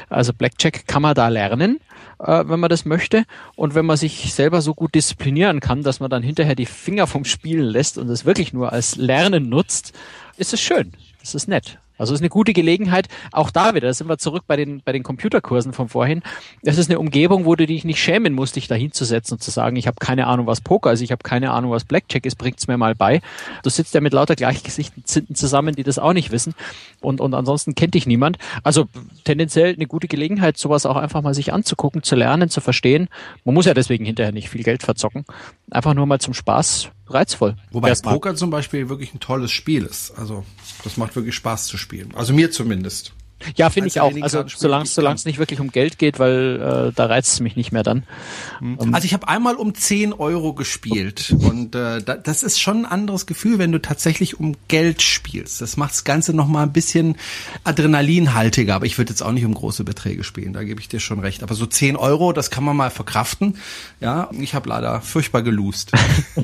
Also 0.09 0.33
Blackjack 0.33 0.85
kann 0.87 1.01
man 1.01 1.15
da 1.15 1.27
lernen, 1.29 1.79
äh, 2.19 2.43
wenn 2.45 2.59
man 2.59 2.69
das 2.69 2.85
möchte. 2.85 3.23
Und 3.55 3.75
wenn 3.75 3.85
man 3.85 3.97
sich 3.97 4.33
selber 4.33 4.61
so 4.61 4.73
gut 4.73 4.95
disziplinieren 4.95 5.59
kann, 5.59 5.83
dass 5.83 5.99
man 5.99 6.09
dann 6.09 6.23
hinterher 6.23 6.55
die 6.55 6.65
Finger 6.65 7.07
vom 7.07 7.25
Spielen 7.25 7.65
lässt 7.65 7.97
und 7.97 8.09
es 8.09 8.25
wirklich 8.25 8.53
nur 8.53 8.73
als 8.73 8.95
Lernen 8.95 9.49
nutzt, 9.49 9.93
ist 10.37 10.53
es 10.53 10.61
schön. 10.61 10.93
Das 11.21 11.35
ist 11.35 11.47
nett. 11.47 11.77
Also 11.99 12.13
es 12.13 12.19
ist 12.19 12.23
eine 12.23 12.29
gute 12.29 12.53
Gelegenheit, 12.53 13.07
auch 13.31 13.51
da 13.51 13.75
wieder, 13.75 13.87
da 13.87 13.93
sind 13.93 14.09
wir 14.09 14.17
zurück 14.17 14.45
bei 14.47 14.55
den, 14.55 14.81
bei 14.83 14.91
den 14.91 15.03
Computerkursen 15.03 15.73
von 15.73 15.89
vorhin. 15.89 16.23
Das 16.63 16.77
ist 16.77 16.89
eine 16.89 16.97
Umgebung, 16.97 17.45
wo 17.45 17.55
du 17.55 17.67
dich 17.67 17.83
nicht 17.83 18.01
schämen 18.01 18.33
musst, 18.33 18.55
dich 18.55 18.67
da 18.67 18.75
hinzusetzen 18.75 19.35
und 19.35 19.43
zu 19.43 19.51
sagen, 19.51 19.75
ich 19.75 19.85
habe 19.85 19.97
keine 19.99 20.25
Ahnung, 20.27 20.47
was 20.47 20.61
Poker 20.61 20.91
ist, 20.93 21.01
ich 21.01 21.11
habe 21.11 21.23
keine 21.23 21.51
Ahnung, 21.51 21.71
was 21.71 21.83
Blackjack 21.83 22.25
ist, 22.25 22.37
bringt's 22.37 22.67
mir 22.67 22.77
mal 22.77 22.95
bei. 22.95 23.21
Du 23.63 23.69
sitzt 23.69 23.93
ja 23.93 24.01
mit 24.01 24.13
lauter 24.13 24.35
Gleichgesichten 24.35 25.03
zusammen, 25.05 25.75
die 25.75 25.83
das 25.83 25.99
auch 25.99 26.13
nicht 26.13 26.31
wissen. 26.31 26.55
Und, 27.01 27.21
und 27.21 27.33
ansonsten 27.33 27.75
kennt 27.75 27.93
dich 27.93 28.07
niemand. 28.07 28.37
Also 28.63 28.87
tendenziell 29.25 29.73
eine 29.73 29.85
gute 29.85 30.07
Gelegenheit, 30.07 30.57
sowas 30.57 30.85
auch 30.85 30.95
einfach 30.95 31.21
mal 31.21 31.33
sich 31.33 31.53
anzugucken, 31.53 32.01
zu 32.01 32.15
lernen, 32.15 32.49
zu 32.49 32.61
verstehen. 32.61 33.09
Man 33.43 33.55
muss 33.55 33.65
ja 33.65 33.73
deswegen 33.73 34.05
hinterher 34.05 34.31
nicht 34.31 34.49
viel 34.49 34.63
Geld 34.63 34.83
verzocken. 34.83 35.25
Einfach 35.69 35.93
nur 35.93 36.05
mal 36.05 36.19
zum 36.19 36.33
Spaß 36.33 36.91
reizvoll. 37.09 37.55
Wobei 37.71 37.93
Poker 37.95 38.35
zum 38.35 38.49
Beispiel 38.49 38.89
wirklich 38.89 39.13
ein 39.13 39.19
tolles 39.19 39.51
Spiel 39.51 39.85
ist. 39.85 40.11
Also 40.17 40.45
das 40.83 40.97
macht 40.97 41.15
wirklich 41.15 41.35
Spaß 41.35 41.67
zu 41.67 41.77
spielen. 41.77 42.13
Also 42.15 42.33
mir 42.33 42.51
zumindest. 42.51 43.13
Ja, 43.55 43.69
finde 43.69 43.87
ich 43.87 43.99
auch. 43.99 44.13
Also 44.21 44.43
solange 44.47 44.85
solange 44.85 45.15
es 45.15 45.25
nicht 45.25 45.39
wirklich 45.39 45.59
um 45.59 45.71
Geld 45.71 45.97
geht, 45.97 46.19
weil 46.19 46.89
äh, 46.89 46.93
da 46.95 47.05
reizt 47.05 47.33
es 47.33 47.39
mich 47.39 47.55
nicht 47.55 47.71
mehr 47.71 47.83
dann. 47.83 48.03
Hm. 48.59 48.77
Ähm, 48.81 48.93
also 48.93 49.05
ich 49.05 49.13
habe 49.13 49.27
einmal 49.27 49.55
um 49.55 49.73
10 49.73 50.13
Euro 50.13 50.53
gespielt 50.53 51.33
und 51.39 51.75
äh, 51.75 52.01
da, 52.01 52.15
das 52.15 52.43
ist 52.43 52.59
schon 52.59 52.79
ein 52.79 52.85
anderes 52.85 53.25
Gefühl, 53.25 53.59
wenn 53.59 53.71
du 53.71 53.81
tatsächlich 53.81 54.39
um 54.39 54.55
Geld 54.67 55.01
spielst. 55.01 55.61
Das 55.61 55.77
macht 55.77 55.91
das 55.91 56.03
Ganze 56.03 56.33
noch 56.33 56.47
mal 56.47 56.63
ein 56.63 56.73
bisschen 56.73 57.15
adrenalinhaltiger. 57.63 58.75
Aber 58.75 58.85
ich 58.85 58.97
würde 58.97 59.11
jetzt 59.11 59.21
auch 59.21 59.31
nicht 59.31 59.45
um 59.45 59.53
große 59.53 59.83
Beträge 59.83 60.23
spielen. 60.23 60.53
Da 60.53 60.63
gebe 60.63 60.79
ich 60.81 60.87
dir 60.87 60.99
schon 60.99 61.19
recht. 61.19 61.43
Aber 61.43 61.55
so 61.55 61.65
10 61.65 61.95
Euro, 61.95 62.33
das 62.33 62.49
kann 62.49 62.63
man 62.63 62.75
mal 62.75 62.89
verkraften. 62.89 63.57
Ja, 63.99 64.29
ich 64.31 64.53
habe 64.53 64.69
leider 64.69 65.01
furchtbar 65.01 65.41
geloost. 65.41 65.91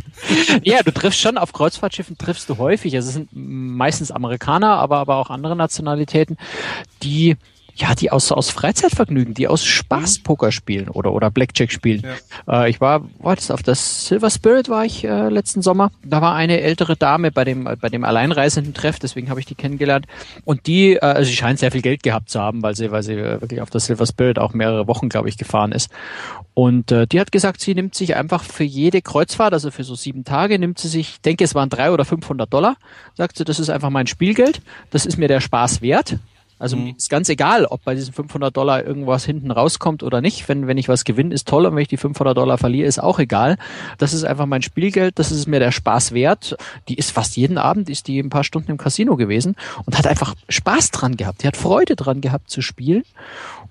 ja, 0.63 0.81
du 0.83 0.91
triffst 0.91 1.19
schon 1.19 1.37
auf 1.37 1.53
Kreuzfahrtschiffen 1.53 2.17
triffst 2.17 2.49
du 2.49 2.57
häufig. 2.57 2.95
Also 2.95 3.09
es 3.09 3.13
sind 3.13 3.29
meistens 3.33 4.11
Amerikaner, 4.11 4.77
aber 4.77 4.97
aber 4.97 5.17
auch 5.17 5.29
andere 5.29 5.55
Nationalitäten 5.55 6.37
die 7.03 7.37
ja, 7.77 7.93
die 7.93 8.09
aus, 8.09 8.31
aus 8.31 8.49
Freizeitvergnügen, 8.49 9.33
die 9.33 9.49
aus 9.49 9.65
Spaß 9.65 10.19
mhm. 10.19 10.23
Poker 10.23 10.51
spielen 10.51 10.87
oder, 10.87 11.11
oder 11.11 11.29
Blackjack 11.29 11.71
spielen. 11.71 12.03
Ja. 12.47 12.63
Äh, 12.63 12.69
ich 12.69 12.79
war, 12.79 13.03
war 13.19 13.35
das 13.35 13.51
auf 13.51 13.63
das 13.63 14.07
Silver 14.07 14.29
Spirit 14.29 14.69
war 14.69 14.85
ich 14.85 15.03
äh, 15.03 15.27
letzten 15.27 15.61
Sommer. 15.61 15.91
Da 16.03 16.21
war 16.21 16.35
eine 16.35 16.61
ältere 16.61 16.95
Dame 16.95 17.31
bei 17.31 17.43
dem, 17.43 17.65
bei 17.65 17.89
dem 17.89 18.05
alleinreisenden 18.05 18.73
Treff, 18.73 18.97
deswegen 18.99 19.29
habe 19.29 19.41
ich 19.41 19.45
die 19.45 19.55
kennengelernt. 19.55 20.07
Und 20.45 20.67
die, 20.67 20.93
äh, 20.93 20.99
also 20.99 21.29
sie 21.29 21.35
scheint 21.35 21.59
sehr 21.59 21.71
viel 21.71 21.81
Geld 21.81 22.01
gehabt 22.01 22.29
zu 22.29 22.39
haben, 22.39 22.63
weil 22.63 22.75
sie, 22.75 22.91
weil 22.91 23.03
sie 23.03 23.17
wirklich 23.17 23.59
auf 23.61 23.69
das 23.69 23.87
Silver 23.87 24.05
Spirit 24.05 24.39
auch 24.39 24.53
mehrere 24.53 24.87
Wochen, 24.87 25.09
glaube 25.09 25.27
ich, 25.27 25.37
gefahren 25.37 25.73
ist. 25.73 25.91
Und 26.53 26.93
äh, 26.93 27.07
die 27.07 27.19
hat 27.19 27.33
gesagt, 27.33 27.59
sie 27.59 27.75
nimmt 27.75 27.93
sich 27.93 28.15
einfach 28.15 28.43
für 28.43 28.63
jede 28.63 29.01
Kreuzfahrt, 29.01 29.51
also 29.51 29.69
für 29.69 29.83
so 29.83 29.95
sieben 29.95 30.23
Tage, 30.23 30.57
nimmt 30.57 30.79
sie 30.79 30.87
sich, 30.87 31.19
denke 31.19 31.43
es 31.43 31.53
waren 31.53 31.69
drei 31.69 31.91
oder 31.91 32.05
500 32.05 32.51
Dollar, 32.51 32.77
sagt 33.15 33.37
sie, 33.37 33.43
das 33.43 33.59
ist 33.59 33.69
einfach 33.69 33.89
mein 33.89 34.07
Spielgeld, 34.07 34.61
das 34.91 35.05
ist 35.05 35.17
mir 35.17 35.27
der 35.27 35.41
Spaß 35.41 35.81
wert 35.81 36.19
also 36.57 36.77
mhm. 36.77 36.95
ist 36.97 37.09
ganz 37.09 37.27
egal, 37.27 37.65
ob 37.65 37.83
bei 37.83 37.95
diesen 37.95 38.13
500 38.13 38.55
Dollar 38.55 38.85
irgendwas 38.85 39.25
hinten 39.25 39.51
rauskommt 39.51 40.03
oder 40.03 40.21
nicht. 40.21 40.47
Wenn, 40.47 40.67
wenn 40.67 40.77
ich 40.77 40.87
was 40.87 41.03
gewinne, 41.03 41.33
ist 41.33 41.47
toll. 41.47 41.65
Und 41.65 41.75
wenn 41.75 41.81
ich 41.81 41.89
die 41.89 41.97
500 41.97 42.35
Dollar 42.35 42.57
verliere, 42.57 42.87
ist 42.87 42.99
auch 42.99 43.19
egal. 43.19 43.57
Das 43.97 44.13
ist 44.13 44.23
einfach 44.23 44.45
mein 44.45 44.61
Spielgeld. 44.61 45.19
Das 45.19 45.31
ist 45.31 45.47
mir 45.47 45.59
der 45.59 45.71
Spaß 45.71 46.13
wert. 46.13 46.55
Die 46.87 46.95
ist 46.95 47.11
fast 47.11 47.35
jeden 47.35 47.57
Abend, 47.57 47.89
ist 47.89 48.07
die 48.07 48.19
ein 48.19 48.29
paar 48.29 48.45
Stunden 48.45 48.71
im 48.71 48.77
Casino 48.77 49.17
gewesen 49.17 49.55
und 49.85 49.97
hat 49.97 50.07
einfach 50.07 50.35
Spaß 50.47 50.91
dran 50.91 51.17
gehabt. 51.17 51.43
Die 51.43 51.47
hat 51.47 51.57
Freude 51.57 51.95
dran 51.95 52.21
gehabt 52.21 52.49
zu 52.49 52.61
spielen. 52.61 53.03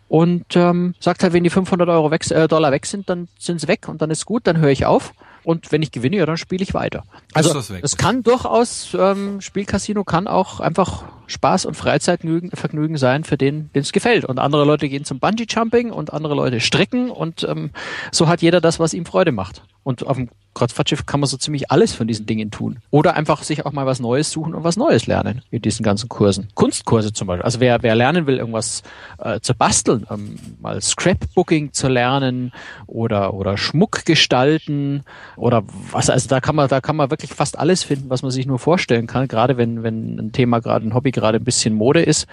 Und 0.08 0.54
ähm, 0.54 0.94
sagt 1.00 1.22
halt, 1.22 1.32
wenn 1.32 1.42
die 1.42 1.50
500 1.50 1.88
Euro 1.88 2.10
weg, 2.10 2.30
äh, 2.30 2.46
Dollar 2.46 2.70
weg 2.70 2.84
sind, 2.86 3.08
dann 3.08 3.28
sind 3.38 3.60
sie 3.60 3.68
weg 3.68 3.88
und 3.88 4.02
dann 4.02 4.10
ist 4.10 4.26
gut, 4.26 4.46
dann 4.46 4.58
höre 4.58 4.70
ich 4.70 4.84
auf. 4.84 5.14
Und 5.44 5.70
wenn 5.72 5.82
ich 5.82 5.92
gewinne, 5.92 6.16
ja, 6.16 6.26
dann 6.26 6.36
spiele 6.36 6.62
ich 6.62 6.74
weiter. 6.74 7.04
Also 7.34 7.56
es 7.82 7.96
kann 7.96 8.22
durchaus, 8.22 8.96
ähm, 8.98 9.40
Spielcasino 9.40 10.02
kann 10.04 10.26
auch 10.26 10.60
einfach 10.60 11.04
Spaß 11.26 11.66
und 11.66 11.74
Freizeitvergnügen 11.74 12.96
sein 12.96 13.24
für 13.24 13.36
den, 13.36 13.70
den 13.74 13.82
es 13.82 13.92
gefällt. 13.92 14.24
Und 14.24 14.38
andere 14.38 14.64
Leute 14.64 14.88
gehen 14.88 15.04
zum 15.04 15.20
Bungee-Jumping 15.20 15.90
und 15.90 16.12
andere 16.12 16.34
Leute 16.34 16.60
stricken 16.60 17.10
und 17.10 17.44
ähm, 17.44 17.70
so 18.10 18.28
hat 18.28 18.42
jeder 18.42 18.60
das, 18.60 18.80
was 18.80 18.94
ihm 18.94 19.06
Freude 19.06 19.32
macht. 19.32 19.62
Und 19.84 20.06
auf 20.06 20.16
dem 20.16 20.28
Kreuzfahrtschiff 20.54 21.04
kann 21.04 21.20
man 21.20 21.28
so 21.28 21.36
ziemlich 21.36 21.70
alles 21.70 21.92
von 21.92 22.06
diesen 22.06 22.26
Dingen 22.26 22.50
tun. 22.50 22.78
Oder 22.90 23.14
einfach 23.14 23.42
sich 23.42 23.66
auch 23.66 23.72
mal 23.72 23.86
was 23.86 24.00
Neues 24.00 24.30
suchen 24.30 24.54
und 24.54 24.64
was 24.64 24.76
Neues 24.76 25.06
lernen 25.06 25.42
in 25.50 25.60
diesen 25.62 25.82
ganzen 25.82 26.08
Kursen. 26.08 26.48
Kunstkurse 26.54 27.12
zum 27.12 27.26
Beispiel. 27.26 27.44
Also 27.44 27.60
wer, 27.60 27.82
wer 27.82 27.94
lernen 27.94 28.26
will, 28.26 28.38
irgendwas 28.38 28.82
äh, 29.18 29.40
zu 29.40 29.54
basteln, 29.54 30.06
ähm, 30.10 30.36
mal 30.60 30.80
Scrapbooking 30.80 31.72
zu 31.72 31.88
lernen 31.88 32.52
oder, 32.86 33.34
oder 33.34 33.56
Schmuck 33.56 34.04
gestalten 34.04 35.04
oder 35.36 35.64
was, 35.90 36.08
also 36.08 36.28
da 36.28 36.40
kann 36.40 36.56
man, 36.56 36.68
da 36.68 36.80
kann 36.80 36.96
man 36.96 37.10
wirklich 37.10 37.34
fast 37.34 37.58
alles 37.58 37.82
finden, 37.82 38.08
was 38.08 38.22
man 38.22 38.30
sich 38.30 38.46
nur 38.46 38.58
vorstellen 38.58 39.06
kann. 39.06 39.28
Gerade 39.28 39.56
wenn, 39.56 39.82
wenn 39.82 40.18
ein 40.18 40.32
Thema 40.32 40.60
gerade 40.60 40.86
ein 40.86 40.94
Hobby 40.94 41.10
gerade 41.10 41.38
ein 41.38 41.44
bisschen 41.44 41.74
Mode 41.74 42.02
ist, 42.02 42.26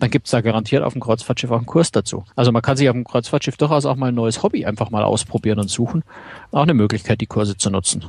dann 0.00 0.10
gibt's 0.10 0.30
da 0.30 0.40
garantiert 0.40 0.82
auf 0.82 0.94
dem 0.94 1.00
Kreuzfahrtschiff 1.00 1.50
auch 1.50 1.58
einen 1.58 1.66
Kurs 1.66 1.92
dazu. 1.92 2.24
Also 2.36 2.52
man 2.52 2.62
kann 2.62 2.76
sich 2.76 2.88
auf 2.88 2.94
dem 2.94 3.04
Kreuzfahrtschiff 3.04 3.56
durchaus 3.56 3.86
auch 3.86 3.96
mal 3.96 4.08
ein 4.08 4.14
neues 4.14 4.42
Hobby 4.42 4.64
einfach 4.64 4.90
mal 4.90 5.04
ausprobieren 5.04 5.58
und 5.58 5.70
suchen. 5.70 6.02
Auch 6.50 6.62
eine 6.62 6.74
Möglichkeit, 6.74 7.20
die 7.20 7.26
Kurse 7.26 7.56
zu 7.56 7.70
nutzen. 7.70 8.04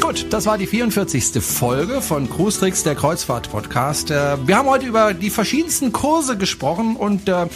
Gut, 0.00 0.26
das 0.30 0.44
war 0.46 0.58
die 0.58 0.66
44. 0.66 1.42
Folge 1.42 2.02
von 2.02 2.28
Cruise 2.28 2.58
Tricks, 2.58 2.82
der 2.82 2.94
Kreuzfahrt-Podcast. 2.94 4.10
Äh, 4.10 4.36
wir 4.46 4.58
haben 4.58 4.68
heute 4.68 4.84
über 4.84 5.14
die 5.14 5.30
verschiedensten 5.30 5.92
Kurse 5.92 6.36
gesprochen 6.36 6.96
und 6.96 7.28
äh, 7.28 7.46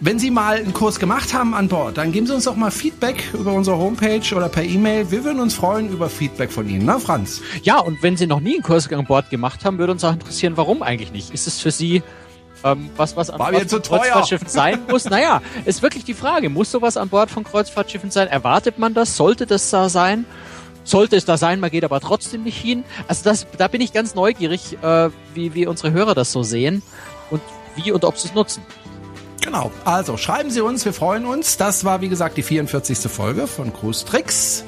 wenn 0.00 0.20
Sie 0.20 0.30
mal 0.30 0.58
einen 0.58 0.72
Kurs 0.72 1.00
gemacht 1.00 1.34
haben 1.34 1.54
an 1.54 1.66
Bord, 1.66 1.98
dann 1.98 2.12
geben 2.12 2.26
Sie 2.26 2.32
uns 2.32 2.44
doch 2.44 2.54
mal 2.54 2.70
Feedback 2.70 3.34
über 3.34 3.52
unsere 3.52 3.78
Homepage 3.78 4.22
oder 4.34 4.48
per 4.48 4.62
E-Mail. 4.62 5.10
Wir 5.10 5.24
würden 5.24 5.40
uns 5.40 5.54
freuen 5.54 5.90
über 5.90 6.08
Feedback 6.08 6.52
von 6.52 6.68
Ihnen, 6.68 6.86
na 6.86 7.00
Franz? 7.00 7.42
Ja, 7.64 7.80
und 7.80 8.00
wenn 8.02 8.16
Sie 8.16 8.28
noch 8.28 8.38
nie 8.38 8.54
einen 8.54 8.62
Kurs 8.62 8.90
an 8.92 9.06
Bord 9.06 9.28
gemacht 9.28 9.64
haben, 9.64 9.78
würde 9.78 9.92
uns 9.92 10.04
auch 10.04 10.12
interessieren, 10.12 10.56
warum 10.56 10.82
eigentlich 10.82 11.12
nicht? 11.12 11.34
Ist 11.34 11.48
es 11.48 11.60
für 11.60 11.72
Sie 11.72 12.02
ähm, 12.64 12.90
was, 12.96 13.16
was 13.16 13.30
an 13.30 13.38
War 13.38 13.52
Bord 13.52 13.70
von 13.70 13.82
Kreuzfahrtschiffen 13.82 14.48
sein 14.48 14.80
muss? 14.88 15.04
naja, 15.10 15.42
ist 15.64 15.82
wirklich 15.82 16.04
die 16.04 16.14
Frage. 16.14 16.48
Muss 16.50 16.70
sowas 16.70 16.96
an 16.96 17.08
Bord 17.08 17.30
von 17.30 17.44
Kreuzfahrtschiffen 17.44 18.10
sein? 18.10 18.28
Erwartet 18.28 18.78
man 18.78 18.94
das? 18.94 19.16
Sollte 19.16 19.46
das 19.46 19.70
da 19.70 19.88
sein? 19.88 20.26
Sollte 20.84 21.16
es 21.16 21.26
da 21.26 21.36
sein, 21.36 21.60
man 21.60 21.70
geht 21.70 21.84
aber 21.84 22.00
trotzdem 22.00 22.44
nicht 22.44 22.58
hin. 22.58 22.82
Also 23.08 23.22
das, 23.24 23.46
da 23.58 23.68
bin 23.68 23.82
ich 23.82 23.92
ganz 23.92 24.14
neugierig, 24.14 24.78
äh, 24.82 25.10
wie, 25.34 25.54
wie 25.54 25.66
unsere 25.66 25.92
Hörer 25.92 26.14
das 26.14 26.32
so 26.32 26.42
sehen 26.42 26.82
und 27.30 27.42
wie 27.76 27.92
und 27.92 28.04
ob 28.04 28.16
sie 28.16 28.28
es 28.28 28.34
nutzen. 28.34 28.62
Genau. 29.42 29.70
Also 29.84 30.16
schreiben 30.16 30.50
Sie 30.50 30.62
uns, 30.62 30.84
wir 30.84 30.94
freuen 30.94 31.26
uns. 31.26 31.58
Das 31.58 31.84
war, 31.84 32.00
wie 32.00 32.08
gesagt, 32.08 32.38
die 32.38 32.42
44. 32.42 32.98
Folge 33.10 33.46
von 33.46 33.72
Cruise 33.72 34.04
Tricks, 34.04 34.64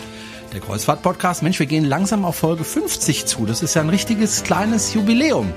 der 0.53 0.61
Kreuzfahrt-Podcast. 0.61 1.43
Mensch, 1.43 1.59
wir 1.59 1.67
gehen 1.67 1.85
langsam 1.85 2.25
auf 2.25 2.37
Folge 2.37 2.65
50 2.65 3.27
zu. 3.27 3.47
Das 3.47 3.63
ist 3.63 3.75
ja 3.75 3.81
ein 3.81 3.89
richtiges 3.89 4.43
kleines 4.43 4.93
Jubiläum. 4.95 5.53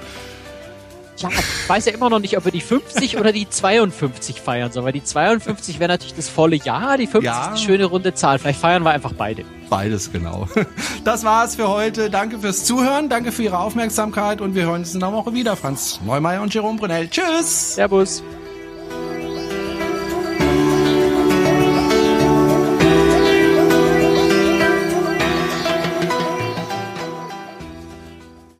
Klar, 1.17 1.31
ich 1.31 1.69
weiß 1.69 1.85
ja 1.85 1.93
immer 1.93 2.09
noch 2.09 2.19
nicht, 2.19 2.37
ob 2.37 2.45
wir 2.45 2.51
die 2.51 2.61
50 2.61 3.17
oder 3.17 3.31
die 3.31 3.49
52 3.49 4.41
feiern 4.41 4.71
sollen, 4.71 4.85
weil 4.85 4.93
die 4.93 5.03
52 5.03 5.79
wäre 5.79 5.89
natürlich 5.93 6.13
das 6.15 6.29
volle 6.29 6.55
Jahr, 6.57 6.97
die 6.97 7.07
50 7.07 7.23
Ja. 7.25 7.41
ist 7.41 7.47
eine 7.49 7.57
schöne 7.57 7.85
runde 7.85 8.13
Zahl. 8.13 8.39
Vielleicht 8.39 8.59
feiern 8.59 8.83
wir 8.83 8.91
einfach 8.91 9.13
beide. 9.13 9.43
Beides, 9.69 10.11
genau. 10.11 10.47
Das 11.03 11.23
war's 11.23 11.55
für 11.55 11.67
heute. 11.69 12.09
Danke 12.09 12.39
fürs 12.39 12.63
Zuhören, 12.65 13.09
danke 13.09 13.31
für 13.31 13.43
Ihre 13.43 13.59
Aufmerksamkeit 13.59 14.39
und 14.41 14.55
wir 14.55 14.63
hören 14.63 14.81
uns 14.81 14.93
in 14.95 15.03
einer 15.03 15.13
Woche 15.13 15.33
wieder. 15.33 15.55
Franz 15.55 15.99
Neumeier 16.05 16.41
und 16.41 16.53
Jerome 16.53 16.77
Brunel. 16.79 17.09
Tschüss! 17.09 17.75
Servus. 17.75 18.23